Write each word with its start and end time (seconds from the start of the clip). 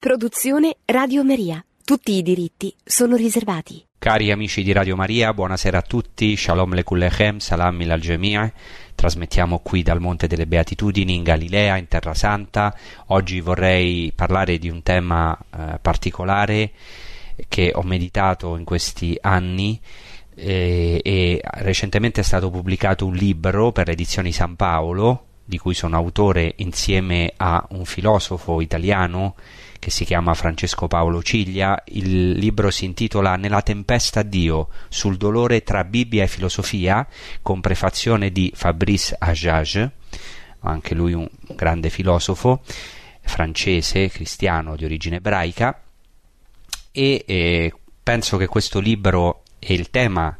Produzione 0.00 0.78
Radio 0.86 1.22
Maria. 1.22 1.62
Tutti 1.84 2.12
i 2.12 2.22
diritti 2.22 2.74
sono 2.82 3.16
riservati. 3.16 3.84
Cari 3.98 4.30
amici 4.30 4.62
di 4.62 4.72
Radio 4.72 4.96
Maria, 4.96 5.34
buonasera 5.34 5.76
a 5.76 5.82
tutti, 5.82 6.38
Shalom 6.38 6.72
Lekullechem, 6.72 7.36
Salam 7.36 7.78
al 7.86 8.00
Jami'a. 8.00 8.50
Trasmettiamo 8.94 9.58
qui 9.58 9.82
dal 9.82 10.00
Monte 10.00 10.26
delle 10.26 10.46
Beatitudini 10.46 11.16
in 11.16 11.22
Galilea, 11.22 11.76
in 11.76 11.86
Terra 11.86 12.14
Santa. 12.14 12.74
Oggi 13.08 13.40
vorrei 13.40 14.10
parlare 14.14 14.56
di 14.56 14.70
un 14.70 14.82
tema 14.82 15.38
eh, 15.38 15.78
particolare 15.82 16.70
che 17.46 17.70
ho 17.74 17.82
meditato 17.82 18.56
in 18.56 18.64
questi 18.64 19.18
anni 19.20 19.78
eh, 20.34 20.98
e 21.04 21.42
recentemente 21.42 22.22
è 22.22 22.24
stato 22.24 22.48
pubblicato 22.48 23.04
un 23.04 23.12
libro 23.12 23.70
per 23.70 23.88
le 23.88 23.92
edizioni 23.92 24.32
San 24.32 24.56
Paolo, 24.56 25.26
di 25.44 25.58
cui 25.58 25.74
sono 25.74 25.98
autore 25.98 26.54
insieme 26.56 27.34
a 27.36 27.62
un 27.72 27.84
filosofo 27.84 28.62
italiano 28.62 29.34
che 29.80 29.90
si 29.90 30.04
chiama 30.04 30.34
Francesco 30.34 30.86
Paolo 30.86 31.22
Ciglia. 31.22 31.82
Il 31.86 32.32
libro 32.32 32.70
si 32.70 32.84
intitola 32.84 33.34
Nella 33.34 33.62
tempesta 33.62 34.22
Dio 34.22 34.68
sul 34.88 35.16
dolore 35.16 35.62
tra 35.64 35.82
Bibbia 35.82 36.22
e 36.22 36.28
filosofia, 36.28 37.04
con 37.42 37.60
prefazione 37.60 38.30
di 38.30 38.52
Fabrice 38.54 39.16
Ajage, 39.18 39.90
anche 40.60 40.94
lui 40.94 41.14
un 41.14 41.28
grande 41.56 41.88
filosofo 41.88 42.60
francese, 43.22 44.08
cristiano 44.10 44.76
di 44.76 44.84
origine 44.84 45.16
ebraica, 45.16 45.80
e 46.92 47.24
eh, 47.26 47.72
penso 48.02 48.36
che 48.36 48.46
questo 48.46 48.80
libro 48.80 49.42
e 49.58 49.74
il 49.74 49.90
tema 49.90 50.36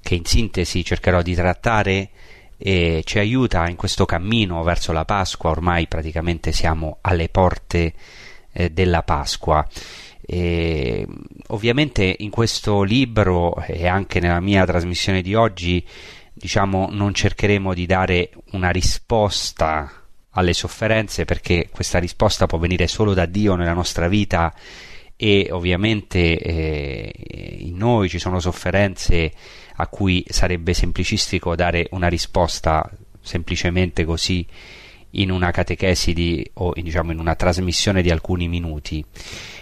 che 0.00 0.14
in 0.14 0.24
sintesi 0.24 0.84
cercherò 0.84 1.22
di 1.22 1.34
trattare 1.34 2.10
e 2.56 3.02
ci 3.04 3.20
aiuta 3.20 3.68
in 3.68 3.76
questo 3.76 4.04
cammino 4.04 4.64
verso 4.64 4.90
la 4.90 5.04
Pasqua, 5.04 5.50
ormai 5.50 5.86
praticamente 5.86 6.50
siamo 6.50 6.98
alle 7.02 7.28
porte 7.28 7.94
della 8.70 9.02
Pasqua. 9.02 9.66
E, 10.20 11.06
ovviamente 11.48 12.16
in 12.18 12.30
questo 12.30 12.82
libro 12.82 13.56
e 13.66 13.86
anche 13.86 14.20
nella 14.20 14.40
mia 14.40 14.66
trasmissione 14.66 15.22
di 15.22 15.34
oggi 15.34 15.82
diciamo 16.34 16.88
non 16.90 17.14
cercheremo 17.14 17.72
di 17.72 17.86
dare 17.86 18.30
una 18.52 18.70
risposta 18.70 19.90
alle 20.30 20.52
sofferenze 20.52 21.24
perché 21.24 21.68
questa 21.70 21.98
risposta 21.98 22.46
può 22.46 22.58
venire 22.58 22.86
solo 22.86 23.14
da 23.14 23.26
Dio 23.26 23.54
nella 23.54 23.72
nostra 23.72 24.06
vita 24.06 24.54
e 25.16 25.48
ovviamente 25.50 26.38
eh, 26.38 27.56
in 27.60 27.76
noi 27.76 28.08
ci 28.08 28.20
sono 28.20 28.38
sofferenze 28.38 29.32
a 29.76 29.86
cui 29.88 30.24
sarebbe 30.28 30.74
semplicistico 30.74 31.56
dare 31.56 31.88
una 31.90 32.08
risposta 32.08 32.88
semplicemente 33.20 34.04
così 34.04 34.46
in 35.12 35.30
una 35.30 35.50
catechesi 35.50 36.12
di, 36.12 36.48
o 36.54 36.72
in, 36.74 36.84
diciamo 36.84 37.12
in 37.12 37.18
una 37.18 37.34
trasmissione 37.34 38.02
di 38.02 38.10
alcuni 38.10 38.48
minuti. 38.48 39.04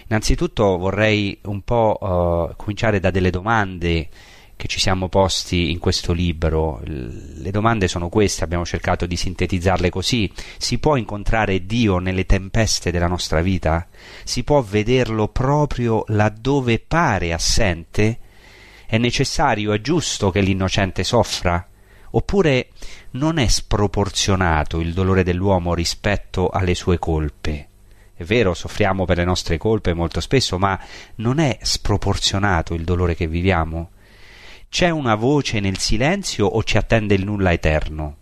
Innanzitutto 0.07 0.77
vorrei 0.77 1.37
un 1.43 1.61
po' 1.61 1.97
uh, 1.99 2.55
cominciare 2.55 2.99
da 2.99 3.11
delle 3.11 3.29
domande 3.29 4.09
che 4.57 4.67
ci 4.67 4.79
siamo 4.79 5.07
posti 5.07 5.71
in 5.71 5.77
questo 5.77 6.11
libro. 6.13 6.81
Le 6.83 7.51
domande 7.51 7.87
sono 7.87 8.09
queste, 8.09 8.43
abbiamo 8.43 8.65
cercato 8.65 9.05
di 9.05 9.15
sintetizzarle 9.15 9.89
così. 9.89 10.29
Si 10.57 10.79
può 10.79 10.95
incontrare 10.95 11.65
Dio 11.65 11.99
nelle 11.99 12.25
tempeste 12.25 12.89
della 12.89 13.07
nostra 13.07 13.41
vita? 13.41 13.87
Si 14.23 14.43
può 14.43 14.61
vederlo 14.61 15.27
proprio 15.27 16.03
laddove 16.07 16.79
pare 16.79 17.33
assente? 17.33 18.17
È 18.87 18.97
necessario, 18.97 19.73
è 19.73 19.79
giusto 19.79 20.31
che 20.31 20.41
l'innocente 20.41 21.03
soffra? 21.03 21.65
Oppure 22.17 22.69
non 23.11 23.37
è 23.37 23.45
sproporzionato 23.45 24.79
il 24.79 24.91
dolore 24.91 25.21
dell'uomo 25.21 25.75
rispetto 25.75 26.49
alle 26.49 26.73
sue 26.73 26.97
colpe? 26.97 27.67
È 28.15 28.23
vero, 28.23 28.55
soffriamo 28.55 29.05
per 29.05 29.17
le 29.17 29.23
nostre 29.23 29.59
colpe 29.59 29.93
molto 29.93 30.19
spesso, 30.19 30.57
ma 30.57 30.79
non 31.17 31.37
è 31.37 31.59
sproporzionato 31.61 32.73
il 32.73 32.83
dolore 32.83 33.13
che 33.13 33.27
viviamo? 33.27 33.91
C'è 34.67 34.89
una 34.89 35.13
voce 35.13 35.59
nel 35.59 35.77
silenzio 35.77 36.47
o 36.47 36.63
ci 36.63 36.77
attende 36.77 37.13
il 37.13 37.23
nulla 37.23 37.51
eterno? 37.51 38.15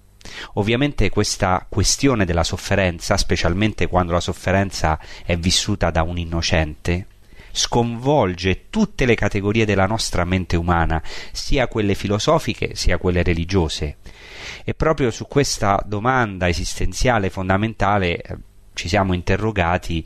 Ovviamente 0.55 1.09
questa 1.09 1.65
questione 1.69 2.25
della 2.25 2.43
sofferenza, 2.43 3.15
specialmente 3.15 3.87
quando 3.87 4.11
la 4.11 4.19
sofferenza 4.19 4.99
è 5.23 5.37
vissuta 5.37 5.89
da 5.89 6.03
un 6.03 6.17
innocente, 6.17 7.07
sconvolge 7.55 8.69
tutte 8.69 9.05
le 9.05 9.15
categorie 9.15 9.65
della 9.65 9.85
nostra 9.85 10.25
mente 10.25 10.57
umana, 10.57 11.01
sia 11.31 11.67
quelle 11.67 11.95
filosofiche 11.95 12.75
sia 12.75 12.97
quelle 12.97 13.23
religiose. 13.23 13.97
E 14.63 14.73
proprio 14.73 15.09
su 15.09 15.25
questa 15.27 15.81
domanda 15.85 16.49
esistenziale 16.49 17.29
fondamentale 17.29 18.21
eh, 18.21 18.37
ci 18.73 18.89
siamo 18.89 19.13
interrogati 19.13 20.05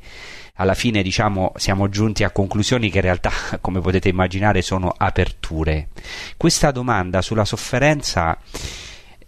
alla 0.55 0.75
fine 0.75 1.01
diciamo 1.01 1.53
siamo 1.55 1.89
giunti 1.89 2.23
a 2.23 2.31
conclusioni 2.31 2.89
che 2.89 2.97
in 2.97 3.03
realtà 3.03 3.31
come 3.61 3.79
potete 3.79 4.09
immaginare 4.09 4.61
sono 4.61 4.93
aperture 4.95 5.87
questa 6.37 6.71
domanda 6.71 7.21
sulla 7.21 7.45
sofferenza 7.45 8.37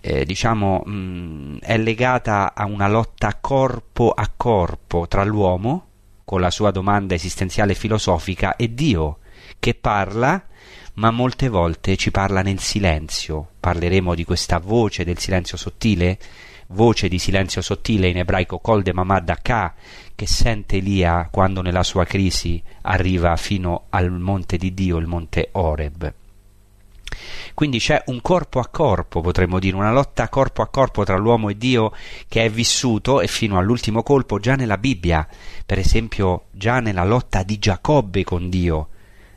eh, 0.01 0.25
diciamo 0.25 0.83
mh, 0.85 1.59
è 1.61 1.77
legata 1.77 2.53
a 2.53 2.65
una 2.65 2.87
lotta 2.87 3.37
corpo 3.39 4.11
a 4.11 4.29
corpo 4.35 5.07
tra 5.07 5.23
l'uomo 5.23 5.91
con 6.23 6.41
la 6.41 6.49
sua 6.49 6.71
domanda 6.71 7.13
esistenziale 7.13 7.73
filosofica 7.73 8.55
e 8.55 8.73
Dio, 8.73 9.19
che 9.59 9.73
parla, 9.73 10.43
ma 10.95 11.11
molte 11.11 11.47
volte 11.49 11.95
ci 11.95 12.11
parla 12.11 12.41
nel 12.41 12.59
silenzio. 12.59 13.49
Parleremo 13.59 14.15
di 14.15 14.23
questa 14.23 14.59
voce 14.59 15.03
del 15.03 15.17
silenzio 15.17 15.57
sottile, 15.57 16.17
voce 16.67 17.07
di 17.07 17.19
silenzio 17.19 17.61
sottile 17.61 18.07
in 18.07 18.17
ebraico 18.17 18.59
Kol 18.59 18.81
de 18.81 18.93
Mamad 18.93 19.41
Ka, 19.41 19.73
che 20.15 20.27
sente 20.27 20.77
Elia 20.77 21.27
quando 21.31 21.61
nella 21.61 21.83
sua 21.83 22.05
crisi 22.05 22.61
arriva 22.81 23.35
fino 23.35 23.85
al 23.89 24.11
monte 24.11 24.57
di 24.57 24.73
Dio, 24.73 24.97
il 24.97 25.07
monte 25.07 25.49
Oreb. 25.53 26.13
Quindi 27.53 27.79
c'è 27.79 28.01
un 28.07 28.22
corpo 28.22 28.59
a 28.59 28.67
corpo, 28.67 29.22
potremmo 29.22 29.59
dire, 29.59 29.75
una 29.75 29.91
lotta 29.91 30.29
corpo 30.29 30.61
a 30.61 30.67
corpo 30.67 31.03
tra 31.03 31.17
l'uomo 31.17 31.49
e 31.49 31.57
Dio 31.57 31.91
che 32.27 32.45
è 32.45 32.49
vissuto 32.49 33.22
e 33.22 33.27
fino 33.27 33.57
all'ultimo 33.57 34.03
colpo 34.03 34.39
già 34.39 34.55
nella 34.55 34.77
Bibbia, 34.77 35.27
per 35.66 35.77
esempio 35.77 36.45
già 36.51 36.79
nella 36.79 37.03
lotta 37.03 37.44
di 37.44 37.59
Giacobbe 37.59 38.23
con 38.23 38.49
Dio, 38.49 38.88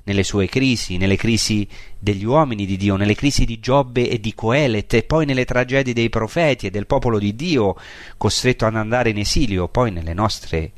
nelle 0.05 0.23
sue 0.23 0.47
crisi, 0.47 0.97
nelle 0.97 1.17
crisi 1.17 1.67
degli 1.99 2.25
uomini 2.25 2.67
di 2.67 2.77
Dio, 2.77 2.97
nelle 2.97 3.15
crisi 3.15 3.45
di 3.45 3.59
Giobbe 3.59 4.09
e 4.09 4.21
di 4.21 4.35
Coelet 4.35 4.95
e 4.95 5.03
poi 5.03 5.25
nelle 5.27 5.45
tragedie 5.45 5.95
dei 5.95 6.11
profeti 6.11 6.67
e 6.67 6.71
del 6.71 6.87
popolo 6.87 7.19
di 7.19 7.35
Dio 7.35 7.75
costretto 8.17 8.67
ad 8.67 8.77
andare 8.77 9.11
in 9.11 9.19
esilio, 9.19 9.69
poi 9.69 9.91
nelle 9.91 10.15
nostre 10.15 10.71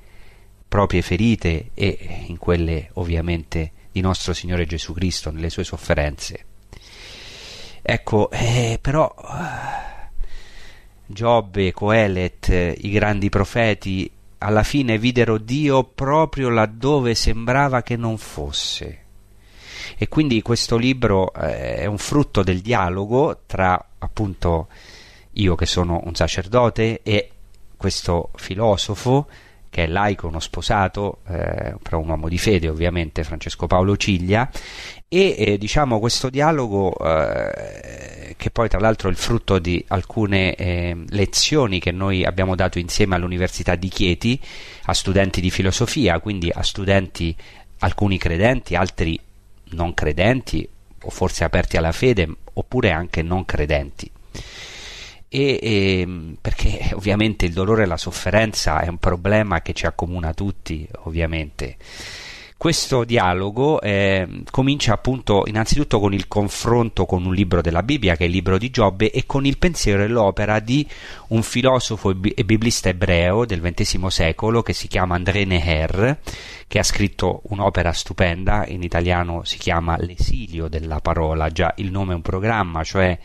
proprie 0.69 1.03
ferite 1.03 1.71
e 1.75 2.25
in 2.27 2.39
quelle 2.39 2.91
ovviamente 2.95 3.73
di 3.93 4.01
nostro 4.01 4.33
Signore 4.33 4.67
Gesù 4.67 4.93
Cristo, 4.93 5.31
nelle 5.31 5.51
sue 5.51 5.65
sofferenze. 5.65 6.56
Ecco, 7.89 8.31
eh, 8.33 8.81
però 8.83 9.15
Giobbe, 11.07 11.73
Coelet, 11.73 12.49
i 12.79 12.91
grandi 12.91 13.29
profeti, 13.29 14.11
alla 14.39 14.65
fine 14.65 14.99
videro 14.99 15.39
Dio 15.39 15.85
proprio 15.85 16.49
laddove 16.49 17.15
sembrava 17.15 17.83
che 17.83 17.95
non 17.95 18.19
fosse. 18.19 19.05
E 19.97 20.09
quindi 20.09 20.43
questo 20.43 20.77
libro 20.77 21.33
eh, 21.33 21.77
è 21.77 21.87
un 21.87 21.99
frutto 21.99 22.43
del 22.43 22.61
dialogo 22.61 23.43
tra 23.47 23.91
appunto 23.99 24.67
io 25.35 25.55
che 25.55 25.67
sono 25.67 26.01
un 26.07 26.15
sacerdote 26.17 27.03
e 27.05 27.31
questo 27.77 28.31
filosofo 28.35 29.29
che 29.77 29.85
è 29.85 29.87
laico, 29.87 30.29
uno 30.29 30.41
sposato, 30.41 31.19
eh, 31.29 31.75
però 31.83 31.99
un 31.99 32.09
uomo 32.09 32.31
di 32.31 32.39
fede 32.39 32.71
ovviamente, 32.71 33.25
Francesco 33.25 33.67
Paolo 33.67 33.95
Ciglia, 33.99 34.49
e 35.07 35.35
eh, 35.37 35.59
diciamo 35.59 36.01
questo 36.01 36.31
dialogo 36.31 36.97
eh, 36.97 38.35
che 38.39 38.51
poi 38.51 38.71
tra 38.71 38.79
l'altro 38.79 39.09
è 39.09 39.11
il 39.11 39.19
frutto 39.19 39.59
di 39.59 39.85
alcune 39.89 40.55
eh, 40.55 40.97
lezioni 41.11 41.79
che 41.79 41.91
noi 41.91 42.25
abbiamo 42.25 42.55
dato 42.55 42.79
insieme 42.79 43.17
all'Università 43.17 43.75
di 43.75 43.89
Chieti 43.89 44.41
a 44.85 44.95
studenti 44.95 45.43
di 45.43 45.51
filosofia, 45.51 46.21
quindi 46.21 46.51
a 46.51 46.63
studenti 46.63 47.37
alcuni 47.81 48.17
credenti, 48.17 48.77
altri 48.77 49.21
non 49.73 49.93
credenti 49.93 50.67
o 51.03 51.11
forse 51.11 51.45
aperti 51.45 51.77
alla 51.77 51.93
fede 51.93 52.27
oppure 52.55 52.93
anche 52.93 53.21
non 53.21 53.45
credenti 53.45 54.11
e, 55.29 55.59
e, 55.61 56.01
ehm, 56.01 56.37
perché 56.41 56.91
ovviamente 56.95 57.47
il 57.47 57.53
dolore 57.53 57.83
e 57.83 57.87
la 57.87 57.97
sofferenza 57.97 58.81
è 58.81 58.89
un 58.89 58.99
problema 58.99 59.63
che 59.63 59.73
ci 59.73 59.87
accomuna 59.87 60.35
tutti, 60.35 60.89
ovviamente. 61.05 61.77
Questo 62.59 63.05
dialogo 63.05 63.83
eh, 63.83 64.27
comincia 64.51 64.95
appunto 64.95 65.43
innanzitutto 65.45 66.01
con 66.01 66.15
il 66.15 66.27
confronto 66.27 67.05
con 67.05 67.27
un 67.27 67.35
libro 67.35 67.61
della 67.61 67.83
Bibbia, 67.83 68.17
che 68.17 68.25
è 68.25 68.27
il 68.27 68.33
libro 68.33 68.57
di 68.57 68.71
Giobbe, 68.71 69.11
e 69.11 69.27
con 69.27 69.45
il 69.45 69.59
pensiero 69.59 70.03
e 70.03 70.09
l'opera 70.09 70.59
di 70.59 70.87
un 71.29 71.43
filosofo 71.43 72.11
e 72.11 72.45
biblista 72.45 72.89
ebreo 72.89 73.45
del 73.45 73.61
XX 73.61 74.07
secolo 74.07 74.63
che 74.63 74.73
si 74.73 74.89
chiama 74.89 75.17
André 75.17 75.45
Neher, 75.45 76.19
che 76.67 76.79
ha 76.79 76.83
scritto 76.83 77.43
un'opera 77.51 77.93
stupenda, 77.93 78.65
in 78.67 78.83
italiano 78.83 79.45
si 79.45 79.59
chiama 79.59 79.99
L'esilio 79.99 80.69
della 80.69 81.01
parola, 81.01 81.51
già 81.51 81.75
il 81.77 81.91
nome 81.91 82.13
è 82.13 82.17
un 82.17 82.23
programma, 82.23 82.83
cioè 82.83 83.19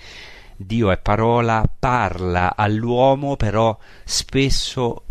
Dio 0.65 0.91
è 0.91 0.97
parola, 0.97 1.63
parla 1.79 2.55
all'uomo, 2.55 3.35
però 3.35 3.77
spesso 4.03 5.03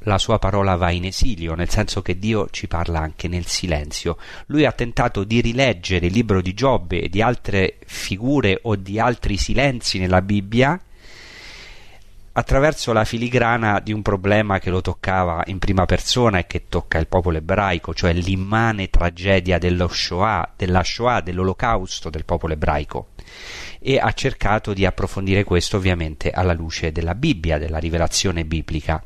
la 0.00 0.18
sua 0.18 0.38
parola 0.38 0.76
va 0.76 0.90
in 0.90 1.04
esilio, 1.04 1.54
nel 1.54 1.68
senso 1.68 2.02
che 2.02 2.18
Dio 2.18 2.48
ci 2.50 2.66
parla 2.68 3.00
anche 3.00 3.28
nel 3.28 3.46
silenzio. 3.46 4.16
Lui 4.46 4.64
ha 4.64 4.72
tentato 4.72 5.24
di 5.24 5.40
rileggere 5.40 6.06
il 6.06 6.12
libro 6.12 6.40
di 6.40 6.54
Giobbe 6.54 7.02
e 7.02 7.08
di 7.08 7.20
altre 7.20 7.78
figure 7.84 8.60
o 8.62 8.76
di 8.76 8.98
altri 8.98 9.36
silenzi 9.36 9.98
nella 9.98 10.22
Bibbia 10.22 10.80
attraverso 12.38 12.92
la 12.92 13.04
filigrana 13.04 13.80
di 13.80 13.92
un 13.92 14.00
problema 14.00 14.60
che 14.60 14.70
lo 14.70 14.80
toccava 14.80 15.42
in 15.46 15.58
prima 15.58 15.86
persona 15.86 16.38
e 16.38 16.46
che 16.46 16.66
tocca 16.68 16.98
il 16.98 17.08
popolo 17.08 17.38
ebraico, 17.38 17.92
cioè 17.92 18.12
l'immane 18.12 18.90
tragedia 18.90 19.58
dello 19.58 19.88
Shoah, 19.88 20.52
della 20.56 20.84
Shoah, 20.84 21.20
dell'olocausto 21.20 22.10
del 22.10 22.24
popolo 22.24 22.52
ebraico. 22.52 23.08
E 23.80 23.98
ha 23.98 24.12
cercato 24.12 24.72
di 24.72 24.84
approfondire 24.84 25.44
questo 25.44 25.76
ovviamente 25.76 26.30
alla 26.30 26.52
luce 26.52 26.92
della 26.92 27.14
Bibbia, 27.14 27.58
della 27.58 27.78
rivelazione 27.78 28.44
biblica. 28.44 29.02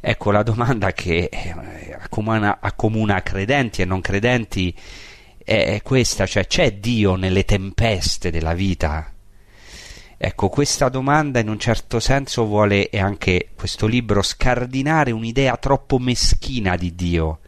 Ecco 0.00 0.30
la 0.30 0.42
domanda 0.42 0.92
che 0.92 1.28
eh, 1.30 1.54
accomuna, 1.98 2.58
accomuna 2.60 3.22
credenti 3.22 3.82
e 3.82 3.84
non 3.84 4.00
credenti 4.00 4.74
è 5.44 5.80
questa, 5.82 6.26
cioè 6.26 6.46
c'è 6.46 6.72
Dio 6.74 7.16
nelle 7.16 7.44
tempeste 7.44 8.30
della 8.30 8.54
vita? 8.54 9.12
Ecco, 10.16 10.48
questa 10.48 10.88
domanda 10.88 11.38
in 11.38 11.48
un 11.48 11.58
certo 11.58 12.00
senso 12.00 12.46
vuole, 12.46 12.88
e 12.88 12.98
anche 12.98 13.50
questo 13.54 13.86
libro, 13.86 14.22
scardinare 14.22 15.10
un'idea 15.10 15.56
troppo 15.58 15.98
meschina 15.98 16.76
di 16.76 16.94
Dio, 16.94 17.40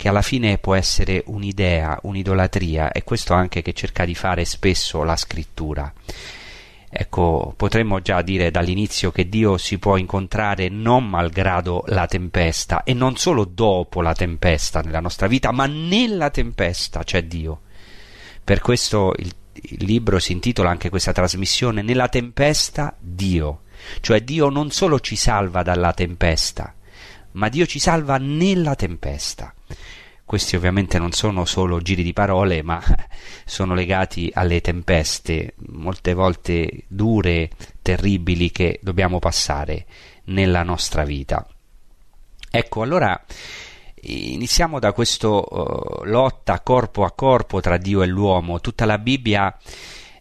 che 0.00 0.08
alla 0.08 0.22
fine 0.22 0.56
può 0.56 0.74
essere 0.74 1.22
un'idea, 1.26 1.98
un'idolatria, 2.04 2.90
e 2.90 3.04
questo 3.04 3.34
anche 3.34 3.60
che 3.60 3.74
cerca 3.74 4.06
di 4.06 4.14
fare 4.14 4.46
spesso 4.46 5.02
la 5.02 5.14
scrittura. 5.14 5.92
Ecco, 6.88 7.52
potremmo 7.54 8.00
già 8.00 8.22
dire 8.22 8.50
dall'inizio 8.50 9.12
che 9.12 9.28
Dio 9.28 9.58
si 9.58 9.76
può 9.76 9.98
incontrare 9.98 10.70
non 10.70 11.06
malgrado 11.06 11.84
la 11.88 12.06
tempesta, 12.06 12.82
e 12.82 12.94
non 12.94 13.16
solo 13.16 13.44
dopo 13.44 14.00
la 14.00 14.14
tempesta 14.14 14.80
nella 14.80 15.00
nostra 15.00 15.26
vita, 15.26 15.52
ma 15.52 15.66
nella 15.66 16.30
tempesta 16.30 17.04
c'è 17.04 17.24
Dio. 17.24 17.60
Per 18.42 18.60
questo 18.60 19.12
il 19.18 19.34
il 19.52 19.84
libro 19.84 20.18
si 20.18 20.32
intitola 20.32 20.70
anche 20.70 20.88
questa 20.88 21.12
trasmissione 21.12 21.82
Nella 21.82 22.08
tempesta 22.08 22.96
Dio, 22.98 23.64
cioè 24.00 24.22
Dio 24.22 24.48
non 24.48 24.70
solo 24.70 25.00
ci 25.00 25.16
salva 25.16 25.62
dalla 25.62 25.92
tempesta, 25.92 26.74
ma 27.32 27.50
Dio 27.50 27.66
ci 27.66 27.78
salva 27.78 28.16
nella 28.16 28.74
tempesta. 28.76 29.52
Questi 30.24 30.54
ovviamente 30.54 30.98
non 30.98 31.12
sono 31.12 31.44
solo 31.44 31.80
giri 31.80 32.02
di 32.02 32.12
parole, 32.12 32.62
ma 32.62 32.80
sono 33.44 33.74
legati 33.74 34.30
alle 34.32 34.60
tempeste, 34.60 35.54
molte 35.68 36.14
volte 36.14 36.84
dure, 36.86 37.50
terribili, 37.82 38.50
che 38.50 38.78
dobbiamo 38.82 39.18
passare 39.18 39.86
nella 40.24 40.62
nostra 40.62 41.04
vita. 41.04 41.46
Ecco, 42.50 42.82
allora 42.82 43.24
Iniziamo 44.02 44.78
da 44.78 44.92
questa 44.92 45.28
uh, 45.28 46.04
lotta 46.04 46.60
corpo 46.60 47.04
a 47.04 47.12
corpo 47.12 47.60
tra 47.60 47.76
Dio 47.76 48.02
e 48.02 48.06
l'uomo. 48.06 48.60
Tutta 48.60 48.86
la 48.86 48.96
Bibbia 48.96 49.54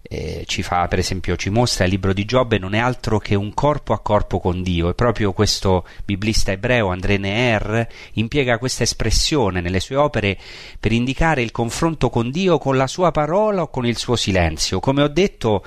eh, 0.02 0.44
ci 0.48 0.64
fa, 0.64 0.88
per 0.88 1.00
esempio, 1.00 1.36
ci 1.36 1.50
mostra 1.50 1.86
il 1.86 1.92
libro 1.92 2.14
di 2.14 2.26
Giobbe 2.26 2.58
non 2.58 2.74
è 2.74 2.80
altro 2.80 3.20
che 3.20 3.36
un 3.36 3.54
corpo 3.54 3.94
a 3.94 4.00
corpo 4.00 4.40
con 4.40 4.64
Dio. 4.64 4.90
E 4.90 4.94
proprio 4.94 5.34
questo 5.34 5.86
biblista 6.06 6.52
ebreo, 6.52 6.88
André 6.88 7.18
Neher, 7.18 7.88
impiega 8.14 8.58
questa 8.58 8.84
espressione 8.84 9.62
nelle 9.62 9.80
sue 9.80 9.98
opere 9.98 10.38
per 10.80 10.92
indicare 10.92 11.42
il 11.42 11.52
confronto 11.52 12.10
con 12.10 12.32
Dio 12.32 12.58
con 12.58 12.78
la 12.78 12.88
sua 12.88 13.12
parola 13.12 13.64
o 13.64 13.70
con 13.70 13.86
il 13.86 13.98
suo 13.98 14.16
silenzio. 14.16 14.80
Come 14.80 15.04
ho 15.04 15.08
detto, 15.08 15.64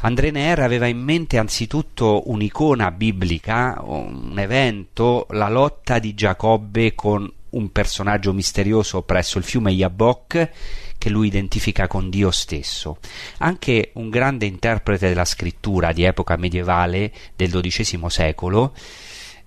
André 0.00 0.30
Neher 0.30 0.60
aveva 0.60 0.86
in 0.86 0.98
mente 0.98 1.38
anzitutto 1.38 2.30
un'icona 2.30 2.90
biblica, 2.90 3.80
un 3.82 4.38
evento, 4.38 5.26
la 5.30 5.48
lotta 5.48 5.98
di 5.98 6.14
Giacobbe 6.14 6.94
con 6.94 7.32
un 7.50 7.72
personaggio 7.72 8.32
misterioso 8.34 9.02
presso 9.02 9.38
il 9.38 9.44
fiume 9.44 9.72
Yabok 9.72 10.50
che 10.98 11.08
lui 11.08 11.28
identifica 11.28 11.86
con 11.86 12.10
Dio 12.10 12.30
stesso. 12.30 12.98
Anche 13.38 13.92
un 13.94 14.10
grande 14.10 14.46
interprete 14.46 15.08
della 15.08 15.24
scrittura 15.24 15.92
di 15.92 16.04
epoca 16.04 16.36
medievale 16.36 17.12
del 17.34 17.50
XII 17.50 18.00
secolo, 18.08 18.74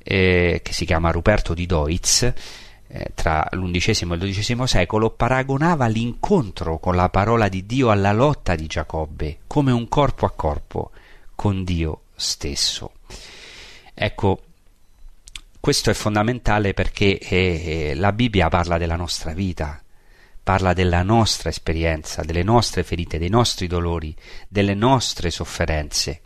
eh, 0.04 0.62
che 0.64 0.74
si 0.74 0.86
chiama 0.86 1.12
Ruperto 1.12 1.54
di 1.54 1.66
Deutz, 1.66 2.34
eh, 2.94 3.12
tra 3.14 3.48
l'undicesimo 3.52 4.14
e 4.14 4.18
il 4.18 4.34
XII 4.34 4.68
secolo, 4.68 5.12
paragonava 5.12 5.88
l'incontro 5.88 6.80
con 6.80 6.96
la 6.96 7.10
parola 7.10 7.48
di 7.48 7.66
Dio 7.66 7.90
alla 7.90 8.12
lotta 8.12 8.56
di 8.56 8.68
Giacobbe, 8.68 9.40
come 9.48 9.72
un 9.72 9.88
corpo 9.88 10.26
a 10.26 10.32
corpo 10.32 10.92
con 11.36 11.64
Dio 11.64 12.02
stesso. 12.16 12.94
Ecco, 13.94 14.42
questo 15.60 15.90
è 15.90 15.94
fondamentale 15.94 16.74
perché 16.74 17.20
eh, 17.20 17.94
la 17.96 18.12
Bibbia 18.12 18.50
parla 18.50 18.78
della 18.78 18.96
nostra 18.96 19.34
vita, 19.34 19.82
parla 20.44 20.74
della 20.74 21.04
nostra 21.04 21.50
esperienza, 21.50 22.24
delle 22.24 22.44
nostre 22.44 22.84
ferite, 22.84 23.18
dei 23.18 23.30
nostri 23.30 23.68
dolori, 23.68 24.16
delle 24.48 24.74
nostre 24.74 25.30
sofferenze. 25.30 26.22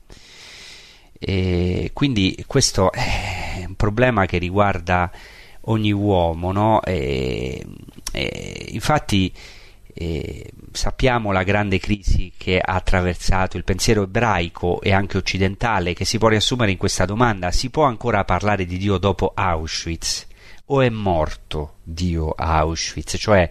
E 1.17 1.91
quindi 1.93 2.43
questo 2.47 2.91
è 2.91 3.63
un 3.67 3.75
problema 3.75 4.25
che 4.25 4.37
riguarda 4.37 5.11
ogni 5.61 5.91
uomo, 5.91 6.51
no? 6.51 6.81
E, 6.83 7.65
e 8.11 8.65
infatti 8.69 9.33
e 9.97 10.51
sappiamo 10.73 11.31
la 11.31 11.43
grande 11.43 11.79
crisi 11.79 12.33
che 12.35 12.59
ha 12.59 12.73
attraversato 12.73 13.55
il 13.55 13.63
pensiero 13.63 14.03
ebraico 14.03 14.81
e 14.81 14.91
anche 14.91 15.17
occidentale, 15.17 15.93
che 15.93 16.03
si 16.03 16.17
può 16.17 16.27
riassumere 16.27 16.71
in 16.71 16.77
questa 16.77 17.05
domanda: 17.05 17.49
si 17.51 17.69
può 17.69 17.85
ancora 17.85 18.25
parlare 18.25 18.65
di 18.65 18.77
Dio 18.77 18.97
dopo 18.97 19.31
Auschwitz? 19.33 20.27
O 20.65 20.81
è 20.81 20.89
morto 20.89 21.75
Dio 21.81 22.31
a 22.31 22.57
Auschwitz? 22.57 23.15
Cioè, 23.17 23.49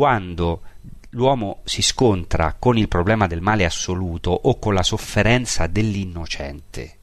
quando 0.00 0.62
l'uomo 1.10 1.60
si 1.64 1.82
scontra 1.82 2.56
con 2.58 2.78
il 2.78 2.88
problema 2.88 3.26
del 3.26 3.42
male 3.42 3.66
assoluto 3.66 4.30
o 4.30 4.58
con 4.58 4.72
la 4.72 4.82
sofferenza 4.82 5.66
dell'innocente. 5.66 6.98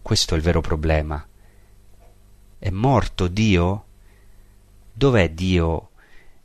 Questo 0.00 0.34
è 0.34 0.36
il 0.36 0.42
vero 0.44 0.60
problema. 0.60 1.26
È 2.60 2.70
morto 2.70 3.26
Dio? 3.26 3.86
Dov'è 4.92 5.30
Dio 5.30 5.90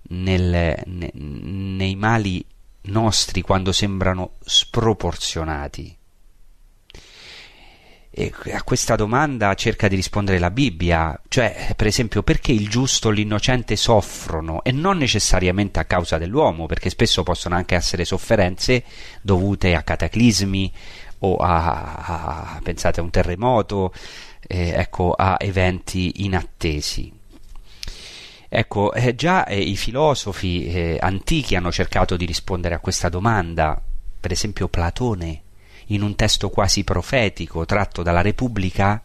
nel, 0.09 0.81
ne, 0.83 1.11
nei 1.13 1.95
mali 1.95 2.43
nostri 2.85 3.43
quando 3.43 3.71
sembrano 3.71 4.37
sproporzionati? 4.39 5.95
E 8.19 8.33
a 8.51 8.63
questa 8.63 8.95
domanda 8.95 9.53
cerca 9.53 9.87
di 9.87 9.95
rispondere 9.95 10.39
la 10.39 10.49
Bibbia, 10.49 11.21
cioè 11.27 11.73
per 11.75 11.85
esempio 11.85 12.23
perché 12.23 12.51
il 12.51 12.67
giusto 12.67 13.11
e 13.11 13.13
l'innocente 13.13 13.75
soffrono 13.75 14.63
e 14.63 14.71
non 14.71 14.97
necessariamente 14.97 15.79
a 15.79 15.85
causa 15.85 16.17
dell'uomo, 16.17 16.65
perché 16.65 16.89
spesso 16.89 17.21
possono 17.21 17.53
anche 17.53 17.75
essere 17.75 18.05
sofferenze 18.05 18.83
dovute 19.21 19.75
a 19.75 19.83
cataclismi 19.83 20.73
o 21.19 21.35
a, 21.35 22.55
a 22.55 22.59
pensate 22.63 23.01
a 23.01 23.03
un 23.03 23.11
terremoto, 23.11 23.93
eh, 24.47 24.69
ecco, 24.69 25.11
a 25.11 25.35
eventi 25.39 26.23
inattesi. 26.23 27.13
Ecco, 28.49 28.93
eh, 28.93 29.13
già 29.13 29.45
eh, 29.45 29.59
i 29.59 29.75
filosofi 29.75 30.65
eh, 30.65 30.97
antichi 30.99 31.55
hanno 31.55 31.71
cercato 31.71 32.17
di 32.17 32.25
rispondere 32.25 32.73
a 32.73 32.79
questa 32.79 33.09
domanda, 33.09 33.79
per 34.19 34.31
esempio 34.31 34.67
Platone, 34.69 35.41
in 35.87 36.01
un 36.01 36.15
testo 36.15 36.49
quasi 36.49 36.83
profetico 36.83 37.65
tratto 37.65 38.03
dalla 38.03 38.21
Repubblica, 38.21 39.01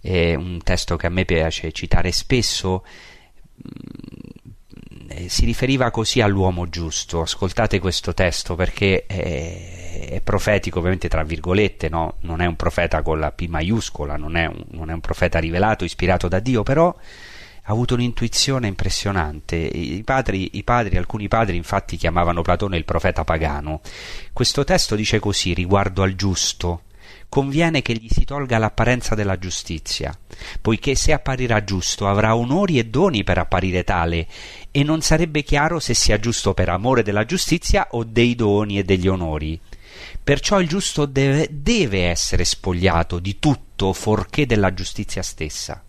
un 0.00 0.60
testo 0.62 0.96
che 0.96 1.06
a 1.06 1.10
me 1.10 1.24
piace 1.24 1.72
citare 1.72 2.12
spesso, 2.12 2.84
mm, 3.56 4.48
eh, 5.08 5.28
si 5.28 5.44
riferiva 5.44 5.90
così 5.90 6.20
all'uomo 6.20 6.68
giusto. 6.68 7.22
Ascoltate 7.22 7.78
questo 7.78 8.14
testo 8.14 8.54
perché 8.54 9.04
è, 9.06 10.08
è 10.10 10.20
profetico, 10.20 10.78
ovviamente 10.78 11.08
tra 11.08 11.24
virgolette, 11.24 11.88
no? 11.88 12.16
non 12.20 12.40
è 12.40 12.46
un 12.46 12.56
profeta 12.56 13.02
con 13.02 13.18
la 13.18 13.32
P 13.32 13.46
maiuscola, 13.46 14.16
non 14.16 14.36
è 14.36 14.46
un, 14.46 14.64
non 14.70 14.90
è 14.90 14.92
un 14.92 15.00
profeta 15.00 15.38
rivelato, 15.38 15.84
ispirato 15.84 16.28
da 16.28 16.38
Dio, 16.40 16.62
però 16.62 16.94
avuto 17.72 17.94
un'intuizione 17.94 18.66
impressionante. 18.66 19.56
I 19.56 20.02
padri, 20.04 20.50
I 20.52 20.64
padri, 20.64 20.96
alcuni 20.96 21.28
padri 21.28 21.56
infatti 21.56 21.96
chiamavano 21.96 22.42
Platone 22.42 22.76
il 22.76 22.84
profeta 22.84 23.24
pagano. 23.24 23.80
Questo 24.32 24.64
testo 24.64 24.94
dice 24.94 25.18
così 25.18 25.54
riguardo 25.54 26.02
al 26.02 26.14
giusto. 26.14 26.82
Conviene 27.28 27.82
che 27.82 27.92
gli 27.92 28.08
si 28.10 28.24
tolga 28.24 28.56
l'apparenza 28.56 29.14
della 29.14 29.38
giustizia, 29.38 30.16
poiché 30.62 30.94
se 30.94 31.12
apparirà 31.12 31.62
giusto 31.62 32.08
avrà 32.08 32.34
onori 32.34 32.78
e 32.78 32.86
doni 32.86 33.22
per 33.22 33.36
apparire 33.36 33.84
tale, 33.84 34.26
e 34.70 34.82
non 34.82 35.02
sarebbe 35.02 35.42
chiaro 35.42 35.78
se 35.78 35.92
sia 35.92 36.18
giusto 36.18 36.54
per 36.54 36.70
amore 36.70 37.02
della 37.02 37.26
giustizia 37.26 37.88
o 37.90 38.02
dei 38.02 38.34
doni 38.34 38.78
e 38.78 38.82
degli 38.82 39.08
onori. 39.08 39.60
Perciò 40.24 40.58
il 40.58 40.68
giusto 40.68 41.04
deve, 41.04 41.48
deve 41.50 42.06
essere 42.06 42.44
spogliato 42.44 43.18
di 43.18 43.38
tutto, 43.38 43.92
forché 43.92 44.46
della 44.46 44.72
giustizia 44.72 45.22
stessa 45.22 45.82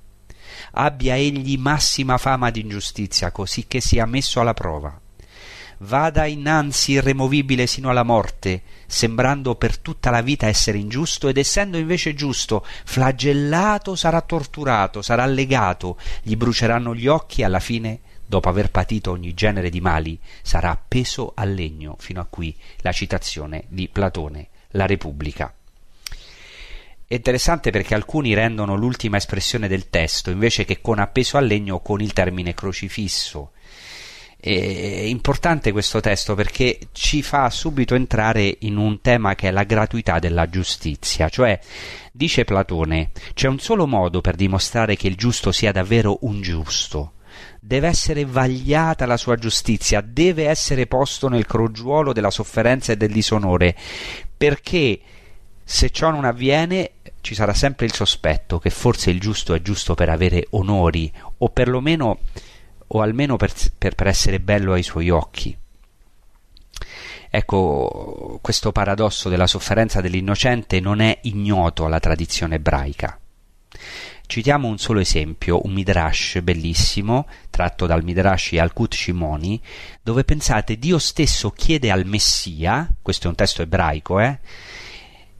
abbia 0.72 1.16
egli 1.16 1.58
massima 1.58 2.18
fama 2.18 2.50
di 2.50 2.62
ingiustizia, 2.62 3.32
così 3.32 3.68
che 3.68 3.82
sia 3.82 4.06
messo 4.06 4.40
alla 4.40 4.54
prova. 4.54 5.00
vada 5.82 6.26
innanzi 6.26 6.94
irremovibile 6.94 7.66
sino 7.66 7.90
alla 7.90 8.04
morte, 8.04 8.64
sembrando 8.86 9.56
per 9.56 9.78
tutta 9.78 10.10
la 10.10 10.22
vita 10.22 10.48
essere 10.48 10.78
ingiusto 10.78 11.30
ed 11.30 11.38
essendo 11.38 11.78
invece 11.78 12.14
giusto, 12.14 12.66
flagellato 12.84 13.96
sarà 13.96 14.20
torturato, 14.22 15.02
sarà 15.02 15.26
legato, 15.26 15.98
gli 16.22 16.36
bruceranno 16.36 16.94
gli 16.94 17.08
occhi 17.08 17.42
e 17.42 17.46
alla 17.46 17.62
fine 17.62 18.02
dopo 18.30 18.48
aver 18.48 18.70
patito 18.70 19.10
ogni 19.10 19.34
genere 19.34 19.70
di 19.70 19.82
mali, 19.82 20.20
sarà 20.44 20.70
appeso 20.70 21.32
al 21.36 21.52
legno. 21.52 21.96
Fino 21.98 22.22
a 22.22 22.28
qui 22.30 22.56
la 22.82 22.92
citazione 22.92 23.64
di 23.70 23.90
Platone, 23.90 24.50
La 24.72 24.86
Repubblica. 24.86 25.52
È 27.12 27.16
interessante 27.16 27.72
perché 27.72 27.96
alcuni 27.96 28.36
rendono 28.36 28.76
l'ultima 28.76 29.18
espressione 29.18 29.68
del 29.68 29.90
testo 29.90 30.30
invece 30.30 30.64
che 30.64 30.80
con 30.80 31.00
appeso 31.00 31.38
al 31.38 31.48
legno 31.48 31.80
con 31.80 32.02
il 32.02 32.14
termine 32.14 32.54
crocifisso. 32.54 33.54
È 34.40 34.52
importante 34.52 35.72
questo 35.72 36.02
testo 36.02 36.36
perché 36.36 36.78
ci 36.92 37.24
fa 37.24 37.50
subito 37.50 37.96
entrare 37.96 38.58
in 38.60 38.78
un 38.78 39.02
tema 39.02 39.34
che 39.34 39.48
è 39.48 39.52
la 39.52 39.64
gratuità 39.64 40.20
della 40.20 40.48
giustizia, 40.50 41.30
cioè 41.30 41.60
dice 42.12 42.44
Platone 42.44 43.10
c'è 43.34 43.48
un 43.48 43.58
solo 43.58 43.88
modo 43.88 44.22
per 44.22 44.36
dimostrare 44.36 44.96
che 44.96 45.08
il 45.08 45.16
giusto 45.16 45.52
sia 45.52 45.72
davvero 45.72 46.20
un 46.22 46.42
giusto. 46.42 47.14
Deve 47.60 47.88
essere 47.88 48.24
vagliata 48.24 49.08
la 49.08 49.18
sua 49.18 49.36
giustizia, 49.36 50.02
deve 50.02 50.48
essere 50.48 50.86
posto 50.86 51.28
nel 51.28 51.48
crogiuolo 51.48 52.14
della 52.14 52.30
sofferenza 52.30 52.92
e 52.92 52.98
del 52.98 53.12
disonore, 53.12 53.76
perché 54.38 55.00
se 55.70 55.92
ciò 55.92 56.10
non 56.10 56.26
avviene 56.26 56.94
ci 57.22 57.36
sarà 57.36 57.54
sempre 57.54 57.86
il 57.86 57.94
sospetto 57.94 58.60
che 58.60 58.70
forse 58.70 59.10
il 59.10 59.20
giusto 59.20 59.54
è 59.54 59.62
giusto 59.62 59.96
per 59.96 60.10
avere 60.10 60.48
onori 60.52 61.12
o 61.40 61.50
perlomeno 61.50 62.20
o 62.88 63.02
almeno 63.02 63.38
per, 63.38 63.54
per, 63.78 63.96
per 63.96 64.08
essere 64.08 64.40
bello 64.40 64.74
ai 64.74 64.84
suoi 64.84 65.10
occhi. 65.10 65.56
Ecco, 67.32 68.40
questo 68.42 68.72
paradosso 68.72 69.30
della 69.30 69.46
sofferenza 69.46 70.02
dell'innocente 70.02 70.80
non 70.80 71.00
è 71.00 71.20
ignoto 71.24 71.86
alla 71.86 72.00
tradizione 72.00 72.56
ebraica. 72.56 73.20
Citiamo 74.26 74.68
un 74.68 74.78
solo 74.78 75.00
esempio, 75.00 75.66
un 75.66 75.74
midrash 75.74 76.40
bellissimo, 76.42 77.28
tratto 77.50 77.86
dal 77.86 78.04
midrash 78.04 78.52
Yalkut 78.54 78.94
Shimoni, 78.94 79.62
dove 80.02 80.24
pensate 80.24 80.78
Dio 80.78 81.00
stesso 81.00 81.52
chiede 81.52 81.92
al 81.92 82.06
Messia, 82.06 82.88
questo 83.02 83.26
è 83.26 83.30
un 83.30 83.36
testo 83.36 83.62
ebraico, 83.64 84.20
eh, 84.20 84.40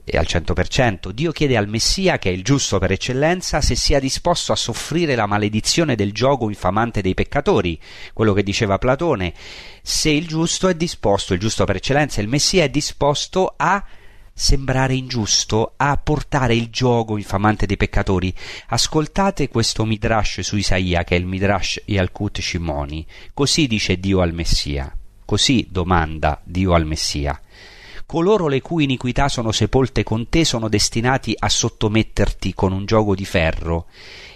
e 0.10 0.18
al 0.18 0.26
100%. 0.28 1.12
Dio 1.12 1.32
chiede 1.32 1.56
al 1.56 1.68
Messia, 1.68 2.18
che 2.18 2.30
è 2.30 2.34
il 2.34 2.44
giusto 2.44 2.80
per 2.80 2.92
eccellenza, 2.92 3.62
se 3.62 3.76
sia 3.76 4.00
disposto 4.00 4.52
a 4.52 4.56
soffrire 4.56 5.16
la 5.16 5.28
maledizione 5.28 5.96
del 5.96 6.12
gioco 6.12 6.50
infamante 6.50 7.02
dei 7.02 7.14
peccatori, 7.14 7.80
quello 8.14 8.34
che 8.34 8.44
diceva 8.44 8.80
Platone. 8.80 9.34
Se 9.84 10.10
il 10.10 10.28
giusto 10.28 10.68
è 10.68 10.76
disposto, 10.76 11.34
il 11.34 11.40
giusto 11.40 11.64
per 11.66 11.76
eccellenza, 11.76 12.22
il 12.22 12.28
Messia 12.28 12.64
è 12.64 12.70
disposto 12.70 13.54
a 13.56 13.86
sembrare 14.34 14.96
ingiusto, 14.96 15.74
a 15.76 15.98
portare 15.98 16.56
il 16.56 16.70
gioco 16.70 17.18
infamante 17.18 17.66
dei 17.66 17.78
peccatori. 17.78 18.34
Ascoltate 18.68 19.50
questo 19.50 19.86
midrash 19.86 20.40
su 20.40 20.56
Isaia, 20.56 21.04
che 21.04 21.16
è 21.16 21.20
il 21.20 21.26
midrash 21.26 21.82
Yalkut 21.86 22.40
Shimoni. 22.40 23.06
Così 23.34 23.68
dice 23.68 24.00
Dio 24.00 24.22
al 24.22 24.34
Messia. 24.34 24.92
Così 25.26 25.68
domanda 25.70 26.42
Dio 26.44 26.74
al 26.74 26.88
Messia 26.88 27.40
coloro 28.10 28.48
le 28.48 28.60
cui 28.60 28.86
iniquità 28.86 29.30
sono 29.30 29.52
sepolte 29.52 30.02
con 30.02 30.30
te 30.30 30.44
sono 30.44 30.68
destinati 30.68 31.36
a 31.38 31.48
sottometterti 31.48 32.56
con 32.56 32.72
un 32.72 32.88
gioco 32.88 33.14
di 33.14 33.24
ferro 33.24 33.86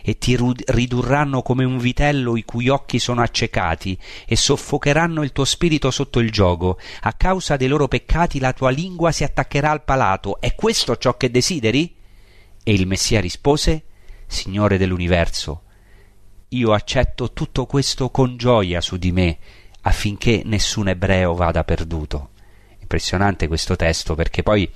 e 0.04 0.20
ti 0.20 0.38
ridurranno 0.38 1.42
come 1.42 1.64
un 1.64 1.80
vitello 1.80 2.38
i 2.38 2.46
cui 2.46 2.70
occhi 2.70 3.00
sono 3.00 3.24
accecati 3.24 3.98
e 4.28 4.36
soffocheranno 4.36 5.24
il 5.24 5.32
tuo 5.32 5.44
spirito 5.44 5.90
sotto 5.90 6.20
il 6.20 6.30
gioco. 6.30 6.78
A 7.02 7.14
causa 7.14 7.58
dei 7.58 7.68
loro 7.68 7.88
peccati 7.88 8.40
la 8.40 8.54
tua 8.54 8.70
lingua 8.70 9.12
si 9.12 9.24
attaccherà 9.24 9.72
al 9.72 9.84
palato. 9.84 10.40
È 10.40 10.54
questo 10.54 10.96
ciò 10.98 11.18
che 11.18 11.32
desideri? 11.32 11.96
E 12.64 12.74
il 12.74 12.86
Messia 12.86 13.22
rispose 13.22 13.86
Signore 14.28 14.78
dell'universo, 14.78 15.64
io 16.50 16.74
accetto 16.74 17.34
tutto 17.34 17.66
questo 17.66 18.12
con 18.12 18.38
gioia 18.38 18.82
su 18.82 18.98
di 18.98 19.12
me, 19.12 19.40
affinché 19.82 20.44
nessun 20.46 20.90
ebreo 20.90 21.34
vada 21.34 21.64
perduto 21.64 22.33
impressionante 22.94 23.48
questo 23.48 23.76
testo 23.76 24.14
perché 24.14 24.44
poi 24.44 24.70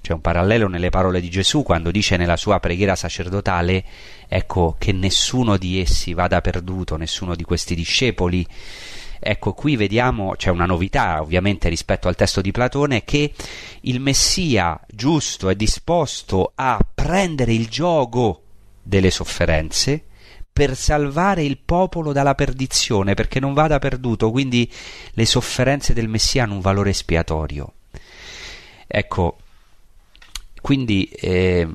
c'è 0.00 0.12
un 0.12 0.20
parallelo 0.20 0.68
nelle 0.68 0.90
parole 0.90 1.20
di 1.20 1.28
Gesù 1.28 1.64
quando 1.64 1.90
dice 1.90 2.16
nella 2.16 2.36
sua 2.36 2.60
preghiera 2.60 2.94
sacerdotale 2.94 3.84
ecco 4.28 4.76
che 4.78 4.92
nessuno 4.92 5.56
di 5.56 5.80
essi 5.80 6.14
vada 6.14 6.40
perduto, 6.40 6.96
nessuno 6.96 7.34
di 7.34 7.42
questi 7.42 7.74
discepoli. 7.74 8.46
Ecco, 9.26 9.54
qui 9.54 9.76
vediamo, 9.76 10.34
c'è 10.36 10.50
una 10.50 10.66
novità 10.66 11.20
ovviamente 11.22 11.70
rispetto 11.70 12.08
al 12.08 12.14
testo 12.14 12.42
di 12.42 12.50
Platone, 12.52 13.04
che 13.04 13.32
il 13.82 13.98
Messia 13.98 14.78
giusto 14.86 15.48
è 15.48 15.54
disposto 15.54 16.52
a 16.54 16.78
prendere 16.94 17.54
il 17.54 17.68
gioco 17.68 18.42
delle 18.82 19.10
sofferenze, 19.10 20.04
per 20.54 20.76
salvare 20.76 21.42
il 21.42 21.58
popolo 21.58 22.12
dalla 22.12 22.36
perdizione, 22.36 23.14
perché 23.14 23.40
non 23.40 23.54
vada 23.54 23.80
perduto, 23.80 24.30
quindi 24.30 24.70
le 25.10 25.26
sofferenze 25.26 25.92
del 25.94 26.06
Messia 26.06 26.44
hanno 26.44 26.54
un 26.54 26.60
valore 26.60 26.90
espiatorio. 26.90 27.72
Ecco, 28.86 29.38
quindi 30.62 31.06
eh, 31.06 31.68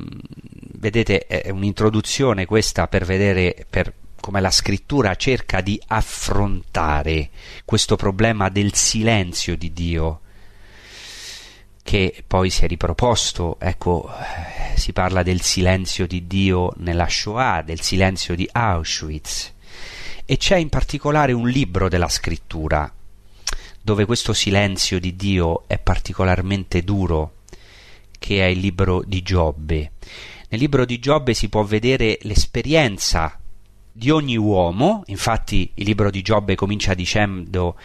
vedete 0.77 1.27
è 1.27 1.49
un'introduzione 1.49 2.45
questa 2.45 2.87
per 2.87 3.03
vedere 3.03 3.65
per 3.69 3.93
come 4.21 4.39
la 4.39 4.51
scrittura 4.51 5.13
cerca 5.15 5.59
di 5.59 5.77
affrontare 5.87 7.31
questo 7.65 7.97
problema 7.97 8.47
del 8.47 8.73
silenzio 8.73 9.57
di 9.57 9.73
Dio 9.73 10.21
che 11.89 12.23
poi 12.27 12.51
si 12.51 12.65
è 12.65 12.67
riproposto, 12.67 13.57
ecco, 13.59 14.11
si 14.75 14.93
parla 14.93 15.23
del 15.23 15.41
silenzio 15.41 16.05
di 16.05 16.27
Dio 16.27 16.71
nella 16.77 17.09
Shoah, 17.09 17.63
del 17.63 17.81
silenzio 17.81 18.35
di 18.35 18.47
Auschwitz, 18.51 19.51
e 20.23 20.37
c'è 20.37 20.57
in 20.57 20.69
particolare 20.69 21.31
un 21.31 21.49
libro 21.49 21.89
della 21.89 22.07
scrittura 22.07 22.93
dove 23.81 24.05
questo 24.05 24.33
silenzio 24.33 24.99
di 24.99 25.15
Dio 25.15 25.63
è 25.65 25.79
particolarmente 25.79 26.83
duro, 26.83 27.37
che 28.19 28.45
è 28.45 28.45
il 28.45 28.59
libro 28.59 29.01
di 29.03 29.23
Giobbe. 29.23 29.93
Nel 30.49 30.59
libro 30.59 30.85
di 30.85 30.99
Giobbe 30.99 31.33
si 31.33 31.49
può 31.49 31.63
vedere 31.63 32.19
l'esperienza 32.21 33.35
di 33.91 34.11
ogni 34.11 34.37
uomo, 34.37 35.01
infatti 35.07 35.71
il 35.73 35.85
libro 35.85 36.11
di 36.11 36.21
Giobbe 36.21 36.53
comincia 36.53 36.93
dicendo 36.93 37.77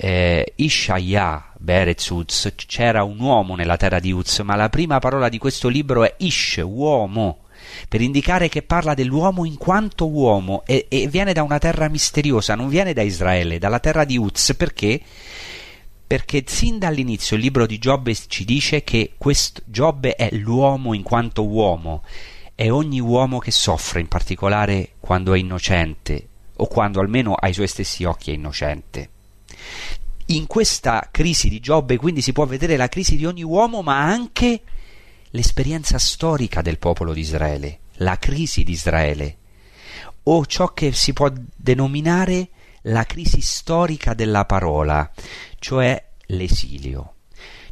eh, 0.00 0.52
Ishaya 0.54 1.54
Berez 1.58 2.08
Uz, 2.10 2.52
c'era 2.54 3.02
un 3.02 3.18
uomo 3.18 3.56
nella 3.56 3.76
terra 3.76 3.98
di 3.98 4.12
Uz, 4.12 4.38
ma 4.40 4.54
la 4.54 4.68
prima 4.68 5.00
parola 5.00 5.28
di 5.28 5.38
questo 5.38 5.66
libro 5.66 6.04
è 6.04 6.14
Ish, 6.18 6.62
uomo, 6.64 7.40
per 7.88 8.00
indicare 8.00 8.48
che 8.48 8.62
parla 8.62 8.94
dell'uomo 8.94 9.44
in 9.44 9.56
quanto 9.56 10.08
uomo 10.08 10.62
e, 10.66 10.86
e 10.88 11.08
viene 11.08 11.32
da 11.32 11.42
una 11.42 11.58
terra 11.58 11.88
misteriosa, 11.88 12.54
non 12.54 12.68
viene 12.68 12.92
da 12.92 13.02
Israele, 13.02 13.58
dalla 13.58 13.80
terra 13.80 14.04
di 14.04 14.16
Uz, 14.16 14.54
perché? 14.56 15.00
Perché 16.06 16.44
sin 16.46 16.78
dall'inizio 16.78 17.34
il 17.34 17.42
libro 17.42 17.66
di 17.66 17.78
Giobbe 17.78 18.14
ci 18.14 18.44
dice 18.44 18.84
che 18.84 19.14
questo, 19.18 19.62
Giobbe 19.64 20.14
è 20.14 20.28
l'uomo 20.30 20.94
in 20.94 21.02
quanto 21.02 21.44
uomo, 21.44 22.04
è 22.54 22.70
ogni 22.70 23.00
uomo 23.00 23.40
che 23.40 23.50
soffre, 23.50 23.98
in 23.98 24.08
particolare 24.08 24.90
quando 25.00 25.32
è 25.34 25.38
innocente, 25.38 26.28
o 26.54 26.68
quando 26.68 27.00
almeno 27.00 27.34
ai 27.34 27.52
suoi 27.52 27.66
stessi 27.66 28.04
occhi 28.04 28.30
è 28.30 28.34
innocente. 28.34 29.10
In 30.26 30.46
questa 30.46 31.08
crisi 31.10 31.48
di 31.48 31.60
Giobbe 31.60 31.96
quindi 31.96 32.20
si 32.20 32.32
può 32.32 32.44
vedere 32.44 32.76
la 32.76 32.88
crisi 32.88 33.16
di 33.16 33.24
ogni 33.24 33.42
uomo, 33.42 33.82
ma 33.82 34.02
anche 34.02 34.62
l'esperienza 35.30 35.98
storica 35.98 36.62
del 36.62 36.78
popolo 36.78 37.12
di 37.12 37.20
Israele, 37.20 37.80
la 37.96 38.16
crisi 38.18 38.62
di 38.62 38.72
Israele, 38.72 39.36
o 40.24 40.44
ciò 40.46 40.72
che 40.74 40.92
si 40.92 41.12
può 41.12 41.30
denominare 41.56 42.48
la 42.82 43.04
crisi 43.04 43.40
storica 43.40 44.14
della 44.14 44.44
parola, 44.44 45.10
cioè 45.58 46.10
l'esilio. 46.26 47.14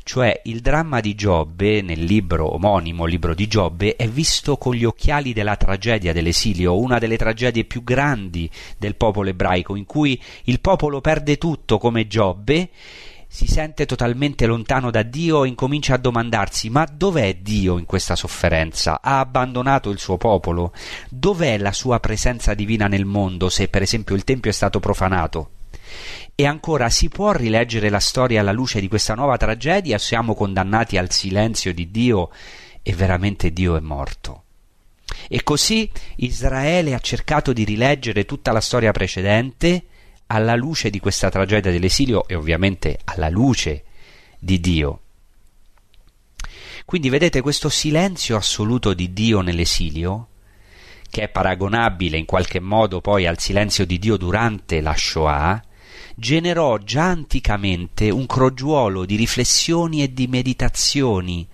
Cioè 0.08 0.42
il 0.44 0.60
dramma 0.60 1.00
di 1.00 1.16
Giobbe, 1.16 1.82
nel 1.82 2.04
libro 2.04 2.54
omonimo, 2.54 3.06
libro 3.06 3.34
di 3.34 3.48
Giobbe, 3.48 3.96
è 3.96 4.06
visto 4.06 4.56
con 4.56 4.72
gli 4.72 4.84
occhiali 4.84 5.32
della 5.32 5.56
tragedia 5.56 6.12
dell'esilio, 6.12 6.78
una 6.78 7.00
delle 7.00 7.16
tragedie 7.16 7.64
più 7.64 7.82
grandi 7.82 8.48
del 8.78 8.94
popolo 8.94 9.30
ebraico, 9.30 9.74
in 9.74 9.84
cui 9.84 10.18
il 10.44 10.60
popolo 10.60 11.00
perde 11.00 11.38
tutto 11.38 11.78
come 11.78 12.06
Giobbe, 12.06 12.68
si 13.26 13.48
sente 13.48 13.84
totalmente 13.84 14.46
lontano 14.46 14.92
da 14.92 15.02
Dio 15.02 15.42
e 15.42 15.48
incomincia 15.48 15.94
a 15.94 15.98
domandarsi 15.98 16.70
ma 16.70 16.86
dov'è 16.90 17.38
Dio 17.38 17.76
in 17.76 17.84
questa 17.84 18.14
sofferenza? 18.14 19.00
Ha 19.02 19.18
abbandonato 19.18 19.90
il 19.90 19.98
suo 19.98 20.16
popolo? 20.18 20.72
Dov'è 21.10 21.58
la 21.58 21.72
sua 21.72 21.98
presenza 21.98 22.54
divina 22.54 22.86
nel 22.86 23.06
mondo 23.06 23.48
se 23.48 23.66
per 23.66 23.82
esempio 23.82 24.14
il 24.14 24.22
Tempio 24.22 24.52
è 24.52 24.54
stato 24.54 24.78
profanato? 24.78 25.50
E 26.38 26.44
ancora, 26.44 26.90
si 26.90 27.08
può 27.08 27.32
rileggere 27.32 27.88
la 27.88 27.98
storia 27.98 28.40
alla 28.40 28.52
luce 28.52 28.78
di 28.78 28.88
questa 28.88 29.14
nuova 29.14 29.38
tragedia? 29.38 29.96
Siamo 29.96 30.34
condannati 30.34 30.98
al 30.98 31.10
silenzio 31.10 31.72
di 31.72 31.90
Dio 31.90 32.28
e 32.82 32.92
veramente 32.92 33.54
Dio 33.54 33.74
è 33.74 33.80
morto. 33.80 34.42
E 35.28 35.42
così 35.42 35.90
Israele 36.16 36.92
ha 36.92 36.98
cercato 36.98 37.54
di 37.54 37.64
rileggere 37.64 38.26
tutta 38.26 38.52
la 38.52 38.60
storia 38.60 38.92
precedente, 38.92 39.86
alla 40.26 40.56
luce 40.56 40.90
di 40.90 41.00
questa 41.00 41.30
tragedia 41.30 41.70
dell'esilio 41.70 42.28
e 42.28 42.34
ovviamente 42.34 42.98
alla 43.04 43.30
luce 43.30 43.84
di 44.38 44.60
Dio. 44.60 45.00
Quindi 46.84 47.08
vedete 47.08 47.40
questo 47.40 47.70
silenzio 47.70 48.36
assoluto 48.36 48.92
di 48.92 49.14
Dio 49.14 49.40
nell'esilio, 49.40 50.28
che 51.08 51.22
è 51.22 51.28
paragonabile 51.28 52.18
in 52.18 52.26
qualche 52.26 52.60
modo 52.60 53.00
poi 53.00 53.26
al 53.26 53.38
silenzio 53.38 53.86
di 53.86 53.98
Dio 53.98 54.18
durante 54.18 54.82
la 54.82 54.94
Shoah, 54.94 55.64
generò 56.18 56.78
già 56.78 57.04
anticamente 57.04 58.08
un 58.08 58.24
crogiuolo 58.24 59.04
di 59.04 59.16
riflessioni 59.16 60.02
e 60.02 60.14
di 60.14 60.26
meditazioni 60.26 61.46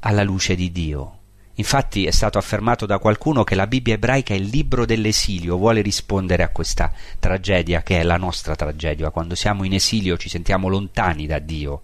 alla 0.00 0.22
luce 0.22 0.54
di 0.54 0.70
Dio. 0.70 1.16
Infatti 1.54 2.06
è 2.06 2.12
stato 2.12 2.38
affermato 2.38 2.86
da 2.86 2.98
qualcuno 2.98 3.42
che 3.42 3.56
la 3.56 3.66
Bibbia 3.66 3.94
ebraica 3.94 4.32
è 4.32 4.36
il 4.36 4.46
libro 4.46 4.86
dell'esilio, 4.86 5.56
vuole 5.56 5.82
rispondere 5.82 6.44
a 6.44 6.50
questa 6.50 6.90
tragedia 7.18 7.82
che 7.82 7.98
è 7.98 8.02
la 8.04 8.16
nostra 8.16 8.54
tragedia. 8.54 9.10
Quando 9.10 9.34
siamo 9.34 9.64
in 9.64 9.74
esilio 9.74 10.16
ci 10.16 10.28
sentiamo 10.28 10.68
lontani 10.68 11.26
da 11.26 11.40
Dio. 11.40 11.82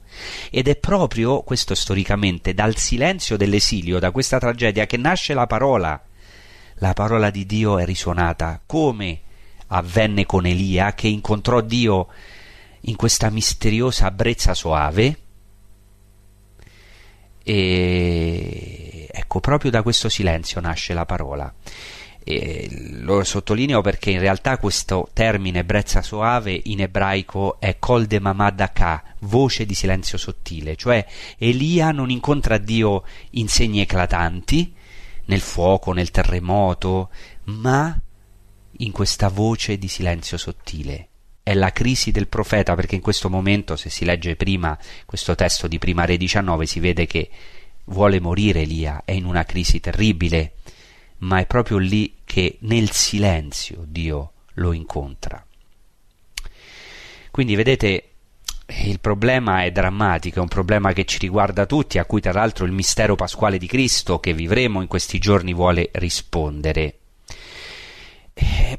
Ed 0.51 0.69
è 0.69 0.77
proprio, 0.77 1.43
questo 1.43 1.75
storicamente, 1.75 2.55
dal 2.55 2.77
silenzio 2.77 3.37
dell'esilio, 3.37 3.99
da 3.99 4.13
questa 4.13 4.39
tragedia, 4.39 4.87
che 4.87 4.97
nasce 4.97 5.35
la 5.35 5.47
parola. 5.47 6.01
La 6.77 6.93
parola 6.93 7.31
di 7.31 7.45
Dio 7.45 7.79
è 7.79 7.85
risuonata, 7.85 8.63
come 8.65 9.21
avvenne 9.69 10.27
con 10.27 10.47
Elia, 10.47 10.95
che 10.95 11.09
incontrò 11.09 11.61
Dio 11.61 12.09
in 12.83 12.97
questa 12.97 13.31
misteriosa 13.31 14.11
brezza 14.11 14.55
soave. 14.55 15.19
E 17.43 18.97
Ecco, 19.19 19.41
proprio 19.41 19.71
da 19.71 19.83
questo 19.83 20.11
silenzio 20.11 20.61
nasce 20.61 20.93
la 20.93 21.07
parola. 21.07 21.53
E 22.23 22.69
lo 23.01 23.25
sottolineo 23.25 23.81
perché 23.81 24.11
in 24.11 24.19
realtà 24.19 24.59
questo 24.59 25.09
termine 25.13 25.65
brezza 25.65 26.03
soave 26.03 26.61
in 26.65 26.83
ebraico 26.83 27.59
è 27.59 27.79
kol 27.79 28.05
de 28.07 28.21
mamadaka, 28.21 29.03
voce 29.21 29.65
di 29.65 29.75
silenzio 29.75 30.19
sottile, 30.19 30.77
cioè 30.77 31.07
Elia 31.39 31.93
non 31.93 32.11
incontra 32.11 32.59
Dio 32.59 33.05
in 33.31 33.49
segni 33.49 33.81
eclatanti, 33.81 34.75
nel 35.25 35.41
fuoco, 35.41 35.93
nel 35.93 36.11
terremoto, 36.11 37.11
ma 37.45 37.99
in 38.79 38.93
questa 38.93 39.29
voce 39.29 39.79
di 39.79 39.89
silenzio 39.89 40.37
sottile. 40.37 41.09
È 41.43 41.55
la 41.55 41.73
crisi 41.73 42.11
del 42.11 42.29
profeta 42.29 42.75
perché 42.75 42.97
in 42.97 43.01
questo 43.01 43.31
momento, 43.31 43.77
se 43.77 43.91
si 43.91 44.05
legge 44.05 44.37
prima 44.37 44.77
questo 45.05 45.35
testo 45.35 45.69
di 45.69 45.79
prima 45.79 46.05
Re 46.05 46.17
19, 46.17 46.67
si 46.67 46.81
vede 46.81 47.07
che 47.07 47.31
vuole 47.85 48.21
morire 48.21 48.63
Elia, 48.63 49.03
è 49.05 49.13
in 49.13 49.25
una 49.25 49.45
crisi 49.45 49.81
terribile, 49.81 50.55
ma 51.19 51.39
è 51.39 51.47
proprio 51.47 51.79
lì 51.79 52.17
che 52.25 52.59
nel 52.61 52.91
silenzio 52.91 53.85
Dio 53.87 54.33
lo 54.55 54.73
incontra. 54.73 55.45
Quindi 57.31 57.55
vedete, 57.55 58.11
il 58.67 58.99
problema 58.99 59.63
è 59.63 59.71
drammatico, 59.71 60.39
è 60.39 60.43
un 60.43 60.49
problema 60.49 60.93
che 60.93 61.05
ci 61.05 61.19
riguarda 61.19 61.67
tutti, 61.67 61.99
a 61.99 62.05
cui 62.05 62.21
tra 62.21 62.33
l'altro 62.33 62.65
il 62.65 62.73
mistero 62.73 63.15
pasquale 63.15 63.59
di 63.59 63.67
Cristo 63.67 64.19
che 64.19 64.33
vivremo 64.33 64.81
in 64.81 64.89
questi 64.89 65.19
giorni 65.19 65.55
vuole 65.55 65.91
rispondere. 65.93 66.96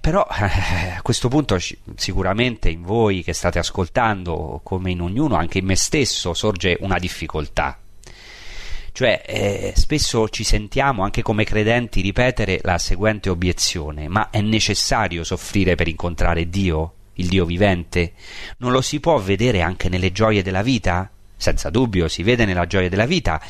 Però 0.08 0.24
a 0.24 1.02
questo 1.02 1.28
punto 1.28 1.60
sicuramente 1.98 2.70
in 2.70 2.82
voi 2.82 3.24
che 3.24 3.34
state 3.34 3.60
ascoltando, 3.60 4.62
come 4.64 4.92
in 4.92 5.02
ognuno, 5.02 5.36
anche 5.36 5.58
in 5.58 5.66
me 5.66 5.76
stesso, 5.76 6.34
sorge 6.34 6.78
una 6.80 6.98
difficoltà. 6.98 7.78
Cioè, 8.94 9.22
eh, 9.26 9.74
spesso 9.76 10.30
ci 10.30 10.46
sentiamo 10.46 11.04
anche 11.04 11.22
come 11.22 11.44
credenti 11.44 12.00
ripetere 12.00 12.62
la 12.64 12.78
seguente 12.78 13.30
obiezione: 13.30 14.08
ma 14.08 14.30
è 14.30 14.40
necessario 14.40 15.26
soffrire 15.26 15.76
per 15.76 15.90
incontrare 15.90 16.48
Dio, 16.48 16.94
il 17.16 17.28
Dio 17.28 17.44
vivente? 17.44 18.14
Non 18.60 18.72
lo 18.72 18.80
si 18.80 19.02
può 19.02 19.18
vedere 19.18 19.60
anche 19.60 19.90
nelle 19.90 20.14
gioie 20.14 20.42
della 20.42 20.62
vita? 20.62 21.12
Senza 21.36 21.70
dubbio, 21.70 22.08
si 22.08 22.24
vede 22.24 22.46
nella 22.46 22.66
gioia 22.66 22.88
della 22.88 23.06
vita, 23.06 23.42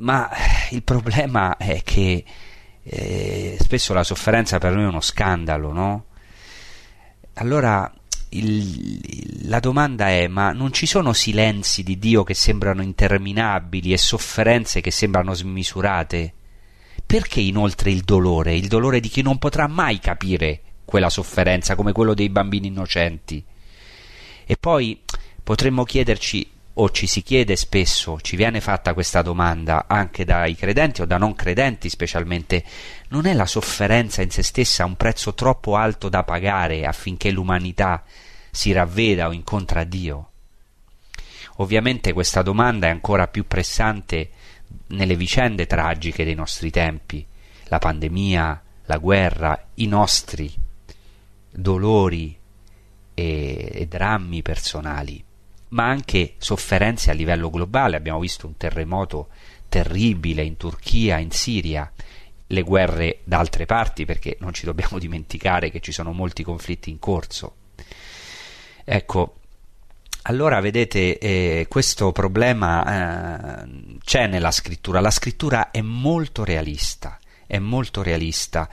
ma 0.00 0.28
il 0.68 0.82
problema 0.82 1.56
è 1.56 1.80
che 1.82 2.24
eh, 2.82 3.56
spesso 3.60 3.92
la 3.92 4.04
sofferenza 4.04 4.58
per 4.58 4.72
noi 4.72 4.84
è 4.84 4.88
uno 4.88 5.00
scandalo, 5.00 5.72
no? 5.72 6.04
Allora 7.34 7.90
il, 8.30 9.48
la 9.48 9.60
domanda 9.60 10.08
è: 10.08 10.28
ma 10.28 10.52
non 10.52 10.72
ci 10.72 10.86
sono 10.86 11.12
silenzi 11.12 11.82
di 11.82 11.98
Dio 11.98 12.22
che 12.22 12.34
sembrano 12.34 12.82
interminabili 12.82 13.92
e 13.92 13.98
sofferenze 13.98 14.80
che 14.80 14.90
sembrano 14.90 15.34
smisurate? 15.34 16.34
Perché 17.04 17.40
inoltre 17.40 17.90
il 17.90 18.02
dolore, 18.02 18.54
il 18.54 18.68
dolore 18.68 19.00
di 19.00 19.08
chi 19.08 19.22
non 19.22 19.38
potrà 19.38 19.66
mai 19.66 19.98
capire 19.98 20.60
quella 20.84 21.10
sofferenza 21.10 21.74
come 21.74 21.92
quello 21.92 22.14
dei 22.14 22.28
bambini 22.28 22.68
innocenti? 22.68 23.44
E 24.44 24.56
poi 24.56 25.00
potremmo 25.42 25.84
chiederci, 25.84 26.48
o 26.74 26.90
ci 26.90 27.06
si 27.06 27.22
chiede 27.22 27.56
spesso, 27.56 28.20
ci 28.20 28.36
viene 28.36 28.60
fatta 28.60 28.94
questa 28.94 29.22
domanda 29.22 29.86
anche 29.88 30.24
dai 30.24 30.54
credenti 30.54 31.02
o 31.02 31.04
da 31.04 31.18
non 31.18 31.34
credenti 31.34 31.88
specialmente, 31.88 32.64
non 33.08 33.26
è 33.26 33.32
la 33.34 33.46
sofferenza 33.46 34.22
in 34.22 34.30
se 34.30 34.42
stessa 34.42 34.84
un 34.84 34.96
prezzo 34.96 35.34
troppo 35.34 35.76
alto 35.76 36.08
da 36.08 36.22
pagare 36.22 36.86
affinché 36.86 37.30
l'umanità 37.30 38.04
si 38.50 38.72
ravveda 38.72 39.28
o 39.28 39.32
incontra 39.32 39.84
Dio? 39.84 40.30
Ovviamente 41.56 42.12
questa 42.12 42.42
domanda 42.42 42.86
è 42.86 42.90
ancora 42.90 43.26
più 43.26 43.46
pressante 43.46 44.30
nelle 44.88 45.16
vicende 45.16 45.66
tragiche 45.66 46.24
dei 46.24 46.34
nostri 46.34 46.70
tempi, 46.70 47.26
la 47.64 47.78
pandemia, 47.78 48.62
la 48.84 48.96
guerra, 48.98 49.66
i 49.74 49.86
nostri 49.86 50.52
dolori 51.50 52.36
e, 53.12 53.70
e 53.72 53.86
drammi 53.86 54.42
personali, 54.42 55.22
ma 55.70 55.88
anche 55.88 56.34
sofferenze 56.38 57.10
a 57.10 57.14
livello 57.14 57.50
globale. 57.50 57.96
Abbiamo 57.96 58.20
visto 58.20 58.46
un 58.46 58.56
terremoto 58.56 59.28
terribile 59.68 60.42
in 60.42 60.56
Turchia, 60.56 61.18
in 61.18 61.30
Siria, 61.30 61.90
le 62.46 62.62
guerre 62.62 63.20
da 63.24 63.38
altre 63.38 63.66
parti, 63.66 64.04
perché 64.04 64.36
non 64.40 64.52
ci 64.52 64.64
dobbiamo 64.64 64.98
dimenticare 65.00 65.70
che 65.70 65.80
ci 65.80 65.92
sono 65.92 66.12
molti 66.12 66.42
conflitti 66.42 66.90
in 66.90 66.98
corso. 66.98 67.54
Ecco, 68.84 69.34
allora 70.22 70.60
vedete, 70.60 71.18
eh, 71.18 71.66
questo 71.68 72.12
problema 72.12 73.62
eh, 73.62 73.96
c'è 74.04 74.26
nella 74.26 74.50
scrittura. 74.50 75.00
La 75.00 75.10
scrittura 75.10 75.70
è 75.70 75.80
molto 75.80 76.44
realista, 76.44 77.18
è 77.46 77.58
molto 77.58 78.02
realista. 78.02 78.68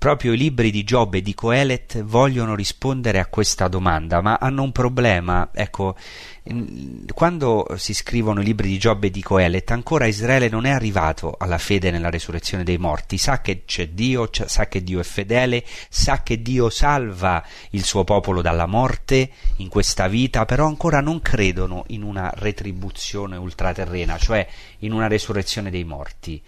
Proprio 0.00 0.32
i 0.32 0.38
libri 0.38 0.70
di 0.70 0.82
Giobbe 0.82 1.18
e 1.18 1.20
di 1.20 1.34
Coelet 1.34 2.02
vogliono 2.04 2.54
rispondere 2.54 3.18
a 3.18 3.26
questa 3.26 3.68
domanda, 3.68 4.22
ma 4.22 4.38
hanno 4.40 4.62
un 4.62 4.72
problema. 4.72 5.50
Ecco, 5.52 5.94
quando 7.12 7.66
si 7.76 7.92
scrivono 7.92 8.40
i 8.40 8.44
libri 8.44 8.68
di 8.68 8.78
Giobbe 8.78 9.08
e 9.08 9.10
di 9.10 9.22
Coelet, 9.22 9.70
ancora 9.72 10.06
Israele 10.06 10.48
non 10.48 10.64
è 10.64 10.70
arrivato 10.70 11.34
alla 11.38 11.58
fede 11.58 11.90
nella 11.90 12.08
resurrezione 12.08 12.64
dei 12.64 12.78
morti, 12.78 13.18
sa 13.18 13.42
che 13.42 13.64
c'è 13.66 13.88
Dio, 13.88 14.26
sa 14.32 14.68
che 14.68 14.82
Dio 14.82 15.00
è 15.00 15.04
fedele, 15.04 15.62
sa 15.90 16.22
che 16.22 16.40
Dio 16.40 16.70
salva 16.70 17.44
il 17.72 17.84
suo 17.84 18.02
popolo 18.02 18.40
dalla 18.40 18.64
morte 18.64 19.30
in 19.56 19.68
questa 19.68 20.08
vita, 20.08 20.46
però 20.46 20.66
ancora 20.66 21.02
non 21.02 21.20
credono 21.20 21.84
in 21.88 22.04
una 22.04 22.32
retribuzione 22.36 23.36
ultraterrena, 23.36 24.16
cioè 24.16 24.48
in 24.78 24.92
una 24.92 25.08
resurrezione 25.08 25.68
dei 25.68 25.84
morti. 25.84 26.42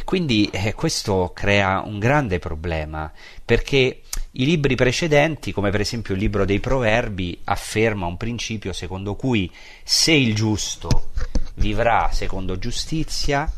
E 0.00 0.04
quindi 0.04 0.48
eh, 0.50 0.72
questo 0.72 1.30
crea 1.34 1.82
un 1.84 1.98
grande 1.98 2.38
problema, 2.38 3.12
perché 3.44 4.00
i 4.30 4.46
libri 4.46 4.74
precedenti, 4.74 5.52
come 5.52 5.68
per 5.68 5.82
esempio 5.82 6.14
il 6.14 6.20
libro 6.20 6.46
dei 6.46 6.58
Proverbi, 6.58 7.38
afferma 7.44 8.06
un 8.06 8.16
principio 8.16 8.72
secondo 8.72 9.14
cui 9.14 9.52
se 9.84 10.12
il 10.12 10.34
giusto 10.34 11.10
vivrà 11.56 12.08
secondo 12.12 12.58
giustizia, 12.58 13.52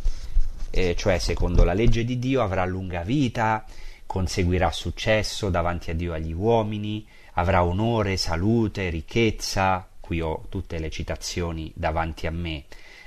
eh, 0.71 0.97
cioè 0.97 1.21
secondo 1.21 1.63
la 1.63 1.75
legge 1.75 2.05
di 2.05 2.19
Dio, 2.19 2.43
avrà 2.43 2.65
lunga 2.65 3.03
vita, 3.03 3.65
conseguirà 4.05 4.73
successo 4.73 5.49
davanti 5.49 5.93
a 5.93 5.95
Dio 5.95 6.13
e 6.13 6.17
agli 6.17 6.33
uomini, 6.33 7.07
avrà 7.35 7.63
onore, 7.63 8.17
salute, 8.17 8.91
ricchezza, 8.91 9.87
qui 10.01 10.21
ho 10.21 10.47
tutte 10.49 10.81
le 10.81 10.91
citazioni 10.91 11.71
davanti 11.73 12.27
a 12.27 12.33
me 12.33 12.65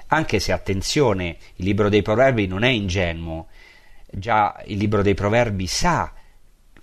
anche 0.07 0.39
se 0.39 0.51
attenzione, 0.51 1.37
il 1.55 1.65
libro 1.65 1.89
dei 1.89 2.01
proverbi 2.01 2.47
non 2.47 2.63
è 2.63 2.69
ingenuo, 2.69 3.47
già 4.09 4.61
il 4.65 4.77
libro 4.77 5.01
dei 5.01 5.13
proverbi 5.13 5.67
sa, 5.67 6.13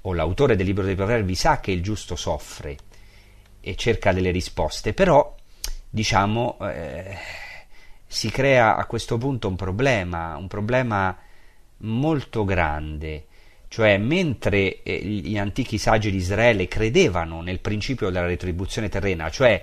o 0.05 0.13
l'autore 0.13 0.57
del 0.57 0.67
libro 0.67 0.85
dei 0.85 0.97
proverbi 0.97 1.35
sa 1.35 1.61
che 1.61 1.71
il 1.71 1.83
giusto 1.83 2.17
soffre 2.17 2.77
e 3.61 3.77
cerca 3.77 4.13
delle 4.13 4.31
risposte, 4.31 4.93
però 4.93 5.35
diciamo 5.89 6.59
eh, 6.63 7.17
si 8.07 8.31
crea 8.31 8.77
a 8.77 8.85
questo 8.87 9.17
punto 9.17 9.49
un 9.49 9.57
problema, 9.57 10.37
un 10.37 10.49
problema 10.49 11.17
molto 11.79 12.45
grande. 12.45 13.27
Cioè, 13.69 13.97
mentre 13.97 14.83
eh, 14.83 14.99
gli 14.99 15.39
antichi 15.39 15.79
saggi 15.79 16.11
di 16.11 16.19
Israele 16.19 16.69
credevano 16.69 17.41
nel 17.41 17.61
principio 17.61 18.11
della 18.11 18.27
retribuzione 18.27 18.91
terrena, 18.91 19.31
cioè 19.31 19.63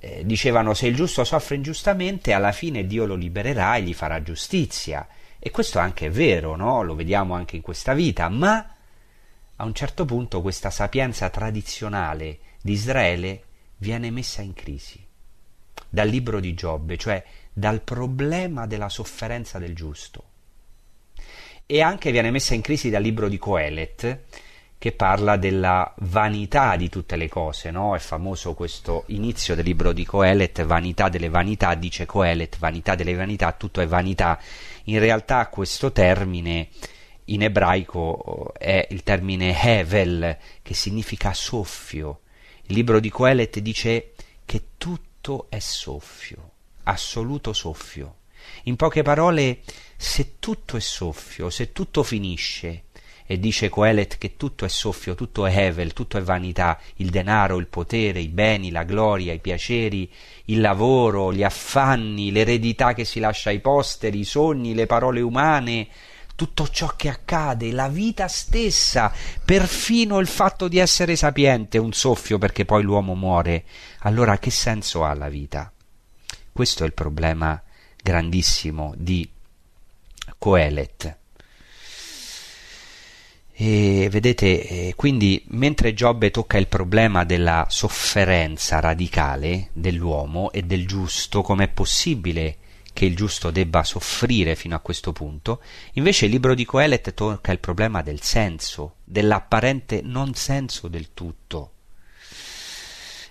eh, 0.00 0.24
dicevano 0.24 0.74
se 0.74 0.86
il 0.86 0.94
giusto 0.96 1.24
soffre 1.24 1.56
ingiustamente, 1.56 2.32
alla 2.32 2.52
fine 2.52 2.86
Dio 2.86 3.04
lo 3.04 3.14
libererà 3.14 3.76
e 3.76 3.82
gli 3.82 3.94
farà 3.94 4.22
giustizia. 4.22 5.06
E 5.38 5.50
questo 5.50 5.78
anche 5.78 6.06
è 6.06 6.10
vero, 6.10 6.56
no? 6.56 6.82
lo 6.82 6.94
vediamo 6.94 7.34
anche 7.34 7.56
in 7.56 7.62
questa 7.62 7.94
vita, 7.94 8.28
ma 8.28 8.74
a 9.56 9.64
un 9.64 9.74
certo 9.74 10.04
punto 10.04 10.40
questa 10.40 10.70
sapienza 10.70 11.28
tradizionale 11.28 12.38
di 12.62 12.72
Israele 12.72 13.42
viene 13.76 14.10
messa 14.10 14.42
in 14.42 14.54
crisi 14.54 15.06
dal 15.88 16.08
libro 16.08 16.40
di 16.40 16.54
Giobbe, 16.54 16.96
cioè 16.96 17.22
dal 17.52 17.82
problema 17.82 18.66
della 18.66 18.88
sofferenza 18.88 19.58
del 19.58 19.74
giusto. 19.74 20.24
E 21.66 21.82
anche 21.82 22.10
viene 22.10 22.30
messa 22.30 22.54
in 22.54 22.62
crisi 22.62 22.90
dal 22.90 23.02
libro 23.02 23.28
di 23.28 23.38
Coelet, 23.38 24.24
che 24.80 24.92
parla 24.92 25.36
della 25.36 25.92
vanità 25.98 26.74
di 26.76 26.88
tutte 26.88 27.16
le 27.16 27.28
cose, 27.28 27.70
no? 27.70 27.94
È 27.94 27.98
famoso 27.98 28.54
questo 28.54 29.04
inizio 29.08 29.54
del 29.54 29.66
libro 29.66 29.92
di 29.92 30.06
Coelet, 30.06 30.64
vanità 30.64 31.10
delle 31.10 31.28
vanità, 31.28 31.74
dice 31.74 32.06
Coelet, 32.06 32.56
vanità 32.58 32.94
delle 32.94 33.14
vanità, 33.14 33.52
tutto 33.52 33.82
è 33.82 33.86
vanità. 33.86 34.40
In 34.84 34.98
realtà 34.98 35.46
questo 35.48 35.92
termine 35.92 36.68
in 37.26 37.42
ebraico 37.42 38.54
è 38.56 38.86
il 38.88 39.02
termine 39.02 39.54
hevel, 39.62 40.38
che 40.62 40.72
significa 40.72 41.34
soffio. 41.34 42.20
Il 42.62 42.74
libro 42.74 43.00
di 43.00 43.10
Coelet 43.10 43.58
dice 43.58 44.12
che 44.46 44.62
tutto 44.78 45.48
è 45.50 45.58
soffio, 45.58 46.52
assoluto 46.84 47.52
soffio. 47.52 48.14
In 48.62 48.76
poche 48.76 49.02
parole, 49.02 49.60
se 49.94 50.36
tutto 50.38 50.78
è 50.78 50.80
soffio, 50.80 51.50
se 51.50 51.72
tutto 51.72 52.02
finisce, 52.02 52.84
e 53.30 53.38
dice 53.38 53.68
Coelet 53.68 54.18
che 54.18 54.36
tutto 54.36 54.64
è 54.64 54.68
soffio, 54.68 55.14
tutto 55.14 55.46
è 55.46 55.56
hevel, 55.56 55.92
tutto 55.92 56.18
è 56.18 56.20
vanità, 56.20 56.80
il 56.96 57.10
denaro, 57.10 57.58
il 57.58 57.68
potere, 57.68 58.18
i 58.18 58.26
beni, 58.26 58.72
la 58.72 58.82
gloria, 58.82 59.32
i 59.32 59.38
piaceri, 59.38 60.10
il 60.46 60.60
lavoro, 60.60 61.32
gli 61.32 61.44
affanni, 61.44 62.32
l'eredità 62.32 62.92
che 62.92 63.04
si 63.04 63.20
lascia 63.20 63.50
ai 63.50 63.60
posteri, 63.60 64.18
i 64.18 64.24
sogni, 64.24 64.74
le 64.74 64.86
parole 64.86 65.20
umane, 65.20 65.86
tutto 66.34 66.66
ciò 66.70 66.96
che 66.96 67.08
accade, 67.08 67.70
la 67.70 67.86
vita 67.86 68.26
stessa, 68.26 69.12
perfino 69.44 70.18
il 70.18 70.26
fatto 70.26 70.66
di 70.66 70.78
essere 70.78 71.14
sapiente, 71.14 71.78
un 71.78 71.92
soffio 71.92 72.36
perché 72.36 72.64
poi 72.64 72.82
l'uomo 72.82 73.14
muore. 73.14 73.62
Allora 74.00 74.38
che 74.38 74.50
senso 74.50 75.04
ha 75.04 75.14
la 75.14 75.28
vita? 75.28 75.72
Questo 76.50 76.82
è 76.82 76.86
il 76.86 76.94
problema 76.94 77.62
grandissimo 78.02 78.92
di 78.96 79.30
Coelet. 80.36 81.18
E 83.62 84.08
vedete, 84.10 84.66
eh, 84.66 84.92
quindi 84.96 85.44
mentre 85.48 85.92
Giobbe 85.92 86.30
tocca 86.30 86.56
il 86.56 86.66
problema 86.66 87.24
della 87.24 87.66
sofferenza 87.68 88.80
radicale 88.80 89.68
dell'uomo 89.74 90.50
e 90.50 90.62
del 90.62 90.86
giusto, 90.86 91.42
com'è 91.42 91.68
possibile 91.68 92.56
che 92.94 93.04
il 93.04 93.14
giusto 93.14 93.50
debba 93.50 93.84
soffrire 93.84 94.56
fino 94.56 94.74
a 94.74 94.80
questo 94.80 95.12
punto, 95.12 95.60
invece 95.92 96.24
il 96.24 96.30
libro 96.30 96.54
di 96.54 96.64
Coelet 96.64 97.12
tocca 97.12 97.52
il 97.52 97.58
problema 97.58 98.00
del 98.00 98.22
senso, 98.22 98.94
dell'apparente 99.04 100.00
non 100.02 100.32
senso 100.32 100.88
del 100.88 101.12
tutto. 101.12 101.72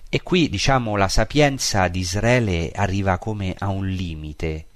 E 0.09 0.21
qui, 0.21 0.47
diciamo, 0.47 0.95
la 0.95 1.07
sapienza 1.07 1.87
di 1.87 2.01
Israele 2.01 2.71
arriva 2.75 3.17
come 3.17 3.55
a 3.57 3.69
un 3.69 3.87
limite, 3.87 4.67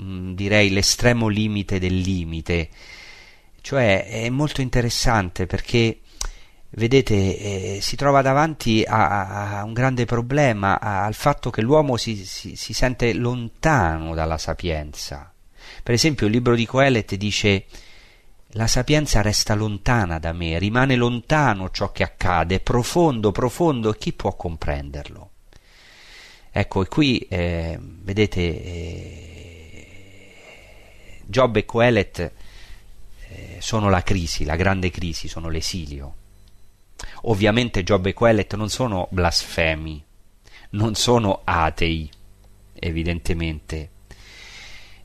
mm, 0.00 0.34
direi 0.34 0.70
l'estremo 0.70 1.26
limite 1.26 1.80
del 1.80 1.98
limite, 1.98 2.68
cioè 3.60 4.06
è 4.06 4.28
molto 4.30 4.60
interessante 4.60 5.46
perché 5.46 6.00
vedete 6.70 7.14
eh, 7.14 7.78
si 7.80 7.96
trova 7.96 8.22
davanti 8.22 8.84
a, 8.86 9.58
a, 9.58 9.64
un 9.64 9.72
grande 9.72 10.04
problema 10.04 10.78
a, 10.78 11.04
al 11.04 11.14
fatto 11.14 11.50
che 11.50 11.62
l'uomo 11.62 11.96
si, 11.96 12.24
si, 12.24 12.54
si, 12.54 12.72
sente 12.72 13.12
lontano 13.12 14.14
dalla 14.14 14.38
sapienza. 14.38 15.32
Per 15.82 15.94
esempio 15.94 16.26
il 16.26 16.32
libro 16.32 16.54
di 16.54 16.66
Coelet 16.66 17.14
dice 17.16 17.64
la 18.54 18.66
sapienza 18.66 19.22
resta 19.22 19.54
lontana 19.54 20.18
da 20.18 20.32
me 20.32 20.58
rimane 20.58 20.96
lontano 20.96 21.70
ciò 21.70 21.92
che 21.92 22.02
accade 22.02 22.60
profondo 22.60 23.30
profondo 23.32 23.92
chi 23.92 24.12
può 24.12 24.34
comprenderlo? 24.34 25.30
Ecco 26.52 26.82
e 26.82 26.88
qui 26.88 27.18
eh, 27.28 27.78
vedete 27.80 28.40
eh, 28.40 29.90
Giobbe 31.26 31.60
e 31.60 31.64
Coelet 31.64 32.32
sono 33.58 33.88
la 33.88 34.02
crisi, 34.02 34.44
la 34.44 34.56
grande 34.56 34.90
crisi, 34.90 35.28
sono 35.28 35.48
l'esilio. 35.48 36.14
Ovviamente 37.22 37.82
Giobbe 37.82 38.10
e 38.10 38.14
Quellet 38.14 38.54
non 38.54 38.68
sono 38.68 39.08
blasfemi, 39.10 40.02
non 40.70 40.94
sono 40.94 41.40
atei, 41.44 42.10
evidentemente, 42.74 43.90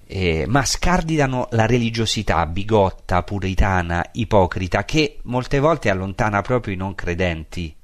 eh, 0.08 0.46
ma 0.48 0.64
scardinano 0.64 1.48
la 1.52 1.66
religiosità 1.66 2.46
bigotta, 2.46 3.24
puritana, 3.24 4.08
ipocrita, 4.14 4.86
che 4.86 5.20
molte 5.24 5.60
volte 5.60 5.90
allontana 5.90 6.42
proprio 6.42 6.74
i 6.74 6.78
non 6.78 6.96
credenti. 6.96 7.76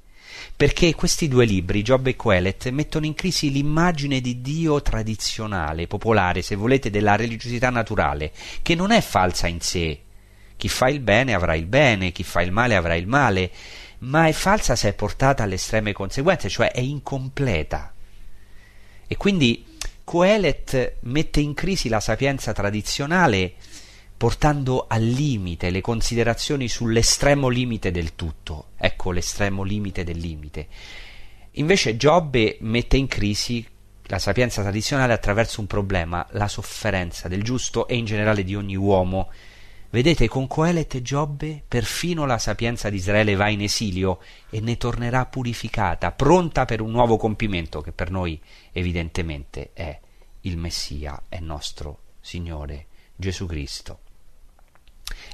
Perché 0.54 0.94
questi 0.94 1.28
due 1.28 1.44
libri, 1.44 1.82
Giobbe 1.82 2.10
e 2.10 2.16
Quelet, 2.16 2.70
mettono 2.70 3.06
in 3.06 3.14
crisi 3.14 3.50
l'immagine 3.50 4.20
di 4.20 4.40
Dio 4.40 4.80
tradizionale, 4.80 5.86
popolare, 5.86 6.42
se 6.42 6.54
volete, 6.54 6.90
della 6.90 7.16
religiosità 7.16 7.70
naturale, 7.70 8.32
che 8.62 8.74
non 8.74 8.92
è 8.92 9.00
falsa 9.00 9.46
in 9.48 9.60
sé, 9.60 10.00
chi 10.62 10.68
fa 10.68 10.88
il 10.88 11.00
bene 11.00 11.34
avrà 11.34 11.56
il 11.56 11.66
bene, 11.66 12.12
chi 12.12 12.22
fa 12.22 12.40
il 12.40 12.52
male 12.52 12.76
avrà 12.76 12.94
il 12.94 13.08
male, 13.08 13.50
ma 13.98 14.28
è 14.28 14.32
falsa 14.32 14.76
se 14.76 14.90
è 14.90 14.92
portata 14.92 15.42
alle 15.42 15.56
estreme 15.56 15.92
conseguenze, 15.92 16.48
cioè 16.48 16.70
è 16.70 16.78
incompleta. 16.78 17.92
E 19.08 19.16
quindi 19.16 19.66
Coelet 20.04 20.98
mette 21.00 21.40
in 21.40 21.54
crisi 21.54 21.88
la 21.88 21.98
sapienza 21.98 22.52
tradizionale 22.52 23.54
portando 24.16 24.86
al 24.88 25.02
limite 25.02 25.70
le 25.70 25.80
considerazioni 25.80 26.68
sull'estremo 26.68 27.48
limite 27.48 27.90
del 27.90 28.14
tutto. 28.14 28.66
Ecco 28.76 29.10
l'estremo 29.10 29.64
limite 29.64 30.04
del 30.04 30.18
limite. 30.18 30.68
Invece 31.54 31.96
Giobbe 31.96 32.58
mette 32.60 32.96
in 32.96 33.08
crisi 33.08 33.66
la 34.04 34.20
sapienza 34.20 34.62
tradizionale 34.62 35.12
attraverso 35.12 35.60
un 35.60 35.66
problema, 35.66 36.24
la 36.30 36.46
sofferenza 36.46 37.26
del 37.26 37.42
giusto 37.42 37.88
e 37.88 37.96
in 37.96 38.04
generale 38.04 38.44
di 38.44 38.54
ogni 38.54 38.76
uomo 38.76 39.28
Vedete, 39.92 40.26
con 40.26 40.46
Coelet 40.46 40.94
e 40.94 41.02
Giobbe 41.02 41.62
perfino 41.68 42.24
la 42.24 42.38
sapienza 42.38 42.88
di 42.88 42.96
Israele 42.96 43.34
va 43.34 43.50
in 43.50 43.60
esilio 43.60 44.20
e 44.48 44.58
ne 44.60 44.78
tornerà 44.78 45.26
purificata, 45.26 46.12
pronta 46.12 46.64
per 46.64 46.80
un 46.80 46.90
nuovo 46.90 47.18
compimento 47.18 47.82
che 47.82 47.92
per 47.92 48.10
noi 48.10 48.40
evidentemente 48.72 49.72
è 49.74 50.00
il 50.40 50.56
Messia, 50.56 51.24
è 51.28 51.40
nostro 51.40 51.98
Signore 52.22 52.86
Gesù 53.14 53.44
Cristo. 53.44 53.98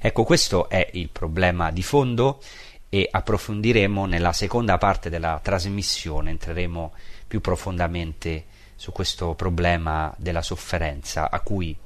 Ecco, 0.00 0.24
questo 0.24 0.68
è 0.68 0.90
il 0.94 1.08
problema 1.10 1.70
di 1.70 1.84
fondo 1.84 2.42
e 2.88 3.08
approfondiremo 3.08 4.06
nella 4.06 4.32
seconda 4.32 4.76
parte 4.76 5.08
della 5.08 5.38
trasmissione, 5.40 6.30
entreremo 6.30 6.94
più 7.28 7.40
profondamente 7.40 8.46
su 8.74 8.90
questo 8.90 9.36
problema 9.36 10.12
della 10.18 10.42
sofferenza 10.42 11.30
a 11.30 11.38
cui 11.42 11.78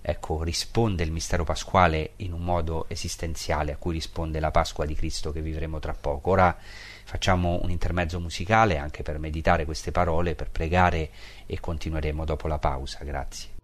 ecco, 0.00 0.42
risponde 0.42 1.02
il 1.02 1.12
mistero 1.12 1.44
pasquale 1.44 2.12
in 2.16 2.32
un 2.32 2.42
modo 2.42 2.86
esistenziale 2.88 3.72
a 3.72 3.76
cui 3.76 3.92
risponde 3.92 4.40
la 4.40 4.50
Pasqua 4.50 4.84
di 4.84 4.94
Cristo 4.94 5.32
che 5.32 5.40
vivremo 5.40 5.78
tra 5.78 5.92
poco. 5.92 6.30
Ora 6.30 6.56
facciamo 7.04 7.60
un 7.62 7.70
intermezzo 7.70 8.20
musicale 8.20 8.78
anche 8.78 9.02
per 9.02 9.18
meditare 9.18 9.64
queste 9.64 9.90
parole, 9.92 10.34
per 10.34 10.50
pregare 10.50 11.10
e 11.46 11.60
continueremo 11.60 12.24
dopo 12.24 12.48
la 12.48 12.58
pausa. 12.58 12.98
Grazie. 13.02 13.58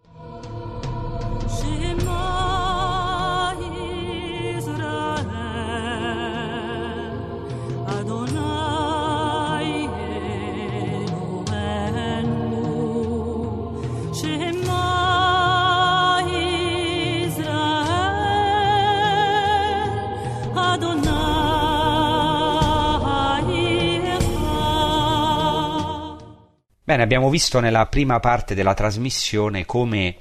Bene, 26.87 27.03
abbiamo 27.03 27.29
visto 27.29 27.59
nella 27.59 27.85
prima 27.87 28.21
parte 28.21 28.55
della 28.55 28.73
trasmissione 28.73 29.65
come 29.65 30.19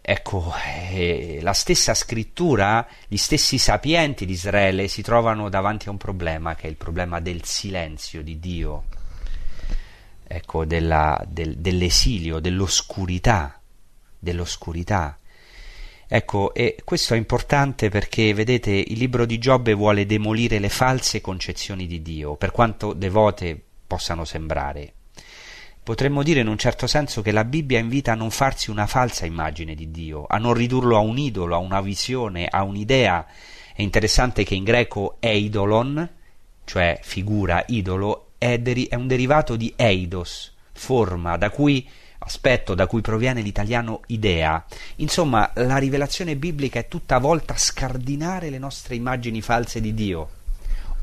ecco, 0.00 0.52
eh, 0.92 1.40
la 1.42 1.52
stessa 1.52 1.92
scrittura, 1.92 2.86
gli 3.08 3.16
stessi 3.16 3.58
sapienti 3.58 4.24
di 4.24 4.34
Israele 4.34 4.86
si 4.86 5.02
trovano 5.02 5.48
davanti 5.48 5.88
a 5.88 5.90
un 5.90 5.96
problema 5.96 6.54
che 6.54 6.68
è 6.68 6.70
il 6.70 6.76
problema 6.76 7.18
del 7.18 7.42
silenzio 7.42 8.22
di 8.22 8.38
Dio, 8.38 8.84
ecco, 10.24 10.64
della, 10.64 11.20
del, 11.26 11.56
dell'esilio, 11.56 12.38
dell'oscurità, 12.38 13.60
dell'oscurità. 14.16 15.18
Ecco, 16.06 16.54
e 16.54 16.76
questo 16.84 17.14
è 17.14 17.16
importante 17.16 17.88
perché, 17.88 18.32
vedete, 18.34 18.70
il 18.70 18.98
libro 18.98 19.26
di 19.26 19.38
Giobbe 19.38 19.72
vuole 19.72 20.06
demolire 20.06 20.60
le 20.60 20.68
false 20.68 21.20
concezioni 21.20 21.88
di 21.88 22.02
Dio, 22.02 22.36
per 22.36 22.52
quanto 22.52 22.92
devote 22.92 23.60
possano 23.84 24.24
sembrare. 24.24 24.92
Potremmo 25.84 26.22
dire 26.22 26.40
in 26.40 26.48
un 26.48 26.56
certo 26.56 26.86
senso 26.86 27.20
che 27.20 27.30
la 27.30 27.44
Bibbia 27.44 27.78
invita 27.78 28.12
a 28.12 28.14
non 28.14 28.30
farsi 28.30 28.70
una 28.70 28.86
falsa 28.86 29.26
immagine 29.26 29.74
di 29.74 29.90
Dio, 29.90 30.24
a 30.26 30.38
non 30.38 30.54
ridurlo 30.54 30.96
a 30.96 31.00
un 31.00 31.18
idolo, 31.18 31.54
a 31.54 31.58
una 31.58 31.82
visione, 31.82 32.46
a 32.50 32.62
un'idea 32.62 33.26
È 33.74 33.82
interessante 33.82 34.44
che 34.44 34.54
in 34.54 34.64
greco 34.64 35.16
eidolon, 35.20 36.08
cioè 36.64 36.98
figura, 37.02 37.62
idolo, 37.66 38.28
è, 38.38 38.58
deri- 38.58 38.86
è 38.86 38.94
un 38.94 39.06
derivato 39.06 39.56
di 39.56 39.74
eidos, 39.76 40.54
forma, 40.72 41.36
da 41.36 41.50
cui 41.50 41.86
aspetto 42.20 42.74
da 42.74 42.86
cui 42.86 43.02
proviene 43.02 43.42
l'italiano 43.42 44.00
idea. 44.06 44.64
Insomma, 44.96 45.50
la 45.56 45.76
rivelazione 45.76 46.34
biblica 46.36 46.78
è 46.78 46.88
tutta 46.88 47.18
volta 47.18 47.52
a 47.52 47.58
scardinare 47.58 48.48
le 48.48 48.58
nostre 48.58 48.94
immagini 48.94 49.42
false 49.42 49.82
di 49.82 49.92
Dio 49.92 50.28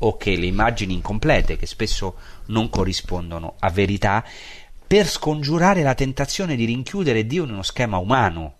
o 0.02 0.16
che 0.16 0.36
le 0.36 0.46
immagini 0.46 0.94
incomplete, 0.94 1.56
che 1.56 1.66
spesso 1.66 2.16
non 2.46 2.68
corrispondono 2.68 3.54
a 3.60 3.70
verità, 3.70 4.24
per 4.92 5.08
scongiurare 5.08 5.82
la 5.82 5.94
tentazione 5.94 6.54
di 6.54 6.66
rinchiudere 6.66 7.26
Dio 7.26 7.44
in 7.44 7.52
uno 7.52 7.62
schema 7.62 7.96
umano, 7.96 8.56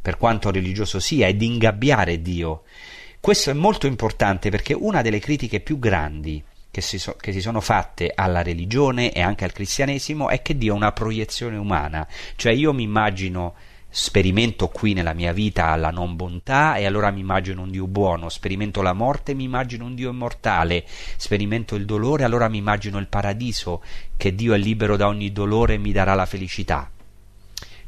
per 0.00 0.16
quanto 0.16 0.50
religioso 0.50 0.98
sia, 1.00 1.26
e 1.26 1.36
di 1.36 1.44
ingabbiare 1.44 2.22
Dio. 2.22 2.62
Questo 3.20 3.50
è 3.50 3.52
molto 3.52 3.86
importante 3.86 4.48
perché 4.48 4.72
una 4.72 5.02
delle 5.02 5.18
critiche 5.18 5.60
più 5.60 5.78
grandi 5.78 6.42
che 6.70 6.80
si, 6.80 6.98
so, 6.98 7.12
che 7.12 7.32
si, 7.32 7.42
sono 7.42 7.60
fatte 7.60 8.10
alla 8.14 8.40
religione 8.40 9.12
e 9.12 9.20
anche 9.20 9.44
al 9.44 9.52
cristianesimo 9.52 10.30
è 10.30 10.40
che 10.40 10.56
Dio 10.56 10.72
è 10.72 10.76
una 10.76 10.92
proiezione 10.92 11.58
umana, 11.58 12.08
cioè 12.36 12.52
io 12.52 12.72
mi 12.72 12.84
immagino 12.84 13.54
sperimento 13.92 14.68
qui 14.68 14.92
nella 14.92 15.12
mia 15.12 15.32
vita 15.32 15.74
la 15.74 15.90
non 15.90 16.14
bontà 16.14 16.76
e 16.76 16.86
allora 16.86 17.10
mi 17.10 17.20
immagino 17.20 17.62
un 17.62 17.70
Dio 17.70 17.88
buono, 17.88 18.28
sperimento 18.28 18.82
la 18.82 18.92
morte 18.92 19.32
e 19.32 19.34
mi 19.34 19.44
immagino 19.44 19.84
un 19.84 19.96
Dio 19.96 20.10
immortale, 20.10 20.84
sperimento 21.16 21.74
il 21.74 21.84
dolore 21.84 22.22
e 22.22 22.24
allora 22.24 22.48
mi 22.48 22.58
immagino 22.58 22.98
il 22.98 23.08
paradiso, 23.08 23.82
che 24.16 24.34
Dio 24.34 24.54
è 24.54 24.58
libero 24.58 24.96
da 24.96 25.08
ogni 25.08 25.32
dolore 25.32 25.74
e 25.74 25.78
mi 25.78 25.90
darà 25.90 26.14
la 26.14 26.26
felicità. 26.26 26.88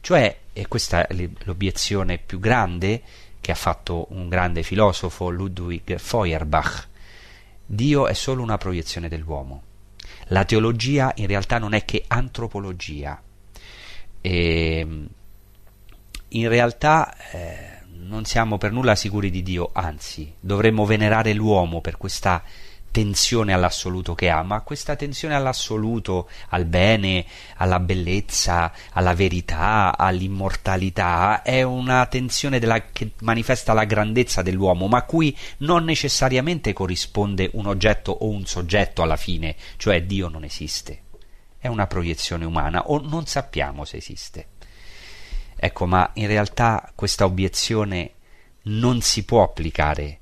Cioè, 0.00 0.38
e 0.52 0.66
questa 0.66 1.06
è 1.06 1.28
l'obiezione 1.44 2.18
più 2.18 2.40
grande 2.40 3.00
che 3.40 3.52
ha 3.52 3.56
fatto 3.56 4.06
un 4.10 4.28
grande 4.28 4.64
filosofo, 4.64 5.30
Ludwig 5.30 5.96
Feuerbach, 5.96 6.88
Dio 7.64 8.08
è 8.08 8.12
solo 8.12 8.42
una 8.42 8.58
proiezione 8.58 9.08
dell'uomo. 9.08 9.62
La 10.26 10.44
teologia 10.44 11.12
in 11.16 11.26
realtà 11.26 11.58
non 11.58 11.72
è 11.72 11.84
che 11.84 12.04
antropologia. 12.06 13.20
E 14.20 14.78
ehm, 14.78 15.08
in 16.32 16.48
realtà 16.48 17.14
eh, 17.32 17.80
non 17.88 18.24
siamo 18.24 18.58
per 18.58 18.72
nulla 18.72 18.94
sicuri 18.94 19.30
di 19.30 19.42
Dio, 19.42 19.70
anzi, 19.72 20.34
dovremmo 20.38 20.84
venerare 20.84 21.32
l'uomo 21.32 21.80
per 21.80 21.96
questa 21.96 22.42
tensione 22.92 23.54
all'assoluto 23.54 24.14
che 24.14 24.28
ha, 24.28 24.42
ma 24.42 24.60
questa 24.60 24.94
tensione 24.94 25.34
all'assoluto, 25.34 26.28
al 26.50 26.66
bene, 26.66 27.24
alla 27.56 27.80
bellezza, 27.80 28.70
alla 28.92 29.14
verità, 29.14 29.96
all'immortalità, 29.96 31.42
è 31.42 31.62
una 31.62 32.04
tensione 32.06 32.58
della, 32.58 32.90
che 32.92 33.12
manifesta 33.20 33.72
la 33.72 33.84
grandezza 33.84 34.42
dell'uomo, 34.42 34.86
ma 34.88 35.02
cui 35.04 35.36
non 35.58 35.84
necessariamente 35.84 36.74
corrisponde 36.74 37.50
un 37.54 37.66
oggetto 37.66 38.12
o 38.12 38.28
un 38.28 38.44
soggetto 38.44 39.02
alla 39.02 39.16
fine, 39.16 39.56
cioè 39.78 40.02
Dio 40.02 40.28
non 40.28 40.44
esiste. 40.44 41.04
È 41.58 41.68
una 41.68 41.86
proiezione 41.86 42.44
umana 42.44 42.88
o 42.88 43.00
non 43.00 43.24
sappiamo 43.26 43.84
se 43.84 43.96
esiste. 43.96 44.51
Ecco, 45.64 45.86
ma 45.86 46.10
in 46.14 46.26
realtà 46.26 46.90
questa 46.92 47.24
obiezione 47.24 48.14
non 48.62 49.00
si 49.00 49.24
può 49.24 49.44
applicare 49.44 50.18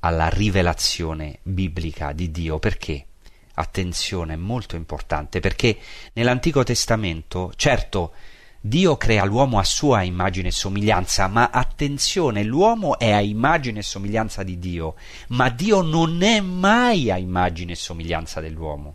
alla 0.00 0.28
rivelazione 0.28 1.40
biblica 1.42 2.12
di 2.12 2.30
Dio. 2.30 2.58
Perché? 2.58 3.04
Attenzione, 3.52 4.32
è 4.32 4.36
molto 4.36 4.74
importante, 4.76 5.40
perché 5.40 5.78
nell'Antico 6.14 6.62
Testamento, 6.62 7.52
certo, 7.54 8.14
Dio 8.62 8.96
crea 8.96 9.26
l'uomo 9.26 9.58
a 9.58 9.64
sua 9.64 10.04
immagine 10.04 10.48
e 10.48 10.52
somiglianza, 10.52 11.26
ma 11.26 11.50
attenzione, 11.50 12.42
l'uomo 12.42 12.98
è 12.98 13.12
a 13.12 13.20
immagine 13.20 13.80
e 13.80 13.82
somiglianza 13.82 14.42
di 14.42 14.58
Dio, 14.58 14.94
ma 15.28 15.50
Dio 15.50 15.82
non 15.82 16.22
è 16.22 16.40
mai 16.40 17.10
a 17.10 17.18
immagine 17.18 17.72
e 17.72 17.76
somiglianza 17.76 18.40
dell'uomo. 18.40 18.94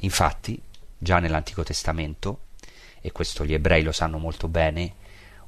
Infatti, 0.00 0.60
già 0.98 1.20
nell'Antico 1.20 1.62
Testamento, 1.62 2.40
e 3.08 3.12
questo 3.12 3.44
gli 3.44 3.54
ebrei 3.54 3.82
lo 3.82 3.92
sanno 3.92 4.18
molto 4.18 4.48
bene, 4.48 4.94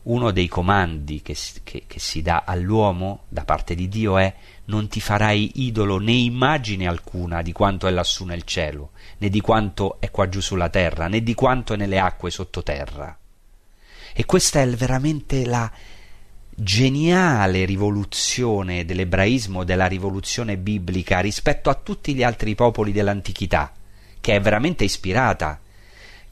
uno 0.03 0.31
dei 0.31 0.49
comandi 0.49 1.21
che, 1.21 1.37
che, 1.63 1.85
che, 1.87 1.99
si 2.01 2.23
dà 2.23 2.45
all'uomo 2.47 3.25
da 3.29 3.45
parte 3.45 3.75
di 3.75 3.87
Dio 3.87 4.17
è 4.17 4.35
non 4.67 4.89
ti 4.89 4.99
farai 4.99 5.53
idolo 5.67 5.99
né 5.99 6.13
immagine 6.13 6.89
alcuna 6.89 7.43
di 7.43 7.53
quanto 7.53 7.87
è 7.87 7.91
lassù 7.91 8.25
nel 8.25 8.45
cielo, 8.45 8.93
né 9.19 9.29
di 9.29 9.43
quanto 9.43 10.01
è 10.01 10.11
qua 10.11 10.29
giù 10.31 10.41
sulla 10.41 10.71
terra, 10.71 11.07
né 11.07 11.23
di 11.23 11.35
quanto 11.35 11.75
è 11.75 11.77
nelle 11.77 11.99
acque 11.99 12.31
sottoterra. 12.31 13.17
E 14.13 14.25
questa 14.25 14.63
è 14.63 14.69
veramente 14.69 15.45
la 15.45 15.71
geniale 16.49 17.67
rivoluzione 17.67 18.87
dell'ebraismo, 18.87 19.65
della 19.65 19.87
rivoluzione 19.87 20.57
biblica 20.57 21.21
rispetto 21.21 21.69
a 21.69 21.75
tutti 21.75 22.15
gli 22.15 22.23
altri 22.23 22.55
popoli 22.55 22.93
dell'antichità, 22.93 23.73
che 24.19 24.35
è 24.35 24.41
veramente 24.41 24.85
ispirata, 24.85 25.61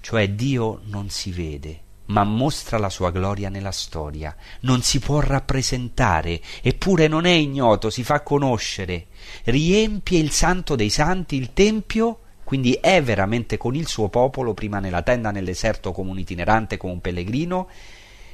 cioè 0.09 0.31
Dio 0.31 0.81
non 0.85 1.11
si 1.11 1.31
vede, 1.33 1.83
ma 2.07 2.25
mostra 2.25 2.79
la 2.79 2.89
sua 2.89 3.11
gloria 3.11 3.51
nella 3.51 3.73
storia. 3.73 4.35
Non 4.61 4.81
si 4.81 5.01
può 5.01 5.21
rappresentare, 5.21 6.41
eppure 6.63 7.09
non 7.09 7.27
è 7.27 7.33
ignoto, 7.33 7.91
si 7.91 8.03
fa 8.03 8.23
conoscere. 8.23 9.09
Riempie 9.45 10.19
il 10.19 10.31
santo 10.31 10.77
dei 10.77 10.89
santi, 10.89 11.37
il 11.37 11.53
tempio, 11.53 12.21
quindi 12.43 12.73
è 12.73 13.03
veramente 13.03 13.59
con 13.59 13.75
il 13.75 13.87
suo 13.87 14.09
popolo, 14.09 14.55
prima 14.55 14.79
nella 14.79 15.03
tenda 15.03 15.31
nel 15.31 15.45
deserto 15.45 15.93
come 15.93 16.09
un 16.09 16.19
itinerante, 16.19 16.79
come 16.79 16.95
un 16.95 17.03
pellegrino, 17.03 17.69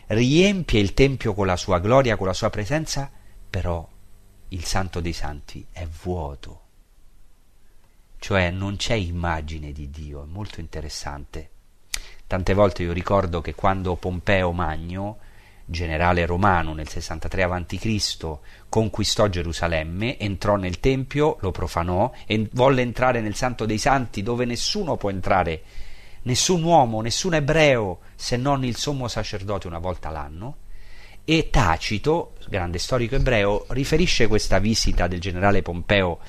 riempie 0.07 0.79
il 0.79 0.95
tempio 0.95 1.35
con 1.35 1.47
la 1.47 1.57
sua 1.57 1.81
gloria, 1.81 2.17
con 2.17 2.29
la 2.29 2.35
sua 2.35 2.51
presenza, 2.51 3.11
però 3.51 3.85
il 4.51 4.65
santo 4.65 5.01
dei 5.01 5.13
santi 5.13 5.67
è 5.73 5.85
vuoto. 6.05 6.61
Cioè 8.21 8.53
non 8.53 8.77
c'è 8.77 8.95
immagine 8.95 9.73
di 9.73 9.91
Dio, 9.91 10.23
è 10.23 10.27
molto 10.27 10.61
interessante. 10.61 11.49
Tante 12.27 12.55
volte 12.55 12.83
io 12.83 12.93
ricordo 12.93 13.43
che 13.43 13.55
quando 13.55 13.97
Pompeo 13.97 14.53
Magno, 14.53 15.19
generale 15.67 16.25
romano 16.25 16.73
nel 16.73 16.89
63 16.89 17.43
a.C., 17.43 18.39
conquistò 18.69 19.29
Gerusalemme, 19.29 20.19
entrò 20.19 20.57
nel 20.57 20.81
Tempio, 20.81 21.37
lo 21.41 21.51
profanò 21.51 22.11
e 22.27 22.49
volle 22.53 22.81
entrare 22.81 23.21
nel 23.21 23.35
Santo 23.35 23.67
dei 23.67 23.79
Santi 23.79 24.23
dove 24.23 24.47
nessuno 24.47 24.97
può 24.97 25.11
entrare, 25.11 25.63
nessun 26.23 26.63
uomo, 26.63 27.03
nessun 27.03 27.35
ebreo, 27.35 28.01
se 28.15 28.37
non 28.37 28.65
il 28.65 28.77
sommo 28.77 29.07
sacerdote 29.07 29.67
una 29.67 29.79
volta 29.79 30.09
l'anno. 30.09 30.57
E 31.27 31.49
Tacito, 31.51 32.33
grande 32.49 32.79
storico 32.79 33.15
ebreo, 33.17 33.67
riferisce 33.69 34.27
questa 34.29 34.59
visita 34.59 35.07
del 35.07 35.21
generale 35.21 35.63
Pompeo 35.63 36.21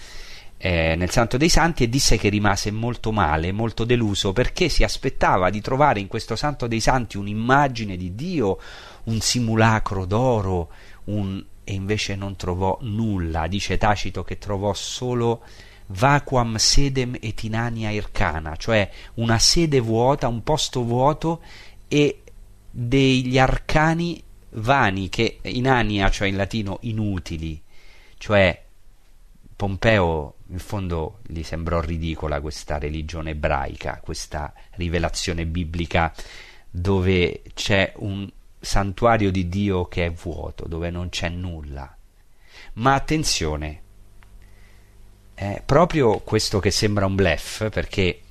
eh, 0.66 0.96
nel 0.96 1.12
Santo 1.12 1.38
dei 1.38 1.48
Santi 1.48 1.84
e 1.84 1.90
disse 1.90 2.18
che 2.18 2.28
rimase 2.28 2.72
molto 2.72 3.12
male, 3.12 3.52
molto 3.52 3.84
deluso, 3.84 4.34
perché 4.34 4.68
si 4.68 4.84
aspettava 4.84 5.52
di 5.52 5.62
trovare 5.62 6.00
in 6.00 6.08
questo 6.08 6.36
Santo 6.36 6.66
dei 6.66 6.80
Santi 6.80 7.18
un'immagine 7.18 7.96
di 7.96 8.16
Dio, 8.16 8.58
un 9.04 9.20
simulacro 9.20 10.06
d'oro, 10.06 10.72
un... 11.04 11.46
e 11.64 11.72
invece 11.72 12.16
non 12.16 12.36
trovò 12.36 12.80
nulla. 12.82 13.46
Dice 13.46 13.78
Tacito 13.78 14.24
che 14.24 14.40
trovò 14.40 14.74
solo 14.74 15.44
vacuam 15.86 16.56
sedem 16.56 17.16
et 17.22 17.44
inania 17.44 17.92
ircana, 17.92 18.56
cioè 18.56 18.90
una 19.16 19.38
sede 19.38 19.80
vuota, 19.80 20.28
un 20.28 20.42
posto 20.42 20.84
vuoto 20.84 21.42
e 21.88 22.24
degli 22.72 23.38
arcani 23.38 24.20
vani 24.50 25.10
che 25.10 25.38
in 25.44 26.10
cioè 26.12 26.28
in 26.28 26.36
latino 26.38 26.80
inutili, 26.82 27.62
cioè 28.18 28.64
Pompeo 29.56 30.35
in 30.48 30.60
fondo 30.60 31.20
gli 31.26 31.44
sembrò 31.44 31.80
ridicola 31.80 32.42
questa 32.42 32.78
religione 32.78 33.32
ebraica, 33.32 34.00
questa 34.04 34.54
rivelazione 34.72 35.46
biblica 35.46 36.14
dove 36.70 37.42
c'è 37.54 37.94
un 37.98 38.30
santuario 38.60 39.32
di 39.32 39.48
Dio 39.48 39.88
che 39.88 40.06
è 40.06 40.12
vuoto, 40.12 40.68
dove 40.68 40.90
non 40.90 41.10
c'è 41.10 41.30
nulla. 41.30 41.96
Ma 42.74 42.94
attenzione, 42.94 43.82
è 45.34 45.62
proprio 45.66 46.20
questo 46.20 46.60
che 46.60 46.72
sembra 46.72 47.06
un 47.06 47.16
blef, 47.16 47.70
perché 47.70 48.22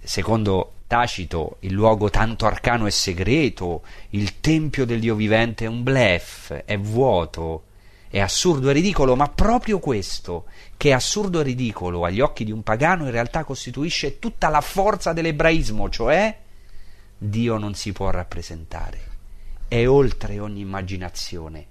secondo 0.00 0.72
Tacito 0.86 1.56
il 1.60 1.72
luogo 1.72 2.10
tanto 2.10 2.46
arcano 2.46 2.86
e 2.86 2.92
segreto, 2.92 3.82
il 4.10 4.40
tempio 4.40 4.84
del 4.84 5.00
Dio 5.00 5.16
vivente 5.16 5.64
è 5.64 5.68
un 5.68 5.82
blef, 5.82 6.52
è 6.64 6.78
vuoto, 6.78 7.64
è 8.16 8.20
assurdo 8.20 8.70
e 8.70 8.72
ridicolo, 8.72 9.14
ma 9.14 9.28
proprio 9.28 9.78
questo, 9.78 10.46
che 10.78 10.88
è 10.88 10.92
assurdo 10.92 11.40
e 11.40 11.42
ridicolo 11.42 12.04
agli 12.04 12.20
occhi 12.20 12.44
di 12.44 12.50
un 12.50 12.62
pagano, 12.62 13.04
in 13.04 13.10
realtà 13.10 13.44
costituisce 13.44 14.18
tutta 14.18 14.48
la 14.48 14.62
forza 14.62 15.12
dell'ebraismo, 15.12 15.90
cioè 15.90 16.34
Dio 17.18 17.58
non 17.58 17.74
si 17.74 17.92
può 17.92 18.08
rappresentare, 18.08 19.00
è 19.68 19.86
oltre 19.86 20.38
ogni 20.38 20.60
immaginazione, 20.60 21.66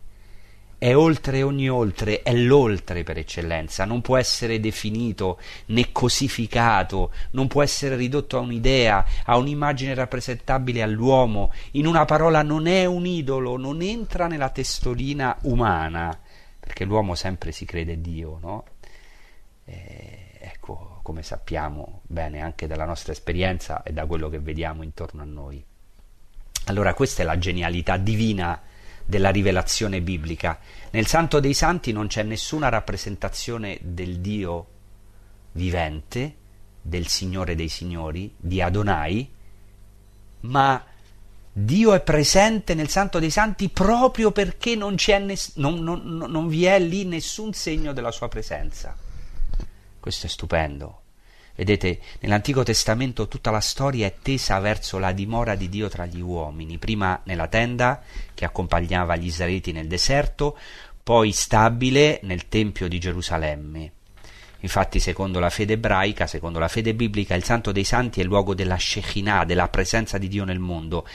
è 0.78 0.96
oltre 0.96 1.42
ogni 1.42 1.68
oltre, 1.68 2.22
è 2.22 2.36
l'oltre 2.36 3.02
per 3.02 3.18
eccellenza, 3.18 3.84
non 3.86 4.02
può 4.02 4.16
essere 4.16 4.60
definito 4.60 5.40
né 5.68 5.92
cosificato, 5.92 7.12
non 7.32 7.48
può 7.48 7.64
essere 7.64 7.96
ridotto 7.96 8.38
a 8.38 8.42
un'idea, 8.42 9.04
a 9.26 9.36
un'immagine 9.38 9.96
rappresentabile 9.96 10.84
all'uomo, 10.84 11.52
in 11.72 11.88
una 11.88 12.06
parola 12.06 12.44
non 12.44 12.68
è 12.68 12.86
un 12.86 13.08
idolo, 13.08 13.58
non 13.58 13.82
entra 13.82 14.28
nella 14.28 14.50
testolina 14.50 15.38
umana 15.42 16.20
perché 16.66 16.84
l'uomo 16.84 17.14
sempre 17.14 17.52
si 17.52 17.64
crede 17.64 18.02
Dio, 18.02 18.40
no? 18.42 18.66
E, 19.66 20.32
ecco, 20.40 21.00
come 21.04 21.22
sappiamo 21.22 22.02
bene 22.08 22.42
anche 22.42 22.66
dalla 22.66 22.86
nostra 22.86 23.12
esperienza 23.12 23.84
e 23.84 23.94
da 23.94 24.08
quello 24.08 24.30
che 24.30 24.40
vediamo 24.40 24.82
intorno 24.82 25.22
a 25.22 25.26
noi. 25.26 25.64
Allora 26.66 26.96
questa 26.96 27.22
è 27.22 27.26
la 27.26 27.38
genialità 27.38 27.98
divina 27.98 28.60
della 29.06 29.30
rivelazione 29.30 30.02
biblica. 30.02 30.60
Nel 30.90 31.06
Santo 31.06 31.40
dei 31.40 31.54
Santi 31.54 31.92
non 31.92 32.08
c'è 32.08 32.24
nessuna 32.24 32.70
rappresentazione 32.70 33.78
del 33.82 34.20
Dio 34.20 34.68
vivente, 35.52 36.36
del 36.82 37.06
Signore 37.06 37.54
dei 37.54 37.70
Signori, 37.70 38.34
di 38.36 38.60
Adonai, 38.60 39.32
ma 40.42 40.84
Dio 41.58 41.94
è 41.94 42.02
presente 42.02 42.74
nel 42.74 42.90
Santo 42.90 43.18
dei 43.18 43.30
Santi 43.30 43.70
proprio 43.70 44.34
perché 44.34 44.76
non, 44.76 44.98
ness- 45.22 45.56
non, 45.56 45.82
non, 45.82 46.02
non 46.04 46.50
vi 46.50 46.66
è 46.66 46.78
lì 46.80 47.06
nessun 47.06 47.54
segno 47.54 47.94
della 47.94 48.12
sua 48.12 48.28
presenza. 48.28 48.94
Questo 49.98 50.26
è 50.26 50.30
stupendo. 50.30 51.04
Vedete, 51.56 52.02
nell'Antico 52.20 52.64
Testamento 52.64 53.30
tutta 53.30 53.52
la 53.52 53.62
storia 53.62 54.06
è 54.06 54.16
tesa 54.22 54.60
verso 54.60 54.98
la 54.98 55.14
dimora 55.14 55.56
di 55.56 55.70
Dio 55.70 55.88
tra 55.88 56.06
gli 56.06 56.20
uomini, 56.20 56.78
prima 56.78 57.22
nella 57.24 57.48
tenda 57.48 58.04
che 58.34 58.44
accompagnava 58.44 59.16
gli 59.16 59.28
israeliti 59.28 59.72
nel 59.72 59.88
deserto, 59.88 60.58
poi 61.02 61.32
stabile 61.32 62.20
nel 62.24 62.50
Tempio 62.50 62.90
di 62.90 63.00
Gerusalemme. 63.00 63.92
Infatti, 64.60 65.00
secondo 65.00 65.40
la 65.40 65.50
fede 65.50 65.74
ebraica, 65.74 66.28
secondo 66.28 66.60
la 66.60 66.68
fede 66.68 66.94
biblica, 66.94 67.34
il 67.34 67.46
Santo 67.46 67.72
dei 67.72 67.86
Santi 67.86 68.20
è 68.20 68.24
il 68.24 68.28
luogo 68.28 68.54
della 68.54 68.78
Shekinah, 68.78 69.46
della 69.46 69.70
presenza 69.70 70.18
di 70.18 70.28
Dio 70.28 70.44
nel 70.44 70.60
mondo. 70.60 71.08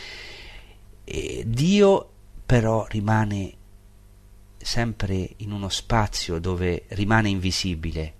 E 1.12 1.44
Dio 1.46 2.08
però 2.46 2.86
rimane 2.88 3.54
sempre 4.56 5.30
in 5.38 5.52
uno 5.52 5.68
spazio 5.68 6.38
dove 6.38 6.84
rimane 6.88 7.28
invisibile 7.28 8.14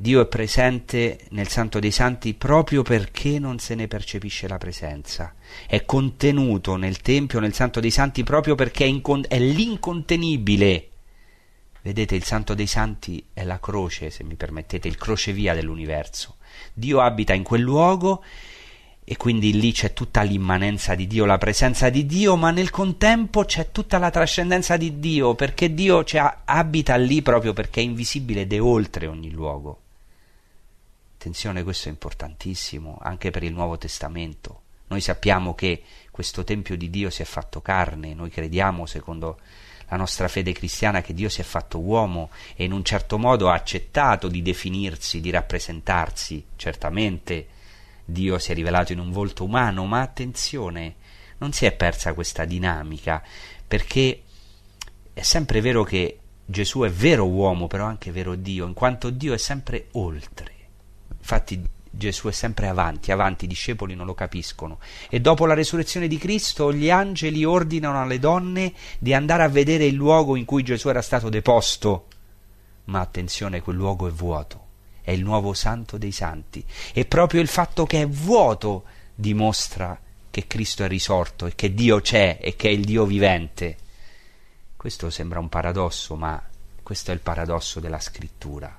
Dio 0.00 0.20
è 0.20 0.26
presente 0.26 1.26
nel 1.30 1.48
Santo 1.48 1.80
dei 1.80 1.90
Santi 1.90 2.32
proprio 2.34 2.82
perché 2.82 3.40
non 3.40 3.58
se 3.58 3.74
ne 3.74 3.88
percepisce 3.88 4.46
la 4.46 4.56
presenza. 4.56 5.34
È 5.66 5.84
contenuto 5.84 6.76
nel 6.76 7.00
Tempio, 7.00 7.40
nel 7.40 7.52
Santo 7.52 7.80
dei 7.80 7.90
Santi, 7.90 8.22
proprio 8.22 8.54
perché 8.54 8.84
è, 8.84 8.86
incon- 8.86 9.24
è 9.26 9.40
l'incontenibile. 9.40 10.88
Vedete, 11.82 12.14
il 12.14 12.22
Santo 12.22 12.54
dei 12.54 12.68
Santi 12.68 13.26
è 13.32 13.42
la 13.42 13.58
croce, 13.58 14.10
se 14.10 14.22
mi 14.22 14.36
permettete, 14.36 14.86
il 14.86 14.96
crocevia 14.96 15.52
dell'universo. 15.52 16.36
Dio 16.72 17.00
abita 17.00 17.32
in 17.32 17.42
quel 17.42 17.62
luogo 17.62 18.22
e 19.10 19.16
quindi 19.16 19.58
lì 19.58 19.72
c'è 19.72 19.94
tutta 19.94 20.20
l'immanenza 20.20 20.94
di 20.94 21.06
Dio, 21.06 21.24
la 21.24 21.38
presenza 21.38 21.88
di 21.88 22.04
Dio, 22.04 22.36
ma 22.36 22.50
nel 22.50 22.68
contempo 22.68 23.46
c'è 23.46 23.72
tutta 23.72 23.96
la 23.96 24.10
trascendenza 24.10 24.76
di 24.76 24.98
Dio, 24.98 25.34
perché 25.34 25.72
Dio 25.72 26.04
abita 26.44 26.94
lì 26.96 27.22
proprio 27.22 27.54
perché 27.54 27.80
è 27.80 27.84
invisibile 27.84 28.42
ed 28.42 28.52
è 28.52 28.60
oltre 28.60 29.06
ogni 29.06 29.30
luogo. 29.30 29.80
Attenzione, 31.16 31.62
questo 31.62 31.88
è 31.88 31.90
importantissimo 31.90 32.98
anche 33.00 33.30
per 33.30 33.44
il 33.44 33.54
Nuovo 33.54 33.78
Testamento. 33.78 34.60
Noi 34.88 35.00
sappiamo 35.00 35.54
che 35.54 35.82
questo 36.10 36.44
Tempio 36.44 36.76
di 36.76 36.90
Dio 36.90 37.08
si 37.08 37.22
è 37.22 37.24
fatto 37.24 37.62
carne, 37.62 38.12
noi 38.12 38.28
crediamo, 38.28 38.84
secondo 38.84 39.38
la 39.88 39.96
nostra 39.96 40.28
fede 40.28 40.52
cristiana, 40.52 41.00
che 41.00 41.14
Dio 41.14 41.30
si 41.30 41.40
è 41.40 41.44
fatto 41.44 41.78
uomo 41.78 42.28
e 42.54 42.64
in 42.64 42.72
un 42.72 42.84
certo 42.84 43.16
modo 43.16 43.48
ha 43.48 43.54
accettato 43.54 44.28
di 44.28 44.42
definirsi, 44.42 45.22
di 45.22 45.30
rappresentarsi. 45.30 46.44
Certamente 46.56 47.56
Dio 48.10 48.38
si 48.38 48.52
è 48.52 48.54
rivelato 48.54 48.92
in 48.92 49.00
un 49.00 49.10
volto 49.10 49.44
umano, 49.44 49.84
ma 49.84 50.00
attenzione, 50.00 50.94
non 51.38 51.52
si 51.52 51.66
è 51.66 51.72
persa 51.72 52.14
questa 52.14 52.46
dinamica, 52.46 53.22
perché 53.66 54.22
è 55.12 55.20
sempre 55.20 55.60
vero 55.60 55.84
che 55.84 56.18
Gesù 56.42 56.80
è 56.80 56.90
vero 56.90 57.26
uomo, 57.26 57.66
però 57.66 57.84
anche 57.84 58.10
vero 58.10 58.34
Dio, 58.34 58.64
in 58.64 58.72
quanto 58.72 59.10
Dio 59.10 59.34
è 59.34 59.36
sempre 59.36 59.88
oltre. 59.92 60.52
Infatti 61.18 61.62
Gesù 61.90 62.28
è 62.28 62.32
sempre 62.32 62.68
avanti, 62.68 63.12
avanti, 63.12 63.44
i 63.44 63.48
discepoli 63.48 63.94
non 63.94 64.06
lo 64.06 64.14
capiscono. 64.14 64.78
E 65.10 65.20
dopo 65.20 65.44
la 65.44 65.52
resurrezione 65.52 66.08
di 66.08 66.16
Cristo 66.16 66.72
gli 66.72 66.88
angeli 66.88 67.44
ordinano 67.44 68.00
alle 68.00 68.18
donne 68.18 68.72
di 68.98 69.12
andare 69.12 69.42
a 69.42 69.48
vedere 69.48 69.84
il 69.84 69.94
luogo 69.94 70.34
in 70.34 70.46
cui 70.46 70.62
Gesù 70.62 70.88
era 70.88 71.02
stato 71.02 71.28
deposto. 71.28 72.06
Ma 72.84 73.00
attenzione, 73.00 73.60
quel 73.60 73.76
luogo 73.76 74.08
è 74.08 74.10
vuoto, 74.10 74.67
è 75.08 75.12
il 75.12 75.24
nuovo 75.24 75.54
santo 75.54 75.96
dei 75.96 76.12
santi. 76.12 76.62
E 76.92 77.06
proprio 77.06 77.40
il 77.40 77.48
fatto 77.48 77.86
che 77.86 78.02
è 78.02 78.06
vuoto 78.06 78.84
dimostra 79.14 79.98
che 80.30 80.46
Cristo 80.46 80.84
è 80.84 80.86
risorto 80.86 81.46
e 81.46 81.54
che 81.54 81.72
Dio 81.72 82.02
c'è 82.02 82.36
e 82.38 82.56
che 82.56 82.68
è 82.68 82.72
il 82.72 82.84
Dio 82.84 83.06
vivente. 83.06 83.78
Questo 84.76 85.08
sembra 85.08 85.38
un 85.38 85.48
paradosso, 85.48 86.14
ma 86.14 86.38
questo 86.82 87.10
è 87.10 87.14
il 87.14 87.20
paradosso 87.20 87.80
della 87.80 88.00
scrittura. 88.00 88.78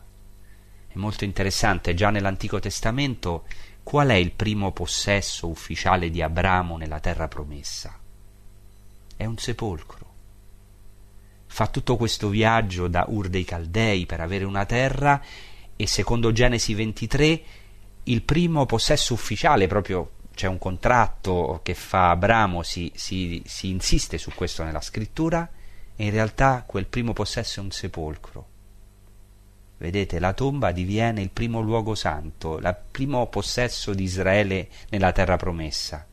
È 0.87 0.97
molto 0.97 1.23
interessante, 1.23 1.95
già 1.95 2.11
nell'Antico 2.11 2.59
Testamento, 2.59 3.45
qual 3.81 4.09
è 4.09 4.13
il 4.13 4.31
primo 4.31 4.71
possesso 4.71 5.47
ufficiale 5.47 6.11
di 6.11 6.21
Abramo 6.21 6.77
nella 6.77 6.99
terra 6.99 7.27
promessa? 7.27 7.97
È 9.17 9.25
un 9.25 9.37
sepolcro. 9.39 10.07
Fa 11.47 11.65
tutto 11.65 11.97
questo 11.97 12.29
viaggio 12.29 12.87
da 12.87 13.05
Ur 13.07 13.29
dei 13.29 13.43
Caldei 13.43 14.05
per 14.05 14.21
avere 14.21 14.45
una 14.45 14.67
terra 14.67 15.19
e 15.81 15.87
secondo 15.87 16.33
Genesi 16.33 16.73
23 16.73 17.41
il 18.03 18.21
primo 18.23 18.65
possesso 18.65 19.13
ufficiale, 19.13 19.67
proprio 19.67 20.11
c'è 20.35 20.47
un 20.47 20.57
contratto 20.57 21.61
che 21.63 21.73
fa 21.73 22.09
Abramo, 22.09 22.63
si, 22.63 22.91
si, 22.95 23.41
si 23.45 23.69
insiste 23.69 24.17
su 24.17 24.31
questo 24.35 24.65
nella 24.65 24.81
scrittura, 24.81 25.49
e 25.95 26.03
in 26.03 26.11
realtà 26.11 26.65
quel 26.67 26.87
primo 26.87 27.13
possesso 27.13 27.61
è 27.61 27.63
un 27.63 27.71
sepolcro 27.71 28.47
Vedete, 29.79 30.19
la 30.19 30.33
tomba 30.33 30.73
diviene 30.73 31.21
il 31.21 31.29
primo 31.29 31.61
luogo 31.61 31.95
santo, 31.95 32.57
il 32.57 32.77
primo 32.91 33.27
possesso 33.27 33.93
di 33.93 34.03
Israele 34.03 34.67
nella 34.89 35.13
terra 35.13 35.37
promessa. 35.37 36.05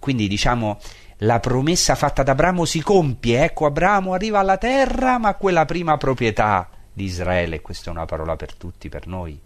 Quindi 0.00 0.26
diciamo 0.26 0.80
la 1.22 1.40
promessa 1.40 1.94
fatta 1.94 2.22
da 2.22 2.32
Abramo 2.32 2.64
si 2.64 2.82
compie, 2.82 3.44
ecco 3.44 3.66
Abramo 3.66 4.12
arriva 4.12 4.38
alla 4.38 4.58
terra, 4.58 5.18
ma 5.18 5.34
quella 5.34 5.64
prima 5.64 5.96
proprietà 5.96 6.68
di 6.92 7.04
Israele, 7.04 7.60
questa 7.60 7.90
è 7.90 7.92
una 7.92 8.06
parola 8.06 8.36
per 8.36 8.54
tutti, 8.54 8.88
per 8.88 9.06
noi 9.06 9.38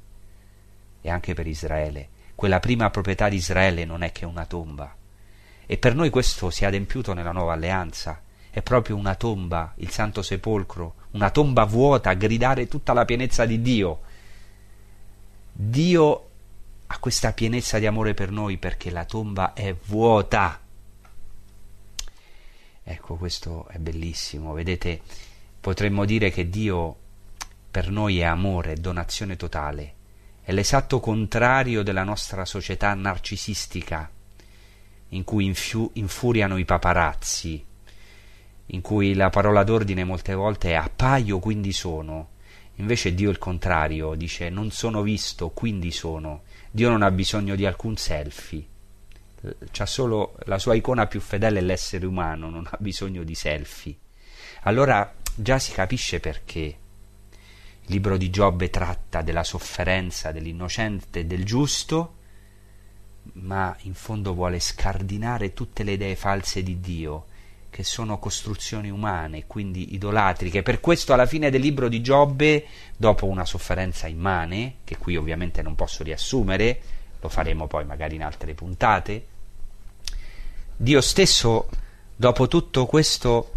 e 1.01 1.11
anche 1.11 1.35
per 1.35 1.47
Israele, 1.47 2.09
quella 2.35 2.61
prima 2.61 2.91
proprietà 2.91 3.29
di 3.29 3.37
Israele 3.37 3.85
non 3.85 4.03
è 4.03 4.13
che 4.13 4.25
una 4.25 4.47
tomba. 4.47 4.95
E 5.67 5.79
per 5.79 5.95
noi 5.95 6.11
questo 6.11 6.51
si 6.51 6.65
è 6.65 6.67
adempiuto 6.67 7.13
nella 7.13 7.33
nuova 7.33 7.55
alleanza 7.55 8.21
è 8.55 8.63
proprio 8.63 8.95
una 8.95 9.17
tomba, 9.17 9.73
il 9.79 9.91
Santo 9.91 10.23
Sepolcro, 10.23 10.95
una 11.11 11.31
tomba 11.31 11.65
vuota 11.65 12.11
a 12.11 12.15
gridare 12.15 12.69
tutta 12.69 12.93
la 12.93 13.05
pienezza 13.05 13.45
di 13.47 13.61
Dio. 13.61 14.01
Dio 15.53 16.29
ha 16.87 16.99
questa 16.99 17.33
pienezza 17.33 17.81
di 17.81 17.87
amore 17.87 18.15
per 18.15 18.31
noi 18.31 18.57
perché 18.57 18.93
la 18.93 19.05
tomba 19.05 19.55
è 19.55 19.75
vuota. 19.87 20.61
Ecco, 22.87 23.17
questo 23.17 23.67
è 23.69 23.79
bellissimo. 23.79 24.53
Vedete, 24.53 25.01
potremmo 25.59 26.05
dire 26.05 26.31
che 26.31 26.51
Dio 26.51 26.97
per 27.71 27.91
noi 27.91 28.21
è 28.21 28.25
amore, 28.25 28.73
è 28.73 28.77
donazione 28.77 29.37
totale. 29.37 29.95
È 30.43 30.53
l'esatto 30.53 31.01
contrario 31.01 31.83
della 31.83 32.05
nostra 32.05 32.45
società 32.45 32.93
narcisistica, 32.93 34.11
in 35.09 35.25
cui 35.25 35.47
infiu- 35.47 35.91
infuriano 35.95 36.59
i 36.59 36.67
paparazzi, 36.67 37.65
in 38.67 38.81
cui 38.83 39.15
la 39.15 39.31
parola 39.31 39.65
d'ordine 39.65 40.05
molte 40.05 40.35
volte 40.35 40.71
è 40.71 40.75
appaio 40.75 41.39
quindi 41.39 41.73
sono. 41.73 42.29
Invece 42.77 43.15
Dio 43.15 43.31
il 43.31 43.39
contrario, 43.39 44.15
dice 44.15 44.51
non 44.51 44.71
sono 44.71 45.01
visto 45.01 45.49
quindi 45.49 45.91
sono. 45.91 46.43
Dio 46.71 46.91
non 46.91 47.03
ha 47.03 47.11
bisogno 47.11 47.55
di 47.55 47.65
alcun 47.65 47.97
selfie. 47.97 48.74
C'ha 49.71 49.87
solo 49.87 50.37
la 50.45 50.59
sua 50.59 50.75
icona 50.75 51.07
più 51.07 51.21
fedele 51.21 51.59
è 51.59 51.63
l'essere 51.63 52.07
umano, 52.07 52.49
non 52.51 52.67
ha 52.69 52.77
bisogno 52.79 53.23
di 53.25 53.35
selfie. 53.35 53.97
Allora 54.63 55.15
già 55.35 55.59
si 55.59 55.73
capisce 55.73 56.21
perché. 56.21 56.79
Il 57.87 57.93
libro 57.93 58.17
di 58.17 58.31
Giobbe 58.31 58.71
tratta 58.71 59.21
della 59.21 59.45
sofferenza 59.45 60.33
dell'innocente 60.33 61.21
e 61.21 61.25
del 61.27 61.45
giusto, 61.45 62.15
ma 63.35 63.77
in 63.83 63.95
fondo 63.95 64.33
vuole 64.33 64.59
scardinare 64.61 65.53
tutte 65.53 65.83
le 65.83 65.93
idee 65.93 66.17
false 66.17 66.63
di 66.63 66.81
Dio 66.81 67.27
che 67.75 67.83
sono 67.83 68.21
costruzioni 68.21 68.89
umane, 68.89 69.47
quindi 69.47 69.95
idolatriche. 69.95 70.63
Per 70.63 70.79
questo 70.79 71.13
alla 71.13 71.27
fine 71.27 71.51
del 71.51 71.61
libro 71.61 71.89
di 71.89 72.01
Giobbe, 72.01 72.67
dopo 72.97 73.27
una 73.27 73.45
sofferenza 73.45 74.07
immane, 74.07 74.77
che 74.85 74.97
qui 74.97 75.17
ovviamente 75.17 75.61
non 75.61 75.75
posso 75.75 76.05
riassumere, 76.05 76.81
lo 77.21 77.29
faremo 77.29 77.67
poi 77.67 77.85
magari 77.85 78.15
in 78.15 78.23
altre 78.23 78.55
puntate, 78.55 79.27
Dio 80.77 81.01
stesso, 81.01 81.69
dopo 82.17 82.49
tutto 82.49 82.87
questo, 82.87 83.53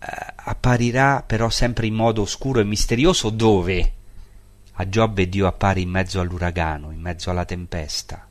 eh, 0.00 0.06
apparirà 0.34 1.22
però 1.22 1.48
sempre 1.48 1.86
in 1.86 1.94
modo 1.94 2.22
oscuro 2.22 2.60
e 2.60 2.64
misterioso 2.64 3.30
dove? 3.30 3.92
A 4.72 4.88
Giobbe 4.88 5.28
Dio 5.28 5.46
appare 5.46 5.80
in 5.80 5.90
mezzo 5.90 6.20
all'uragano, 6.20 6.90
in 6.90 7.00
mezzo 7.00 7.30
alla 7.30 7.44
tempesta. 7.44 8.26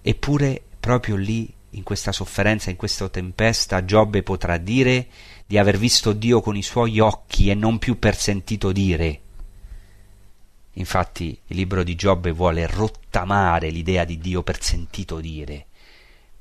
Eppure 0.00 0.62
proprio 0.80 1.16
lì 1.16 1.52
in 1.70 1.82
questa 1.82 2.12
sofferenza, 2.12 2.70
in 2.70 2.76
questa 2.76 3.08
tempesta, 3.08 3.84
Giobbe 3.84 4.22
potrà 4.22 4.56
dire 4.56 5.08
di 5.44 5.58
aver 5.58 5.76
visto 5.76 6.12
Dio 6.12 6.40
con 6.40 6.56
i 6.56 6.62
suoi 6.62 6.98
occhi 6.98 7.50
e 7.50 7.54
non 7.54 7.78
più 7.78 7.98
per 7.98 8.16
sentito 8.16 8.72
dire. 8.72 9.20
Infatti 10.74 11.38
il 11.46 11.56
libro 11.56 11.82
di 11.82 11.94
Giobbe 11.94 12.32
vuole 12.32 12.66
rottamare 12.66 13.70
l'idea 13.70 14.04
di 14.04 14.18
Dio 14.18 14.42
per 14.42 14.62
sentito 14.62 15.20
dire, 15.20 15.66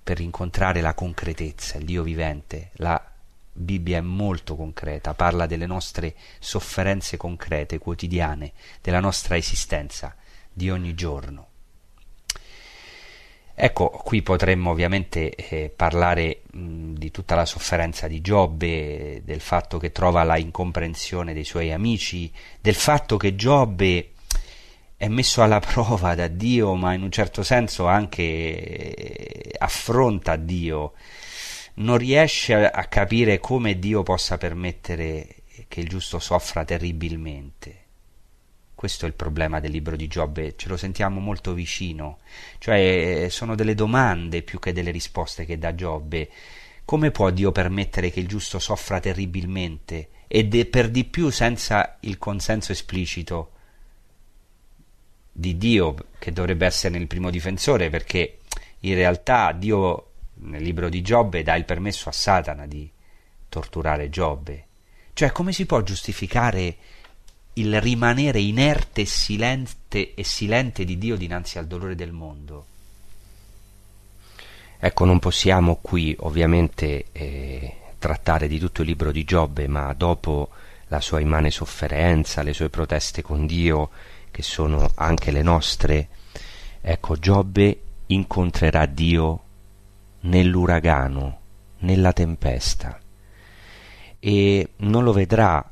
per 0.05 0.19
incontrare 0.19 0.81
la 0.81 0.93
concretezza, 0.93 1.79
il 1.79 1.85
Dio 1.85 2.03
vivente. 2.03 2.69
La 2.73 3.03
Bibbia 3.51 3.97
è 3.97 4.01
molto 4.01 4.55
concreta, 4.55 5.15
parla 5.15 5.47
delle 5.47 5.65
nostre 5.65 6.13
sofferenze 6.37 7.17
concrete, 7.17 7.79
quotidiane, 7.79 8.51
della 8.81 8.99
nostra 8.99 9.35
esistenza 9.35 10.15
di 10.53 10.69
ogni 10.69 10.93
giorno. 10.93 11.47
Ecco, 13.55 13.89
qui 13.89 14.21
potremmo 14.21 14.69
ovviamente 14.69 15.33
eh, 15.33 15.73
parlare 15.75 16.41
mh, 16.51 16.93
di 16.93 17.09
tutta 17.09 17.33
la 17.33 17.45
sofferenza 17.45 18.07
di 18.07 18.21
Giobbe, 18.21 19.23
del 19.25 19.39
fatto 19.39 19.79
che 19.79 19.91
trova 19.91 20.21
la 20.23 20.37
incomprensione 20.37 21.33
dei 21.33 21.45
suoi 21.45 21.71
amici, 21.71 22.31
del 22.61 22.75
fatto 22.75 23.17
che 23.17 23.35
Giobbe 23.35 24.11
è 24.97 25.07
messo 25.07 25.43
alla 25.43 25.59
prova 25.59 26.15
da 26.15 26.27
Dio, 26.27 26.73
ma 26.75 26.93
in 26.93 27.03
un 27.03 27.11
certo 27.11 27.43
senso 27.43 27.87
anche 27.87 28.23
eh, 28.23 29.51
affronta 29.57 30.35
Dio, 30.37 30.93
non 31.75 31.97
riesce 31.97 32.53
a, 32.53 32.85
capire 32.85 33.39
come 33.39 33.77
Dio 33.77 34.03
possa 34.03 34.37
permettere 34.37 35.43
che 35.67 35.81
il 35.81 35.89
giusto 35.89 36.19
soffra 36.19 36.63
terribilmente. 36.63 37.83
Questo 38.73 39.05
è 39.05 39.07
il 39.07 39.15
problema 39.15 39.59
del 39.59 39.71
libro 39.71 39.95
di 39.95 40.07
Giobbe, 40.07 40.55
ce 40.55 40.69
lo 40.69 40.77
sentiamo 40.77 41.19
molto 41.19 41.53
vicino, 41.53 42.19
cioè 42.59 43.27
sono 43.29 43.55
delle 43.55 43.73
domande 43.73 44.43
più 44.43 44.59
che 44.59 44.73
delle 44.73 44.91
risposte 44.91 45.45
che 45.45 45.57
dà 45.57 45.75
Giobbe. 45.75 46.29
Come 46.85 47.11
può 47.11 47.29
Dio 47.31 47.51
permettere 47.51 48.11
che 48.11 48.19
il 48.19 48.27
giusto 48.27 48.59
soffra 48.59 48.99
terribilmente 48.99 50.09
e 50.27 50.45
de- 50.45 50.65
per 50.65 50.89
di 50.89 51.03
più 51.03 51.29
senza 51.31 51.97
il 52.01 52.17
consenso 52.17 52.71
esplicito 52.71 53.54
di 55.37 55.57
Dio, 55.57 55.95
che 56.17 56.31
dovrebbe 56.31 56.65
essere 56.65 56.97
il 56.97 57.07
primo 57.07 57.29
difensore, 57.29 57.89
perché 57.89 58.37
in 58.79 58.93
realtà 58.93 59.51
Dio 59.51 60.11
nel 60.35 60.63
libro 60.63 60.87
di 60.87 61.01
Giobbe 61.01 61.43
dà 61.43 61.55
il 61.55 61.65
permesso 61.65 62.07
a 62.07 62.13
Satana 62.13 62.65
di 62.65 62.89
torturare 63.49 64.09
Giobbe. 64.09 64.65
Cioè 65.11 65.33
come 65.33 65.51
si 65.51 65.65
può 65.65 65.81
giustificare 65.81 66.75
il 67.53 67.81
rimanere 67.81 68.39
inerte 68.39 69.01
e 69.01 69.05
silente, 69.05 70.13
e 70.13 70.23
silente 70.23 70.85
di 70.85 70.97
Dio 70.97 71.17
dinanzi 71.17 71.57
al 71.57 71.67
dolore 71.67 71.95
del 71.95 72.13
mondo. 72.13 72.65
Ecco, 74.79 75.03
non 75.03 75.19
possiamo 75.19 75.79
qui 75.81 76.15
ovviamente 76.19 77.07
eh, 77.11 77.75
trattare 77.99 78.47
di 78.47 78.57
tutto 78.57 78.83
il 78.83 78.87
libro 78.87 79.11
di 79.11 79.25
Giobbe, 79.25 79.67
ma 79.67 79.91
dopo 79.93 80.49
la 80.87 81.01
sua 81.01 81.19
immane 81.19 81.51
sofferenza, 81.51 82.41
le 82.41 82.53
sue 82.53 82.69
proteste 82.69 83.21
con 83.21 83.45
Dio, 83.45 83.89
che 84.35 84.41
sono 84.41 84.91
anche 84.95 85.31
le 85.31 85.41
nostre, 85.41 86.09
ecco, 86.81 87.15
Giobbe 87.15 87.79
incontrerà 88.07 88.85
Dio 88.85 89.43
nell'uragano, 90.21 91.39
nella 91.79 92.11
tempesta, 92.11 92.99
e 94.19 94.69
non 94.75 95.05
lo 95.05 95.13
vedrà 95.13 95.65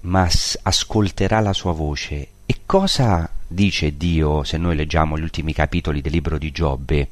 ma 0.00 0.28
ascolterà 0.62 1.40
la 1.40 1.54
sua 1.54 1.72
voce. 1.72 2.28
E 2.44 2.60
cosa 2.66 3.30
dice 3.48 3.96
Dio 3.96 4.44
se 4.44 4.58
noi 4.58 4.76
leggiamo 4.76 5.16
gli 5.16 5.22
ultimi 5.22 5.54
capitoli 5.54 6.02
del 6.02 6.12
libro 6.12 6.36
di 6.36 6.50
Giobbe? 6.50 7.08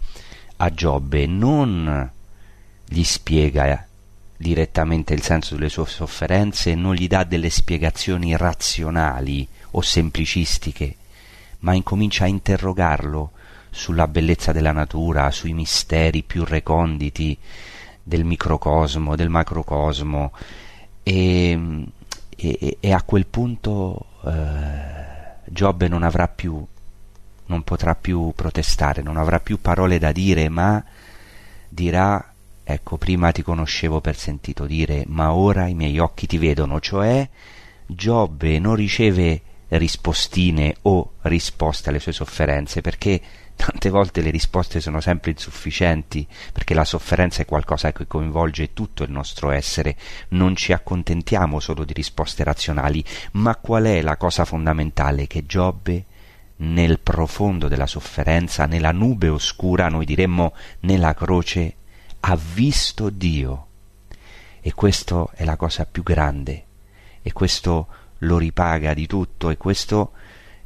A 0.56 0.68
Giobbe 0.68 1.24
non 1.24 2.10
gli 2.84 3.04
spiega 3.04 3.86
direttamente 4.36 5.14
il 5.14 5.22
senso 5.22 5.54
delle 5.54 5.70
sue 5.70 5.86
sofferenze, 5.86 6.74
non 6.74 6.94
gli 6.94 7.06
dà 7.06 7.24
delle 7.24 7.48
spiegazioni 7.48 8.36
razionali 8.36 9.48
o 9.72 9.80
semplicistiche, 9.80 10.96
ma 11.60 11.74
incomincia 11.74 12.24
a 12.24 12.28
interrogarlo 12.28 13.32
sulla 13.70 14.08
bellezza 14.08 14.52
della 14.52 14.72
natura, 14.72 15.30
sui 15.30 15.52
misteri 15.52 16.22
più 16.22 16.44
reconditi 16.44 17.36
del 18.02 18.24
microcosmo, 18.24 19.14
del 19.16 19.28
macrocosmo, 19.28 20.32
e 21.02 21.86
e, 22.40 22.78
e 22.80 22.92
a 22.92 23.02
quel 23.02 23.26
punto 23.26 24.06
eh, 24.24 25.38
Giobbe 25.44 25.88
non 25.88 26.02
avrà 26.02 26.26
più, 26.26 26.64
non 27.46 27.62
potrà 27.62 27.94
più 27.94 28.32
protestare, 28.34 29.02
non 29.02 29.18
avrà 29.18 29.40
più 29.40 29.60
parole 29.60 29.98
da 29.98 30.10
dire, 30.10 30.48
ma 30.48 30.82
dirà, 31.68 32.32
ecco, 32.64 32.96
prima 32.96 33.30
ti 33.32 33.42
conoscevo 33.42 34.00
per 34.00 34.16
sentito 34.16 34.64
dire, 34.64 35.04
ma 35.08 35.34
ora 35.34 35.66
i 35.66 35.74
miei 35.74 35.98
occhi 35.98 36.26
ti 36.26 36.38
vedono, 36.38 36.80
cioè 36.80 37.28
Giobbe 37.86 38.58
non 38.58 38.74
riceve 38.74 39.42
rispostine 39.70 40.76
o 40.82 41.14
risposte 41.22 41.88
alle 41.88 42.00
sue 42.00 42.12
sofferenze, 42.12 42.80
perché 42.80 43.20
Tante 43.60 43.90
volte 43.90 44.22
le 44.22 44.30
risposte 44.30 44.80
sono 44.80 45.02
sempre 45.02 45.32
insufficienti, 45.32 46.26
perché 46.50 46.72
la 46.72 46.86
sofferenza 46.86 47.42
è 47.42 47.44
qualcosa 47.44 47.92
che 47.92 48.06
coinvolge 48.06 48.72
tutto 48.72 49.02
il 49.02 49.10
nostro 49.10 49.50
essere. 49.50 49.98
Non 50.28 50.56
ci 50.56 50.72
accontentiamo 50.72 51.60
solo 51.60 51.84
di 51.84 51.92
risposte 51.92 52.42
razionali, 52.42 53.04
ma 53.32 53.56
qual 53.56 53.84
è 53.84 54.00
la 54.00 54.16
cosa 54.16 54.46
fondamentale 54.46 55.26
che 55.26 55.44
Giobbe 55.44 56.06
nel 56.56 57.00
profondo 57.00 57.68
della 57.68 57.86
sofferenza, 57.86 58.64
nella 58.64 58.92
nube 58.92 59.28
oscura, 59.28 59.90
noi 59.90 60.06
diremmo 60.06 60.54
nella 60.80 61.12
croce, 61.12 61.74
ha 62.20 62.38
visto 62.54 63.10
Dio. 63.10 63.66
E 64.62 64.72
questo 64.72 65.32
è 65.34 65.44
la 65.44 65.56
cosa 65.56 65.84
più 65.84 66.02
grande, 66.02 66.64
e 67.20 67.30
questo 67.34 67.88
lo 68.20 68.38
ripaga 68.38 68.94
di 68.94 69.06
tutto, 69.06 69.50
e 69.50 69.56
questo 69.56 70.12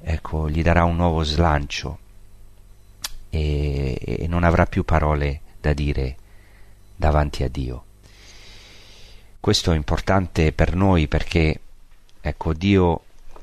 ecco, 0.01 0.49
gli 0.49 0.63
darà 0.63 0.85
un 0.85 0.97
nuovo 0.97 1.23
slancio 1.23 1.99
e, 3.31 3.99
e 4.01 4.27
non 4.29 4.45
avrà 4.45 4.67
più 4.67 4.85
parole 4.85 5.41
da 5.61 5.73
dire 5.73 6.17
davanti 6.95 7.43
a 7.43 7.49
Dio. 7.49 7.85
Questo 9.41 9.73
è 9.73 9.77
importante 9.77 10.53
per 10.53 10.75
noi 10.75 11.09
perché, 11.09 11.61
ecco, 12.21 12.55
Dio 12.55 13.03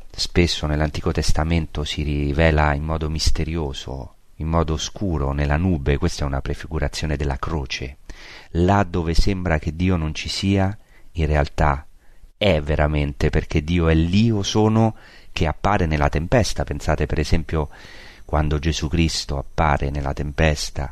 spesso 0.09 0.65
nell'Antico 0.65 1.11
Testamento 1.11 1.83
si 1.83 2.03
rivela 2.03 2.73
in 2.73 2.83
modo 2.83 3.09
misterioso, 3.09 4.15
in 4.37 4.47
modo 4.47 4.73
oscuro, 4.73 5.31
nella 5.31 5.57
nube, 5.57 5.97
questa 5.97 6.23
è 6.23 6.27
una 6.27 6.41
prefigurazione 6.41 7.17
della 7.17 7.37
croce. 7.37 7.97
Là 8.51 8.83
dove 8.83 9.13
sembra 9.13 9.59
che 9.59 9.75
Dio 9.75 9.95
non 9.95 10.13
ci 10.13 10.27
sia, 10.27 10.75
in 11.13 11.25
realtà 11.27 11.85
è 12.41 12.59
veramente 12.59 13.29
perché 13.29 13.63
Dio 13.63 13.87
è 13.87 13.93
l'io 13.93 14.41
sono 14.41 14.95
che 15.31 15.45
appare 15.45 15.85
nella 15.85 16.09
tempesta. 16.09 16.63
Pensate 16.63 17.05
per 17.05 17.19
esempio 17.19 17.69
quando 18.25 18.57
Gesù 18.57 18.87
Cristo 18.87 19.37
appare 19.37 19.91
nella 19.91 20.11
tempesta, 20.11 20.91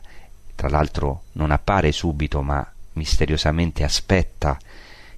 tra 0.54 0.70
l'altro 0.70 1.24
non 1.32 1.50
appare 1.50 1.91
subito 1.91 2.43
ma 2.43 2.64
misteriosamente 2.93 3.84
aspetta 3.84 4.60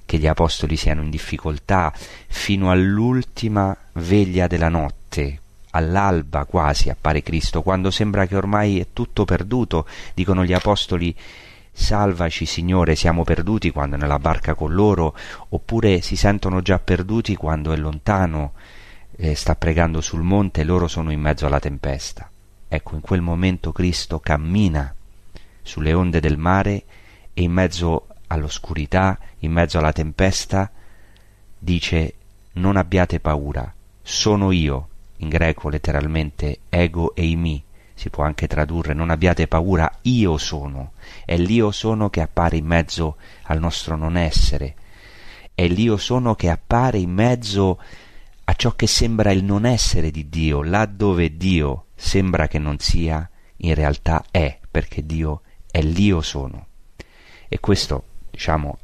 che 0.05 0.17
gli 0.19 0.27
apostoli 0.27 0.77
siano 0.77 1.01
in 1.01 1.09
difficoltà 1.09 1.91
fino 2.27 2.71
all'ultima 2.71 3.75
veglia 3.93 4.47
della 4.47 4.69
notte, 4.69 5.38
all'alba 5.71 6.45
quasi 6.45 6.89
appare 6.89 7.21
Cristo, 7.23 7.61
quando 7.61 7.91
sembra 7.91 8.25
che 8.25 8.38
ormai 8.38 8.79
è 8.79 8.88
tutto 8.93 9.25
perduto, 9.25 9.86
dicono 10.13 10.45
gli 10.45 10.53
apostoli 10.53 11.13
Salvaci 11.72 12.45
Signore, 12.45 12.95
siamo 12.95 13.24
perduti 13.24 13.72
quando 13.72 13.95
è 13.95 13.99
nella 13.99 14.19
barca 14.19 14.53
con 14.53 14.74
loro, 14.74 15.15
oppure 15.49 16.01
si 16.01 16.15
sentono 16.15 16.61
già 16.61 16.80
perduti 16.80 17.36
quando 17.36 17.72
è 17.72 17.78
lontano 17.78 18.53
eh, 19.15 19.36
sta 19.36 19.55
pregando 19.55 20.01
sul 20.01 20.22
monte 20.22 20.61
e 20.61 20.63
loro 20.63 20.88
sono 20.88 21.11
in 21.11 21.19
mezzo 21.19 21.45
alla 21.45 21.59
tempesta. 21.59 22.30
Ecco, 22.67 22.95
in 22.95 23.01
quel 23.01 23.22
momento 23.22 23.72
Cristo 23.72 24.19
cammina 24.19 24.93
sulle 25.61 25.93
onde 25.93 26.19
del 26.19 26.38
mare 26.38 26.84
e 27.34 27.43
in 27.43 27.51
mezzo 27.51 28.07
all'oscurità, 28.28 29.19
in 29.39 29.51
mezzo 29.51 29.78
alla 29.78 29.91
tempesta, 29.91 30.72
dice 31.57 32.13
non 32.53 32.78
abbiate 32.78 33.19
paura, 33.19 33.72
sono 34.01 34.51
io, 34.51 34.88
in 35.17 35.30
greco 35.30 35.69
letteralmente 35.69 36.59
ego 36.69 37.15
eimi, 37.15 37.63
si 38.02 38.10
può 38.10 38.24
anche 38.24 38.47
tradurre 38.47 38.95
non 38.95 39.12
abbiate 39.12 39.47
paura, 39.47 39.99
io 40.02 40.39
sono, 40.39 40.93
è 41.24 41.38
l'io 41.38 41.70
sono 41.70 42.10
che 42.10 42.22
appare 42.22 42.58
in 42.58 42.66
mezzo 42.66 43.18
al 43.43 43.60
nostro 43.60 43.95
non 43.95 44.18
essere, 44.18 44.74
è 45.54 45.68
l'io 45.68 45.97
sono 45.97 46.34
che 46.34 46.49
appare 46.49 46.97
in 46.97 47.12
mezzo 47.12 47.80
a 48.43 48.54
ciò 48.54 48.72
che 48.72 48.88
sembra 48.88 49.30
il 49.30 49.43
non 49.43 49.68
essere 49.68 50.10
di 50.10 50.30
Dio, 50.30 50.64
là 50.64 50.88
dove 50.88 51.38
Dio 51.38 51.89
sembra 51.93 52.47
che 52.47 52.58
non 52.58 52.80
sia, 52.80 53.30
in 53.58 53.76
realtà 53.76 54.26
è, 54.32 54.58
perché 54.72 55.06
Dio 55.06 55.43
è 55.70 55.84
l'io 55.84 56.22
sono. 56.22 56.70
E 57.47 57.60
questo, 57.60 58.06
diciamo, 58.32 58.80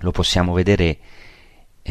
lo 0.00 0.10
possiamo 0.10 0.52
vedere 0.52 0.98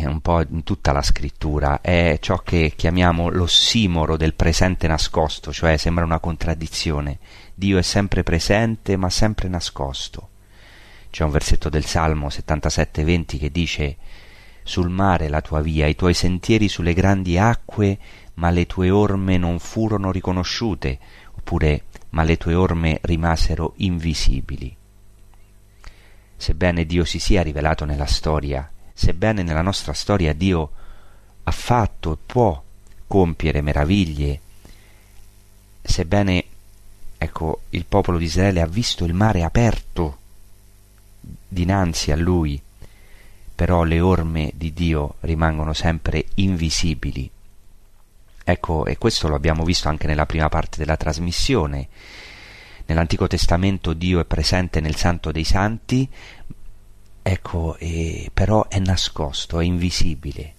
un 0.05 0.21
po' 0.21 0.41
in 0.41 0.63
tutta 0.63 0.91
la 0.91 1.01
scrittura, 1.01 1.81
è 1.81 2.17
ciò 2.21 2.37
che 2.39 2.73
chiamiamo 2.75 3.29
l'ossimoro 3.29 4.17
del 4.17 4.33
presente 4.33 4.87
nascosto, 4.87 5.51
cioè 5.51 5.77
sembra 5.77 6.03
una 6.03 6.19
contraddizione. 6.19 7.19
Dio 7.53 7.77
è 7.77 7.81
sempre 7.81 8.23
presente 8.23 8.97
ma 8.97 9.09
sempre 9.09 9.47
nascosto. 9.47 10.29
C'è 11.09 11.23
un 11.23 11.31
versetto 11.31 11.69
del 11.69 11.85
Salmo 11.85 12.27
77-20 12.27 13.39
che 13.39 13.51
dice 13.51 13.97
Sul 14.63 14.89
mare 14.89 15.29
la 15.29 15.41
tua 15.41 15.61
via, 15.61 15.87
i 15.87 15.95
tuoi 15.95 16.13
sentieri 16.13 16.67
sulle 16.67 16.93
grandi 16.93 17.37
acque, 17.37 17.97
ma 18.35 18.49
le 18.49 18.65
tue 18.65 18.89
orme 18.89 19.37
non 19.37 19.57
furono 19.57 20.11
riconosciute, 20.11 20.99
oppure 21.35 21.85
ma 22.09 22.23
le 22.23 22.37
tue 22.37 22.53
orme 22.53 22.99
rimasero 23.01 23.73
invisibili. 23.77 24.75
Sebbene 26.35 26.85
Dio 26.85 27.03
si 27.03 27.17
sia 27.17 27.41
rivelato 27.41 27.83
nella 27.83 28.05
storia, 28.05 28.69
sebbene 28.97 29.43
nella 29.43 29.61
nostra 29.61 29.93
storia 29.93 30.33
Dio 30.33 30.71
ha 31.43 31.51
fatto 31.51 32.13
e 32.13 32.17
può 32.25 32.63
compiere 33.05 33.61
meraviglie, 33.61 34.41
sebbene 35.83 36.43
ecco, 37.15 37.61
il 37.69 37.85
popolo 37.85 38.17
di 38.17 38.25
Israele 38.25 38.59
ha 38.59 38.65
visto 38.65 39.05
il 39.05 39.13
mare 39.13 39.43
aperto 39.43 40.17
dinanzi 41.47 42.11
a 42.11 42.15
lui, 42.15 42.59
però 43.53 43.83
le 43.83 43.99
orme 43.99 44.51
di 44.55 44.73
Dio 44.73 45.15
rimangono 45.21 45.73
sempre 45.73 46.25
invisibili. 46.35 47.29
Ecco, 48.43 48.85
e 48.87 48.97
questo 48.97 49.27
lo 49.27 49.35
abbiamo 49.35 49.63
visto 49.63 49.89
anche 49.89 50.07
nella 50.07 50.25
prima 50.25 50.49
parte 50.49 50.77
della 50.77 50.97
trasmissione. 50.97 51.87
Nell'Antico 52.87 53.27
Testamento 53.27 53.93
Dio 53.93 54.19
è 54.19 54.25
presente 54.25 54.79
nel 54.79 54.95
Santo 54.95 55.31
dei 55.31 55.43
Santi, 55.43 56.09
ecco, 57.27 57.75
e, 57.77 58.29
però 58.33 58.67
è 58.67 58.79
nascosto, 58.79 59.59
è 59.59 59.65
invisibile. 59.65 60.53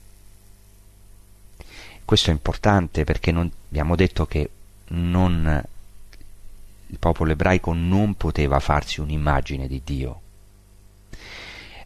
Questo 2.04 2.30
è 2.30 2.32
importante 2.32 3.04
perché 3.04 3.32
non, 3.32 3.50
abbiamo 3.68 3.96
detto 3.96 4.26
che 4.26 4.50
non, 4.88 5.62
il 6.86 6.98
popolo 6.98 7.32
ebraico 7.32 7.72
non 7.72 8.14
poteva 8.14 8.60
farsi 8.60 9.00
un'immagine 9.00 9.66
di 9.66 9.80
Dio. 9.84 10.20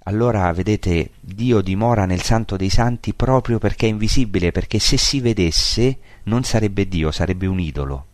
Allora, 0.04 0.52
vedete, 0.52 1.10
Dio 1.20 1.60
dimora 1.60 2.04
nel 2.04 2.22
Santo 2.22 2.56
dei 2.56 2.70
Santi 2.70 3.14
proprio 3.14 3.58
perché 3.58 3.86
è 3.86 3.90
invisibile, 3.90 4.50
perché 4.50 4.80
se 4.80 4.96
si 4.96 5.20
vedesse 5.20 5.98
non 6.24 6.42
sarebbe 6.42 6.88
Dio, 6.88 7.12
sarebbe 7.12 7.46
un 7.46 7.60
idolo. 7.60 8.06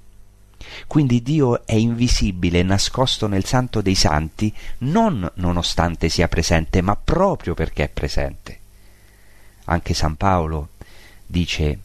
Quindi 0.87 1.23
Dio 1.23 1.67
è 1.67 1.75
invisibile, 1.75 2.63
nascosto 2.63 3.27
nel 3.27 3.45
Santo 3.45 3.81
dei 3.81 3.95
Santi, 3.95 4.53
non 4.79 5.31
nonostante 5.35 6.09
sia 6.09 6.29
presente, 6.29 6.81
ma 6.81 6.97
proprio 6.97 7.55
perché 7.55 7.85
è 7.85 7.89
presente. 7.89 8.59
Anche 9.65 9.95
San 9.95 10.17
Paolo 10.17 10.71
dice 11.27 11.79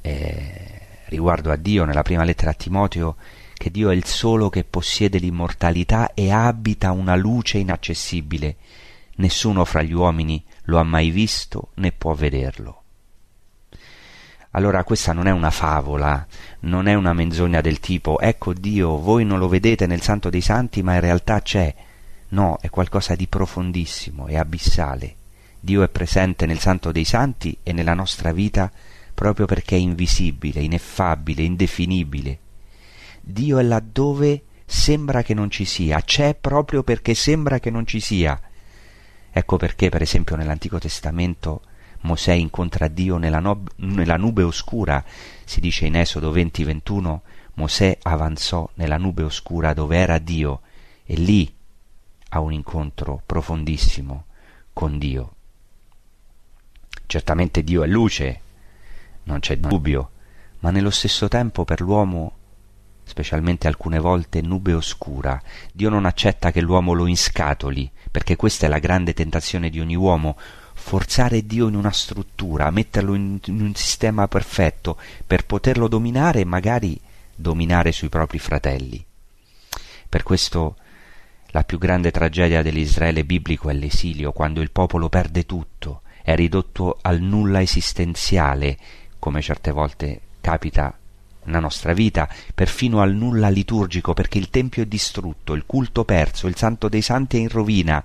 eh, 0.00 0.80
riguardo 1.06 1.50
a 1.50 1.56
Dio 1.56 1.84
nella 1.84 2.02
prima 2.02 2.24
lettera 2.24 2.50
a 2.52 2.54
Timoteo 2.54 3.16
che 3.60 3.70
Dio 3.70 3.90
è 3.90 3.94
il 3.94 4.06
solo 4.06 4.48
che 4.48 4.64
possiede 4.64 5.18
l'immortalità 5.18 6.14
e 6.14 6.30
abita 6.30 6.92
una 6.92 7.14
luce 7.14 7.58
inaccessibile. 7.58 8.56
Nessuno 9.16 9.66
fra 9.66 9.82
gli 9.82 9.92
uomini 9.92 10.42
lo 10.62 10.78
ha 10.78 10.82
mai 10.82 11.10
visto 11.10 11.68
né 11.74 11.92
può 11.92 12.14
vederlo. 12.14 12.79
Allora 14.52 14.82
questa 14.82 15.12
non 15.12 15.28
è 15.28 15.30
una 15.30 15.50
favola, 15.50 16.26
non 16.60 16.88
è 16.88 16.94
una 16.94 17.12
menzogna 17.12 17.60
del 17.60 17.78
tipo 17.78 18.18
ecco 18.18 18.52
Dio, 18.52 18.98
voi 18.98 19.24
non 19.24 19.38
lo 19.38 19.46
vedete 19.46 19.86
nel 19.86 20.02
Santo 20.02 20.28
dei 20.28 20.40
Santi, 20.40 20.82
ma 20.82 20.94
in 20.94 21.00
realtà 21.00 21.40
c'è. 21.40 21.72
No, 22.30 22.58
è 22.60 22.68
qualcosa 22.68 23.14
di 23.14 23.26
profondissimo 23.28 24.26
e 24.26 24.36
abissale. 24.36 25.14
Dio 25.60 25.82
è 25.82 25.88
presente 25.88 26.46
nel 26.46 26.58
Santo 26.58 26.90
dei 26.90 27.04
Santi 27.04 27.56
e 27.62 27.72
nella 27.72 27.94
nostra 27.94 28.32
vita 28.32 28.70
proprio 29.14 29.46
perché 29.46 29.76
è 29.76 29.78
invisibile, 29.78 30.60
ineffabile, 30.60 31.42
indefinibile. 31.42 32.38
Dio 33.20 33.58
è 33.58 33.62
laddove 33.62 34.42
sembra 34.64 35.22
che 35.22 35.34
non 35.34 35.50
ci 35.50 35.64
sia, 35.64 36.00
c'è 36.00 36.34
proprio 36.34 36.82
perché 36.82 37.14
sembra 37.14 37.60
che 37.60 37.70
non 37.70 37.86
ci 37.86 38.00
sia. 38.00 38.40
Ecco 39.30 39.56
perché, 39.58 39.90
per 39.90 40.02
esempio, 40.02 40.36
nell'Antico 40.36 40.78
Testamento 40.78 41.62
Mosè 42.02 42.32
incontra 42.32 42.88
Dio 42.88 43.16
nella, 43.16 43.40
nob- 43.40 43.70
nella 43.76 44.16
nube 44.16 44.42
oscura, 44.42 45.04
si 45.44 45.60
dice 45.60 45.86
in 45.86 45.96
Esodo 45.96 46.32
20-21, 46.32 47.18
Mosè 47.54 47.98
avanzò 48.02 48.68
nella 48.74 48.96
nube 48.96 49.22
oscura 49.22 49.74
dove 49.74 49.96
era 49.96 50.18
Dio 50.18 50.60
e 51.04 51.14
lì 51.14 51.52
ha 52.30 52.40
un 52.40 52.52
incontro 52.52 53.22
profondissimo 53.26 54.24
con 54.72 54.98
Dio. 54.98 55.34
Certamente 57.06 57.64
Dio 57.64 57.82
è 57.82 57.86
luce, 57.86 58.40
non 59.24 59.40
c'è 59.40 59.58
dubbio, 59.58 60.10
ma 60.60 60.70
nello 60.70 60.90
stesso 60.90 61.28
tempo 61.28 61.64
per 61.64 61.80
l'uomo, 61.80 62.36
specialmente 63.02 63.66
alcune 63.66 63.98
volte, 63.98 64.40
nube 64.40 64.72
oscura. 64.72 65.40
Dio 65.72 65.90
non 65.90 66.06
accetta 66.06 66.52
che 66.52 66.60
l'uomo 66.60 66.92
lo 66.92 67.06
inscatoli, 67.06 67.90
perché 68.10 68.36
questa 68.36 68.66
è 68.66 68.68
la 68.68 68.78
grande 68.78 69.12
tentazione 69.12 69.68
di 69.68 69.80
ogni 69.80 69.96
uomo, 69.96 70.36
forzare 70.80 71.46
Dio 71.46 71.68
in 71.68 71.76
una 71.76 71.92
struttura, 71.92 72.70
metterlo 72.70 73.14
in, 73.14 73.38
in 73.44 73.60
un 73.60 73.74
sistema 73.74 74.26
perfetto 74.26 74.96
per 75.24 75.46
poterlo 75.46 75.86
dominare 75.86 76.40
e 76.40 76.44
magari 76.44 76.98
dominare 77.34 77.92
sui 77.92 78.08
propri 78.08 78.38
fratelli. 78.38 79.04
Per 80.08 80.22
questo 80.24 80.76
la 81.48 81.62
più 81.62 81.78
grande 81.78 82.10
tragedia 82.10 82.62
dell'Israele 82.62 83.24
biblico 83.24 83.68
è 83.68 83.74
l'esilio, 83.74 84.32
quando 84.32 84.60
il 84.60 84.70
popolo 84.70 85.08
perde 85.08 85.46
tutto, 85.46 86.02
è 86.22 86.34
ridotto 86.34 86.98
al 87.02 87.20
nulla 87.20 87.60
esistenziale, 87.60 88.76
come 89.18 89.42
certe 89.42 89.70
volte 89.70 90.20
capita 90.40 90.96
nella 91.44 91.60
nostra 91.60 91.92
vita, 91.92 92.28
perfino 92.54 93.00
al 93.00 93.14
nulla 93.14 93.48
liturgico, 93.48 94.14
perché 94.14 94.38
il 94.38 94.50
Tempio 94.50 94.82
è 94.82 94.86
distrutto, 94.86 95.52
il 95.52 95.64
culto 95.66 96.04
perso, 96.04 96.46
il 96.46 96.56
Santo 96.56 96.88
dei 96.88 97.02
Santi 97.02 97.36
è 97.36 97.40
in 97.40 97.48
rovina 97.48 98.02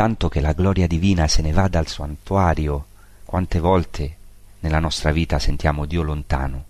tanto 0.00 0.30
che 0.30 0.40
la 0.40 0.54
gloria 0.54 0.86
divina 0.86 1.28
se 1.28 1.42
ne 1.42 1.52
va 1.52 1.68
dal 1.68 1.86
santuario. 1.86 2.86
Quante 3.26 3.60
volte 3.60 4.16
nella 4.60 4.78
nostra 4.78 5.12
vita 5.12 5.38
sentiamo 5.38 5.84
Dio 5.84 6.00
lontano. 6.00 6.64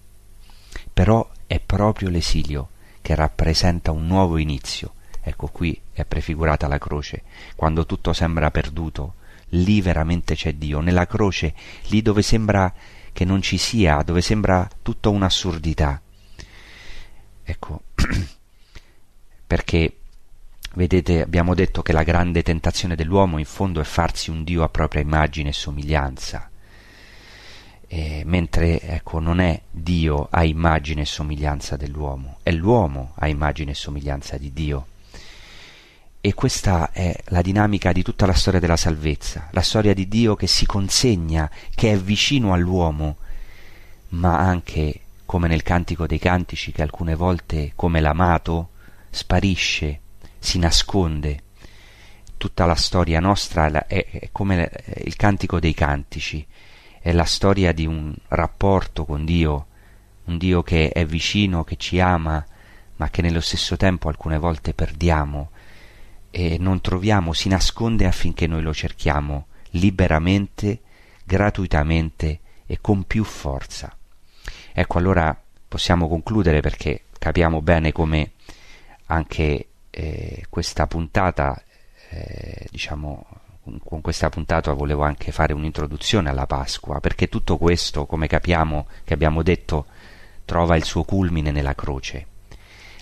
Però 0.92 1.30
è 1.46 1.60
proprio 1.60 2.08
l'esilio 2.08 2.70
che 3.00 3.14
rappresenta 3.14 3.92
un 3.92 4.08
nuovo 4.08 4.36
inizio. 4.36 4.94
Ecco 5.20 5.46
qui 5.46 5.80
è 5.92 6.04
prefigurata 6.04 6.66
la 6.66 6.78
croce. 6.78 7.22
Quando 7.54 7.86
tutto 7.86 8.12
sembra 8.12 8.50
perduto, 8.50 9.14
lì 9.50 9.80
veramente 9.80 10.34
c'è 10.34 10.54
Dio. 10.54 10.80
Nella 10.80 11.06
croce, 11.06 11.54
lì 11.86 12.02
dove 12.02 12.22
sembra 12.22 12.74
che 13.12 13.24
non 13.24 13.42
ci 13.42 13.58
sia, 13.58 14.02
dove 14.02 14.22
sembra 14.22 14.68
tutta 14.82 15.08
un'assurdità. 15.08 16.02
Ecco, 17.44 17.82
perché 19.46 19.99
Vedete, 20.72 21.20
abbiamo 21.20 21.54
detto 21.54 21.82
che 21.82 21.92
la 21.92 22.04
grande 22.04 22.44
tentazione 22.44 22.94
dell'uomo 22.94 23.38
in 23.38 23.44
fondo 23.44 23.80
è 23.80 23.84
farsi 23.84 24.30
un 24.30 24.44
Dio 24.44 24.62
a 24.62 24.68
propria 24.68 25.02
immagine 25.02 25.48
e 25.48 25.52
somiglianza, 25.52 26.48
e 27.88 28.22
mentre 28.24 28.80
ecco, 28.80 29.18
non 29.18 29.40
è 29.40 29.60
Dio 29.68 30.28
a 30.30 30.44
immagine 30.44 31.00
e 31.00 31.06
somiglianza 31.06 31.76
dell'uomo, 31.76 32.38
è 32.44 32.52
l'uomo 32.52 33.14
a 33.16 33.26
immagine 33.26 33.72
e 33.72 33.74
somiglianza 33.74 34.38
di 34.38 34.52
Dio. 34.52 34.86
E 36.20 36.34
questa 36.34 36.92
è 36.92 37.18
la 37.26 37.42
dinamica 37.42 37.90
di 37.90 38.04
tutta 38.04 38.26
la 38.26 38.32
storia 38.32 38.60
della 38.60 38.76
salvezza, 38.76 39.48
la 39.50 39.62
storia 39.62 39.92
di 39.92 40.06
Dio 40.06 40.36
che 40.36 40.46
si 40.46 40.66
consegna, 40.66 41.50
che 41.74 41.90
è 41.90 41.98
vicino 41.98 42.52
all'uomo, 42.52 43.16
ma 44.10 44.38
anche, 44.38 45.00
come 45.26 45.48
nel 45.48 45.64
Cantico 45.64 46.06
dei 46.06 46.20
Cantici, 46.20 46.70
che 46.70 46.82
alcune 46.82 47.16
volte, 47.16 47.72
come 47.74 48.00
l'amato, 48.00 48.68
sparisce 49.10 50.00
si 50.40 50.58
nasconde. 50.58 51.42
Tutta 52.36 52.64
la 52.64 52.74
storia 52.74 53.20
nostra 53.20 53.86
è, 53.86 54.28
come 54.32 54.70
il 55.04 55.14
cantico 55.14 55.60
dei 55.60 55.74
cantici, 55.74 56.44
è 56.98 57.12
la 57.12 57.24
storia 57.24 57.72
di 57.72 57.86
un 57.86 58.14
rapporto 58.28 59.04
con 59.04 59.24
Dio, 59.24 59.66
un 60.24 60.38
Dio 60.38 60.62
che 60.62 60.90
è 60.90 61.04
vicino, 61.06 61.62
che 61.62 61.76
ci 61.76 62.00
ama, 62.00 62.44
ma 62.96 63.10
che 63.10 63.22
nello 63.22 63.40
stesso 63.40 63.76
tempo 63.76 64.08
alcune 64.08 64.38
volte 64.38 64.74
perdiamo 64.74 65.50
e 66.30 66.56
non 66.58 66.80
troviamo, 66.80 67.32
si 67.32 67.48
nasconde 67.48 68.06
affinché 68.06 68.46
noi 68.46 68.62
lo 68.62 68.72
cerchiamo 68.72 69.46
liberamente, 69.72 70.80
gratuitamente 71.24 72.40
e 72.66 72.78
con 72.80 73.04
più 73.04 73.24
forza. 73.24 73.94
Ecco 74.72 74.98
allora 74.98 75.38
possiamo 75.68 76.08
concludere 76.08 76.60
perché 76.60 77.04
capiamo 77.18 77.60
bene 77.60 77.92
come 77.92 78.32
anche 79.06 79.69
eh, 79.90 80.46
questa 80.48 80.86
puntata, 80.86 81.62
eh, 82.10 82.66
diciamo, 82.70 83.26
con 83.84 84.00
questa 84.00 84.30
puntata 84.30 84.72
volevo 84.72 85.02
anche 85.02 85.32
fare 85.32 85.52
un'introduzione 85.52 86.28
alla 86.28 86.46
Pasqua, 86.46 87.00
perché 87.00 87.28
tutto 87.28 87.56
questo, 87.58 88.06
come 88.06 88.26
capiamo, 88.26 88.86
che 89.04 89.14
abbiamo 89.14 89.42
detto, 89.42 89.86
trova 90.44 90.76
il 90.76 90.84
suo 90.84 91.04
culmine 91.04 91.50
nella 91.50 91.74
croce. 91.74 92.26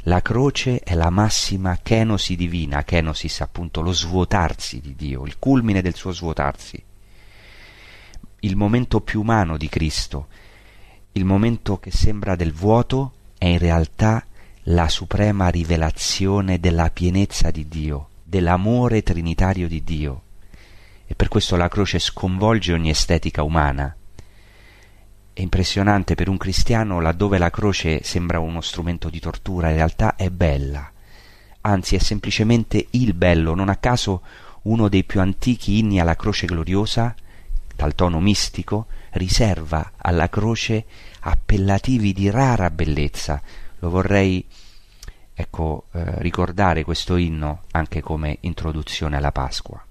La 0.02 0.22
croce 0.22 0.80
è 0.80 0.94
la 0.94 1.10
massima 1.10 1.78
kenosi 1.82 2.36
divina, 2.36 2.84
kenosis 2.84 3.40
appunto 3.40 3.80
lo 3.80 3.92
svuotarsi 3.92 4.80
di 4.80 4.94
Dio, 4.94 5.24
il 5.26 5.38
culmine 5.38 5.82
del 5.82 5.94
suo 5.94 6.12
svuotarsi. 6.12 6.82
il 8.40 8.56
momento 8.56 9.00
più 9.00 9.20
umano 9.20 9.56
di 9.56 9.68
Cristo, 9.68 10.28
il 11.12 11.24
momento 11.24 11.78
che 11.78 11.90
sembra 11.90 12.36
del 12.36 12.52
vuoto, 12.52 13.12
è 13.36 13.46
in 13.46 13.58
realtà 13.58 14.24
la 14.70 14.88
suprema 14.90 15.48
rivelazione 15.48 16.60
della 16.60 16.90
pienezza 16.90 17.50
di 17.50 17.68
Dio, 17.68 18.08
dell'amore 18.22 19.02
trinitario 19.02 19.66
di 19.66 19.82
Dio. 19.82 20.22
E 21.06 21.14
per 21.14 21.28
questo 21.28 21.56
la 21.56 21.68
croce 21.68 21.98
sconvolge 21.98 22.74
ogni 22.74 22.90
estetica 22.90 23.42
umana. 23.42 23.96
È 25.32 25.40
impressionante 25.40 26.14
per 26.14 26.28
un 26.28 26.36
cristiano 26.36 27.00
laddove 27.00 27.38
la 27.38 27.48
croce 27.48 28.02
sembra 28.02 28.40
uno 28.40 28.60
strumento 28.60 29.08
di 29.08 29.20
tortura, 29.20 29.70
in 29.70 29.76
realtà 29.76 30.16
è 30.16 30.28
bella, 30.28 30.92
anzi 31.62 31.96
è 31.96 31.98
semplicemente 31.98 32.88
il 32.90 33.14
bello, 33.14 33.54
non 33.54 33.70
a 33.70 33.76
caso 33.76 34.20
uno 34.62 34.88
dei 34.88 35.04
più 35.04 35.20
antichi 35.20 35.78
inni 35.78 35.98
alla 35.98 36.16
croce 36.16 36.44
gloriosa, 36.44 37.14
dal 37.74 37.94
tono 37.94 38.20
mistico, 38.20 38.86
riserva 39.12 39.92
alla 39.96 40.28
croce 40.28 40.84
appellativi 41.20 42.12
di 42.12 42.28
rara 42.28 42.68
bellezza. 42.68 43.40
Lo 43.80 43.90
vorrei 43.90 44.44
ecco, 45.34 45.84
eh, 45.92 46.20
ricordare 46.20 46.82
questo 46.82 47.16
inno 47.16 47.62
anche 47.70 48.00
come 48.00 48.38
introduzione 48.40 49.16
alla 49.16 49.32
Pasqua. 49.32 49.82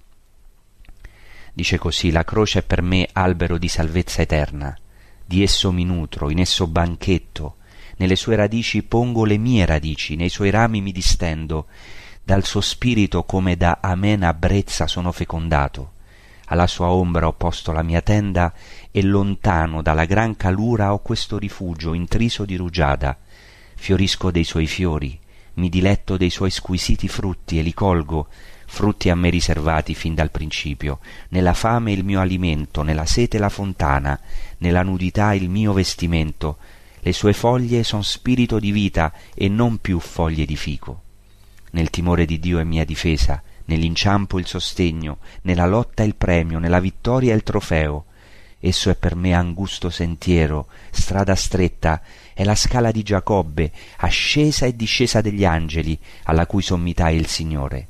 Dice 1.53 1.77
così: 1.77 2.11
La 2.11 2.23
croce 2.23 2.59
è 2.59 2.63
per 2.63 2.81
me 2.81 3.07
albero 3.13 3.57
di 3.57 3.67
salvezza 3.67 4.21
eterna, 4.21 4.77
di 5.25 5.41
esso 5.41 5.71
mi 5.71 5.85
nutro, 5.85 6.29
in 6.29 6.39
esso 6.39 6.67
banchetto, 6.67 7.55
nelle 7.97 8.15
sue 8.15 8.35
radici 8.35 8.83
pongo 8.83 9.25
le 9.25 9.37
mie 9.37 9.65
radici, 9.65 10.15
nei 10.15 10.29
suoi 10.29 10.51
rami 10.51 10.81
mi 10.81 10.91
distendo, 10.91 11.67
dal 12.23 12.43
suo 12.43 12.61
spirito 12.61 13.23
come 13.23 13.57
da 13.57 13.79
amena 13.81 14.33
brezza 14.33 14.85
sono 14.85 15.11
fecondato. 15.11 15.93
Alla 16.49 16.67
sua 16.67 16.89
ombra 16.89 17.27
ho 17.27 17.33
posto 17.33 17.71
la 17.71 17.81
mia 17.81 18.01
tenda 18.01 18.53
e 18.91 19.01
lontano 19.01 19.81
dalla 19.81 20.05
gran 20.05 20.35
calura 20.37 20.93
ho 20.93 20.99
questo 20.99 21.37
rifugio 21.37 21.93
intriso 21.93 22.45
di 22.45 22.55
rugiada. 22.55 23.17
Fiorisco 23.79 24.31
dei 24.31 24.43
suoi 24.43 24.67
fiori, 24.67 25.17
mi 25.55 25.69
diletto 25.69 26.17
dei 26.17 26.29
suoi 26.29 26.51
squisiti 26.51 27.07
frutti 27.07 27.57
e 27.57 27.61
li 27.61 27.73
colgo, 27.73 28.27
frutti 28.65 29.09
a 29.09 29.15
me 29.15 29.29
riservati 29.29 29.95
fin 29.95 30.13
dal 30.13 30.29
principio, 30.29 30.99
nella 31.29 31.53
fame 31.53 31.93
il 31.93 32.03
mio 32.03 32.19
alimento, 32.19 32.81
nella 32.81 33.05
sete 33.05 33.37
la 33.37 33.49
fontana, 33.49 34.19
nella 34.57 34.83
nudità 34.83 35.33
il 35.33 35.49
mio 35.49 35.71
vestimento, 35.71 36.57
le 36.99 37.13
sue 37.13 37.31
foglie 37.31 37.83
son 37.83 38.03
spirito 38.03 38.59
di 38.59 38.71
vita 38.71 39.13
e 39.33 39.47
non 39.47 39.77
più 39.77 39.99
foglie 39.99 40.45
di 40.45 40.57
fico. 40.57 41.01
Nel 41.71 41.89
timore 41.89 42.25
di 42.25 42.39
Dio 42.39 42.59
è 42.59 42.63
mia 42.65 42.83
difesa, 42.83 43.41
nell'inciampo 43.65 44.39
il 44.39 44.47
sostegno, 44.47 45.19
nella 45.43 45.67
lotta 45.67 46.03
il 46.03 46.15
premio, 46.15 46.59
nella 46.59 46.81
vittoria 46.81 47.33
il 47.33 47.43
trofeo. 47.43 48.05
Esso 48.59 48.89
è 48.89 48.95
per 48.95 49.15
me 49.15 49.33
angusto 49.33 49.89
sentiero, 49.89 50.67
strada 50.91 51.35
stretta, 51.35 52.01
è 52.37 52.43
la 52.43 52.53
scala 52.53 52.91
di 52.91 53.01
Giacobbe, 53.01 53.71
ascesa 53.97 54.67
e 54.67 54.75
discesa 54.75 55.21
degli 55.21 55.43
angeli, 55.43 55.97
alla 56.25 56.45
cui 56.45 56.61
sommità 56.61 57.07
è 57.07 57.13
il 57.13 57.25
Signore. 57.25 57.87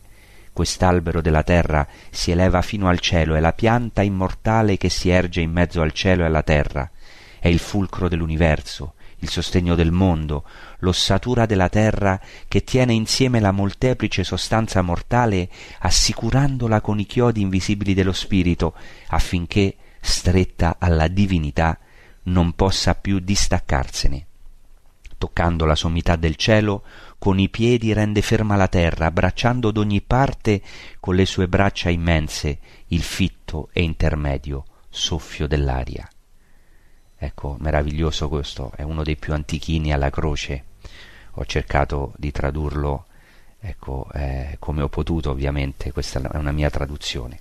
Quest'albero 0.53 1.19
della 1.19 1.43
terra 1.43 1.85
si 2.11 2.31
eleva 2.31 2.61
fino 2.61 2.87
al 2.87 3.01
cielo, 3.01 3.35
è 3.35 3.41
la 3.41 3.51
pianta 3.51 4.03
immortale 4.03 4.77
che 4.77 4.87
si 4.87 5.09
erge 5.09 5.41
in 5.41 5.51
mezzo 5.51 5.81
al 5.81 5.91
cielo 5.91 6.23
e 6.23 6.27
alla 6.27 6.43
terra, 6.43 6.89
è 7.39 7.49
il 7.49 7.59
fulcro 7.59 8.07
dell'universo, 8.07 8.93
il 9.17 9.27
sostegno 9.27 9.75
del 9.75 9.91
mondo, 9.91 10.45
l'ossatura 10.79 11.45
della 11.45 11.67
terra 11.67 12.17
che 12.47 12.63
tiene 12.63 12.93
insieme 12.93 13.41
la 13.41 13.51
molteplice 13.51 14.23
sostanza 14.23 14.81
mortale, 14.81 15.49
assicurandola 15.79 16.79
con 16.79 17.01
i 17.01 17.05
chiodi 17.05 17.41
invisibili 17.41 17.93
dello 17.93 18.13
spirito, 18.13 18.75
affinché, 19.07 19.75
stretta 19.99 20.77
alla 20.79 21.09
divinità, 21.09 21.77
non 22.23 22.53
possa 22.53 22.95
più 22.95 23.19
distaccarsene. 23.19 24.26
Toccando 25.17 25.65
la 25.65 25.75
sommità 25.75 26.15
del 26.15 26.35
cielo, 26.35 26.83
con 27.17 27.39
i 27.39 27.49
piedi 27.49 27.91
rende 27.93 28.21
ferma 28.21 28.55
la 28.55 28.67
terra, 28.67 29.07
abbracciando 29.07 29.71
d'ogni 29.71 30.01
parte 30.01 30.61
con 30.99 31.15
le 31.15 31.25
sue 31.25 31.47
braccia 31.47 31.89
immense 31.89 32.59
il 32.87 33.01
fitto 33.01 33.69
e 33.73 33.81
intermedio 33.81 34.63
soffio 34.89 35.47
dell'aria. 35.47 36.07
Ecco, 37.17 37.57
meraviglioso 37.59 38.29
questo, 38.29 38.71
è 38.75 38.83
uno 38.83 39.03
dei 39.03 39.15
più 39.15 39.33
antichini 39.33 39.91
alla 39.91 40.11
croce. 40.11 40.65
Ho 41.33 41.45
cercato 41.45 42.13
di 42.17 42.31
tradurlo, 42.31 43.05
ecco, 43.59 44.07
eh, 44.13 44.57
come 44.59 44.83
ho 44.83 44.89
potuto 44.89 45.31
ovviamente, 45.31 45.91
questa 45.91 46.21
è 46.21 46.37
una 46.37 46.51
mia 46.51 46.69
traduzione. 46.69 47.39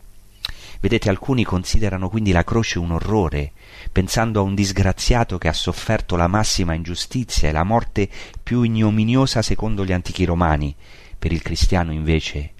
Vedete, 0.80 1.10
alcuni 1.10 1.44
considerano 1.44 2.08
quindi 2.08 2.32
la 2.32 2.44
croce 2.44 2.78
un 2.78 2.92
orrore, 2.92 3.52
pensando 3.96 4.40
a 4.40 4.42
un 4.42 4.54
disgraziato 4.54 5.38
che 5.38 5.48
ha 5.48 5.54
sofferto 5.54 6.16
la 6.16 6.26
massima 6.26 6.74
ingiustizia 6.74 7.48
e 7.48 7.52
la 7.52 7.64
morte 7.64 8.10
più 8.42 8.60
ignominiosa 8.60 9.40
secondo 9.40 9.86
gli 9.86 9.92
antichi 9.92 10.26
romani. 10.26 10.74
Per 11.18 11.32
il 11.32 11.40
cristiano 11.40 11.92
invece 11.92 12.52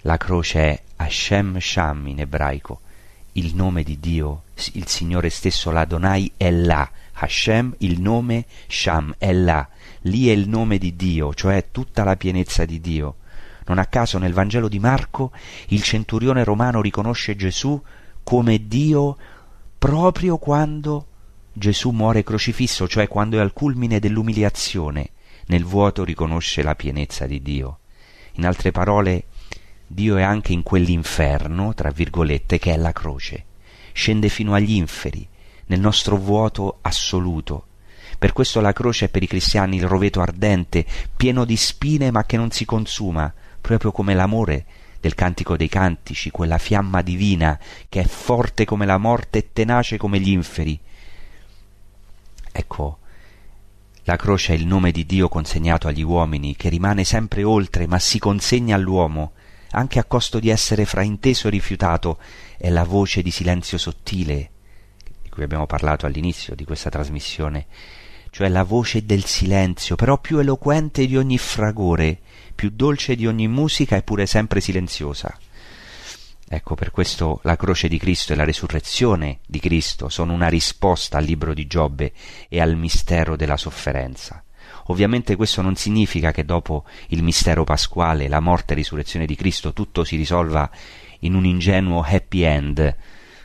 la 0.00 0.16
croce 0.16 0.58
è 0.60 0.82
Hashem 0.96 1.58
Sham 1.58 2.06
in 2.06 2.20
ebraico, 2.20 2.80
il 3.32 3.54
nome 3.54 3.82
di 3.82 4.00
Dio, 4.00 4.44
il 4.72 4.88
Signore 4.88 5.28
stesso, 5.28 5.70
l'Adonai 5.70 6.32
è 6.34 6.50
là, 6.50 6.90
Hashem, 7.12 7.74
il 7.80 8.00
nome 8.00 8.46
Sham, 8.66 9.16
è 9.18 9.34
là, 9.34 9.68
lì 10.04 10.28
è 10.28 10.32
il 10.32 10.48
nome 10.48 10.78
di 10.78 10.96
Dio, 10.96 11.34
cioè 11.34 11.66
tutta 11.72 12.04
la 12.04 12.16
pienezza 12.16 12.64
di 12.64 12.80
Dio. 12.80 13.16
Non 13.66 13.76
a 13.76 13.84
caso 13.84 14.16
nel 14.16 14.32
Vangelo 14.32 14.68
di 14.68 14.78
Marco 14.78 15.30
il 15.68 15.82
centurione 15.82 16.42
romano 16.42 16.80
riconosce 16.80 17.36
Gesù 17.36 17.78
come 18.22 18.66
Dio 18.66 19.18
proprio 19.84 20.38
quando 20.38 21.06
Gesù 21.52 21.90
muore 21.90 22.22
crocifisso, 22.24 22.88
cioè 22.88 23.06
quando 23.06 23.36
è 23.36 23.40
al 23.40 23.52
culmine 23.52 23.98
dell'umiliazione, 23.98 25.10
nel 25.48 25.62
vuoto 25.62 26.04
riconosce 26.04 26.62
la 26.62 26.74
pienezza 26.74 27.26
di 27.26 27.42
Dio. 27.42 27.80
In 28.36 28.46
altre 28.46 28.70
parole, 28.70 29.24
Dio 29.86 30.16
è 30.16 30.22
anche 30.22 30.54
in 30.54 30.62
quell'inferno, 30.62 31.74
tra 31.74 31.90
virgolette, 31.90 32.58
che 32.58 32.72
è 32.72 32.78
la 32.78 32.92
croce. 32.92 33.44
Scende 33.92 34.30
fino 34.30 34.54
agli 34.54 34.72
inferi, 34.72 35.28
nel 35.66 35.80
nostro 35.80 36.16
vuoto 36.16 36.78
assoluto. 36.80 37.66
Per 38.18 38.32
questo 38.32 38.62
la 38.62 38.72
croce 38.72 39.04
è 39.04 39.08
per 39.10 39.22
i 39.22 39.26
cristiani 39.26 39.76
il 39.76 39.86
roveto 39.86 40.22
ardente, 40.22 40.86
pieno 41.14 41.44
di 41.44 41.58
spine 41.58 42.10
ma 42.10 42.24
che 42.24 42.38
non 42.38 42.50
si 42.50 42.64
consuma, 42.64 43.30
proprio 43.60 43.92
come 43.92 44.14
l'amore 44.14 44.64
del 45.04 45.14
cantico 45.14 45.54
dei 45.58 45.68
cantici, 45.68 46.30
quella 46.30 46.56
fiamma 46.56 47.02
divina 47.02 47.60
che 47.90 48.00
è 48.00 48.06
forte 48.06 48.64
come 48.64 48.86
la 48.86 48.96
morte 48.96 49.38
e 49.38 49.48
tenace 49.52 49.98
come 49.98 50.18
gli 50.18 50.30
inferi. 50.30 50.80
Ecco, 52.50 52.98
la 54.04 54.16
croce 54.16 54.54
è 54.54 54.56
il 54.56 54.66
nome 54.66 54.92
di 54.92 55.04
Dio 55.04 55.28
consegnato 55.28 55.88
agli 55.88 56.00
uomini, 56.00 56.56
che 56.56 56.70
rimane 56.70 57.04
sempre 57.04 57.42
oltre, 57.42 57.86
ma 57.86 57.98
si 57.98 58.18
consegna 58.18 58.76
all'uomo, 58.76 59.32
anche 59.72 59.98
a 59.98 60.04
costo 60.04 60.38
di 60.38 60.48
essere 60.48 60.86
frainteso 60.86 61.48
e 61.48 61.50
rifiutato, 61.50 62.18
è 62.56 62.70
la 62.70 62.84
voce 62.84 63.20
di 63.20 63.30
silenzio 63.30 63.76
sottile, 63.76 64.50
di 65.20 65.28
cui 65.28 65.42
abbiamo 65.42 65.66
parlato 65.66 66.06
all'inizio 66.06 66.54
di 66.54 66.64
questa 66.64 66.88
trasmissione, 66.88 67.66
cioè 68.30 68.48
la 68.48 68.62
voce 68.62 69.04
del 69.04 69.26
silenzio, 69.26 69.96
però 69.96 70.16
più 70.16 70.38
eloquente 70.38 71.06
di 71.06 71.18
ogni 71.18 71.36
fragore, 71.36 72.20
più 72.54 72.70
dolce 72.72 73.14
di 73.14 73.26
ogni 73.26 73.48
musica 73.48 73.96
eppure 73.96 74.26
sempre 74.26 74.60
silenziosa. 74.60 75.36
Ecco, 76.46 76.74
per 76.74 76.90
questo 76.90 77.40
la 77.42 77.56
croce 77.56 77.88
di 77.88 77.98
Cristo 77.98 78.32
e 78.32 78.36
la 78.36 78.44
resurrezione 78.44 79.40
di 79.46 79.58
Cristo 79.58 80.08
sono 80.08 80.32
una 80.32 80.48
risposta 80.48 81.18
al 81.18 81.24
libro 81.24 81.54
di 81.54 81.66
Giobbe 81.66 82.12
e 82.48 82.60
al 82.60 82.76
mistero 82.76 83.34
della 83.34 83.56
sofferenza. 83.56 84.44
Ovviamente 84.88 85.36
questo 85.36 85.62
non 85.62 85.74
significa 85.76 86.30
che 86.32 86.44
dopo 86.44 86.84
il 87.08 87.22
mistero 87.22 87.64
pasquale, 87.64 88.28
la 88.28 88.40
morte 88.40 88.74
e 88.74 88.76
risurrezione 88.76 89.24
di 89.24 89.34
Cristo, 89.34 89.72
tutto 89.72 90.04
si 90.04 90.16
risolva 90.16 90.70
in 91.20 91.34
un 91.34 91.46
ingenuo 91.46 92.02
happy 92.02 92.42
end, 92.42 92.96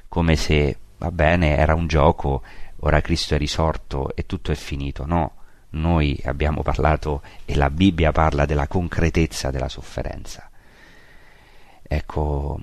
come 0.10 0.36
se, 0.36 0.78
va 0.98 1.12
bene, 1.12 1.56
era 1.56 1.76
un 1.76 1.88
gioco, 1.88 2.44
ora 2.82 3.00
Cristo 3.00 3.36
è 3.36 3.38
risorto 3.38 4.14
e 4.16 4.26
tutto 4.26 4.52
è 4.52 4.56
finito. 4.56 5.06
No, 5.06 5.39
noi 5.72 6.20
abbiamo 6.26 6.62
parlato 6.64 7.22
e 7.46 7.56
la 7.56 7.70
Bibbia 7.70 8.12
parla 8.12 8.46
della 8.46 8.68
concretezza 8.68 9.52
della 9.52 9.70
sofferenza. 9.70 10.50
Ecco, 11.82 12.60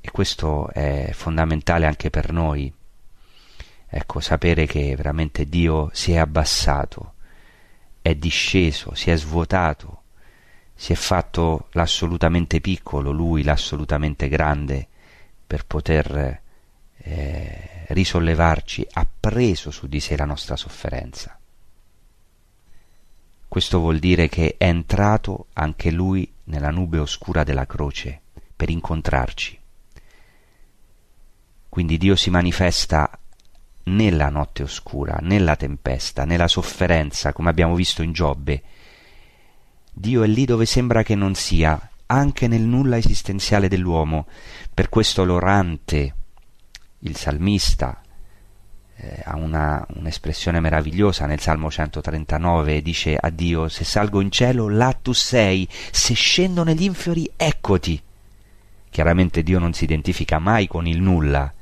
e 0.00 0.10
questo 0.10 0.70
è 0.70 1.10
fondamentale 1.12 1.86
anche 1.86 2.10
per 2.10 2.32
noi. 2.32 2.72
Ecco, 3.90 4.20
sapere 4.20 4.66
che 4.66 4.94
veramente 4.96 5.48
Dio 5.48 5.90
si 5.92 6.12
è 6.12 6.18
abbassato 6.18 7.14
è 8.00 8.14
disceso, 8.14 8.94
si 8.94 9.10
è 9.10 9.16
svuotato, 9.16 10.02
si 10.74 10.92
è 10.92 10.96
fatto 10.96 11.68
l'assolutamente 11.72 12.60
piccolo, 12.60 13.10
lui 13.10 13.42
l'assolutamente 13.42 14.28
grande, 14.28 14.86
per 15.46 15.66
poter 15.66 16.40
eh, 16.96 17.84
risollevarci, 17.88 18.86
ha 18.92 19.06
preso 19.18 19.70
su 19.70 19.88
di 19.88 20.00
sé 20.00 20.16
la 20.16 20.24
nostra 20.24 20.56
sofferenza. 20.56 21.37
Questo 23.48 23.78
vuol 23.78 23.98
dire 23.98 24.28
che 24.28 24.56
è 24.58 24.66
entrato 24.66 25.46
anche 25.54 25.90
lui 25.90 26.30
nella 26.44 26.70
nube 26.70 26.98
oscura 26.98 27.44
della 27.44 27.64
croce 27.64 28.20
per 28.54 28.68
incontrarci. 28.68 29.58
Quindi 31.68 31.96
Dio 31.96 32.14
si 32.14 32.28
manifesta 32.28 33.10
nella 33.84 34.28
notte 34.28 34.62
oscura, 34.62 35.16
nella 35.22 35.56
tempesta, 35.56 36.26
nella 36.26 36.46
sofferenza, 36.46 37.32
come 37.32 37.48
abbiamo 37.48 37.74
visto 37.74 38.02
in 38.02 38.12
Giobbe. 38.12 38.62
Dio 39.92 40.22
è 40.22 40.26
lì 40.26 40.44
dove 40.44 40.66
sembra 40.66 41.02
che 41.02 41.14
non 41.14 41.34
sia, 41.34 41.90
anche 42.06 42.48
nel 42.48 42.62
nulla 42.62 42.98
esistenziale 42.98 43.68
dell'uomo. 43.68 44.26
Per 44.74 44.90
questo 44.90 45.24
l'orante, 45.24 46.14
il 47.00 47.16
salmista, 47.16 48.02
eh, 49.00 49.20
ha 49.24 49.36
una, 49.36 49.86
un'espressione 49.94 50.58
meravigliosa 50.58 51.26
nel 51.26 51.38
Salmo 51.38 51.70
139, 51.70 52.82
dice 52.82 53.16
a 53.16 53.30
Dio, 53.30 53.68
se 53.68 53.84
salgo 53.84 54.20
in 54.20 54.30
cielo, 54.30 54.68
là 54.68 54.92
tu 55.00 55.12
sei, 55.12 55.68
se 55.90 56.14
scendo 56.14 56.64
negli 56.64 56.82
inferi, 56.82 57.30
eccoti. 57.36 58.02
Chiaramente 58.90 59.42
Dio 59.44 59.60
non 59.60 59.72
si 59.72 59.84
identifica 59.84 60.38
mai 60.38 60.66
con 60.66 60.86
il 60.86 61.00
nulla, 61.00 61.52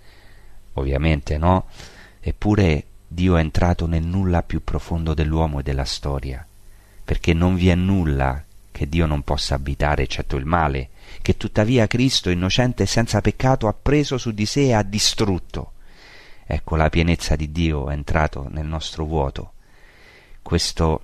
ovviamente 0.75 1.37
no? 1.37 1.67
Eppure 2.21 2.85
Dio 3.07 3.37
è 3.37 3.41
entrato 3.41 3.87
nel 3.87 4.05
nulla 4.05 4.43
più 4.43 4.65
profondo 4.65 5.13
dell'uomo 5.13 5.61
e 5.61 5.63
della 5.63 5.85
storia, 5.85 6.47
perché 7.05 7.35
non 7.35 7.55
vi 7.55 7.69
è 7.69 7.75
nulla 7.75 8.43
che 8.73 8.89
Dio 8.89 9.05
non 9.07 9.23
possa 9.23 9.55
abitare 9.55 10.05
eccetto 10.05 10.37
il 10.37 10.47
male, 10.47 10.89
che 11.21 11.37
tuttavia 11.37 11.87
Cristo, 11.87 12.31
innocente 12.31 12.85
e 12.85 12.87
senza 12.87 13.21
peccato, 13.21 13.69
ha 13.69 13.75
preso 13.75 14.17
su 14.17 14.33
di 14.33 14.47
sé 14.47 14.67
e 14.67 14.73
ha 14.73 14.83
distrutto. 14.83 15.73
Ecco 16.49 16.77
la 16.77 16.89
pienezza 16.91 17.35
di 17.35 17.51
Dio 17.51 17.91
è 17.91 17.93
entrato 17.93 18.47
nel 18.51 18.67
nostro 18.67 19.05
vuoto. 19.05 19.55
Questo 20.43 21.03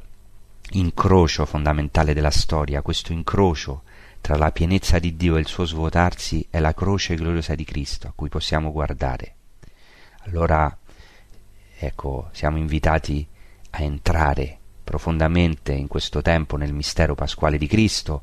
incrocio 0.70 1.44
fondamentale 1.44 2.14
della 2.14 2.30
storia, 2.30 2.80
questo 2.80 3.12
incrocio 3.12 3.82
tra 4.20 4.36
la 4.36 4.52
pienezza 4.52 5.00
di 5.00 5.16
Dio 5.16 5.36
e 5.36 5.40
il 5.40 5.48
suo 5.48 5.64
svuotarsi 5.64 6.46
è 6.48 6.60
la 6.60 6.72
croce 6.72 7.16
gloriosa 7.16 7.56
di 7.56 7.64
Cristo 7.64 8.06
a 8.06 8.12
cui 8.14 8.28
possiamo 8.28 8.70
guardare. 8.70 9.34
Allora, 10.26 10.78
ecco, 11.76 12.28
siamo 12.30 12.56
invitati 12.58 13.26
a 13.70 13.82
entrare 13.82 14.58
profondamente 14.84 15.72
in 15.72 15.88
questo 15.88 16.22
tempo 16.22 16.56
nel 16.56 16.72
mistero 16.72 17.16
pasquale 17.16 17.58
di 17.58 17.66
Cristo. 17.66 18.22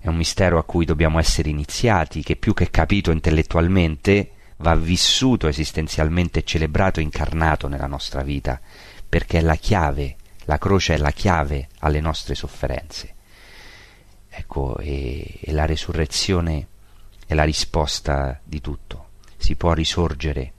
È 0.00 0.08
un 0.08 0.16
mistero 0.16 0.58
a 0.58 0.64
cui 0.64 0.86
dobbiamo 0.86 1.18
essere 1.18 1.50
iniziati, 1.50 2.22
che 2.22 2.36
più 2.36 2.54
che 2.54 2.70
capito 2.70 3.10
intellettualmente 3.10 4.30
va 4.58 4.74
vissuto 4.74 5.48
esistenzialmente, 5.48 6.44
celebrato, 6.44 7.00
incarnato 7.00 7.68
nella 7.68 7.86
nostra 7.86 8.22
vita, 8.22 8.60
perché 9.08 9.38
è 9.38 9.42
la 9.42 9.56
chiave, 9.56 10.16
la 10.44 10.58
croce 10.58 10.94
è 10.94 10.98
la 10.98 11.10
chiave 11.10 11.68
alle 11.80 12.00
nostre 12.00 12.34
sofferenze. 12.34 13.14
Ecco, 14.28 14.78
e, 14.78 15.38
e 15.40 15.52
la 15.52 15.66
resurrezione 15.66 16.66
è 17.26 17.34
la 17.34 17.44
risposta 17.44 18.40
di 18.42 18.60
tutto. 18.60 19.06
Si 19.36 19.56
può 19.56 19.72
risorgere 19.72 20.52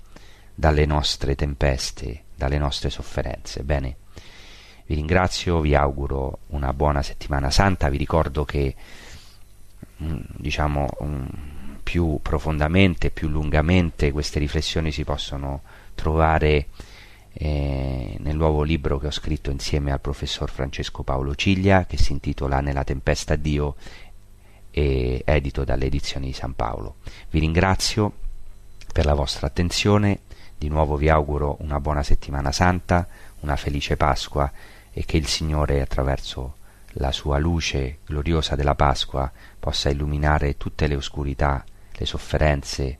dalle 0.55 0.85
nostre 0.85 1.35
tempeste, 1.35 2.23
dalle 2.35 2.57
nostre 2.57 2.89
sofferenze. 2.89 3.63
Bene, 3.63 3.95
vi 4.85 4.95
ringrazio, 4.95 5.59
vi 5.59 5.75
auguro 5.75 6.39
una 6.47 6.73
buona 6.73 7.01
settimana 7.01 7.49
santa, 7.51 7.89
vi 7.89 7.97
ricordo 7.97 8.43
che 8.43 8.75
mm, 10.03 10.19
diciamo 10.37 10.87
mm, 11.03 11.25
più 11.89 12.19
profondamente, 12.21 13.09
più 13.09 13.27
lungamente 13.29 14.11
queste 14.11 14.37
riflessioni 14.37 14.91
si 14.91 15.03
possono 15.03 15.63
trovare 15.95 16.67
eh, 17.33 18.15
nel 18.19 18.35
nuovo 18.35 18.61
libro 18.61 18.99
che 18.99 19.07
ho 19.07 19.11
scritto 19.11 19.49
insieme 19.49 19.91
al 19.91 19.99
professor 19.99 20.51
Francesco 20.51 21.01
Paolo 21.01 21.33
Ciglia 21.33 21.87
che 21.87 21.97
si 21.97 22.11
intitola 22.11 22.59
Nella 22.59 22.83
tempesta 22.83 23.35
Dio 23.35 23.75
e 24.69 25.23
edito 25.25 25.63
dalle 25.63 25.87
edizioni 25.87 26.27
di 26.27 26.33
San 26.33 26.53
Paolo. 26.53 26.97
Vi 27.31 27.39
ringrazio 27.39 28.13
per 28.93 29.05
la 29.05 29.15
vostra 29.15 29.47
attenzione, 29.47 30.19
di 30.59 30.67
nuovo 30.67 30.95
vi 30.95 31.09
auguro 31.09 31.57
una 31.61 31.79
buona 31.79 32.03
settimana 32.03 32.51
santa, 32.51 33.07
una 33.39 33.55
felice 33.55 33.97
Pasqua 33.97 34.51
e 34.91 35.05
che 35.05 35.17
il 35.17 35.25
Signore 35.25 35.81
attraverso 35.81 36.57
la 36.93 37.11
sua 37.11 37.39
luce 37.39 37.97
gloriosa 38.05 38.55
della 38.55 38.75
Pasqua 38.75 39.31
possa 39.59 39.89
illuminare 39.89 40.55
tutte 40.55 40.85
le 40.85 40.95
oscurità, 40.95 41.63
le 41.99 42.05
sofferenze 42.05 42.97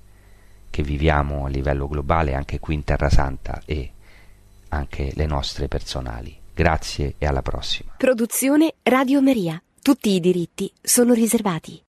che 0.69 0.83
viviamo 0.83 1.45
a 1.45 1.49
livello 1.49 1.87
globale 1.87 2.35
anche 2.35 2.59
qui 2.59 2.75
in 2.75 2.83
Terra 2.83 3.09
Santa 3.09 3.61
e 3.65 3.91
anche 4.69 5.11
le 5.15 5.25
nostre 5.25 5.67
personali. 5.67 6.37
Grazie 6.53 7.15
e 7.17 7.25
alla 7.25 7.41
prossima. 7.41 7.93
Produzione 7.97 8.75
Radio 8.83 9.21
Maria. 9.21 9.61
Tutti 9.81 10.09
i 10.11 10.19
diritti 10.19 10.71
sono 10.81 11.13
riservati. 11.13 11.81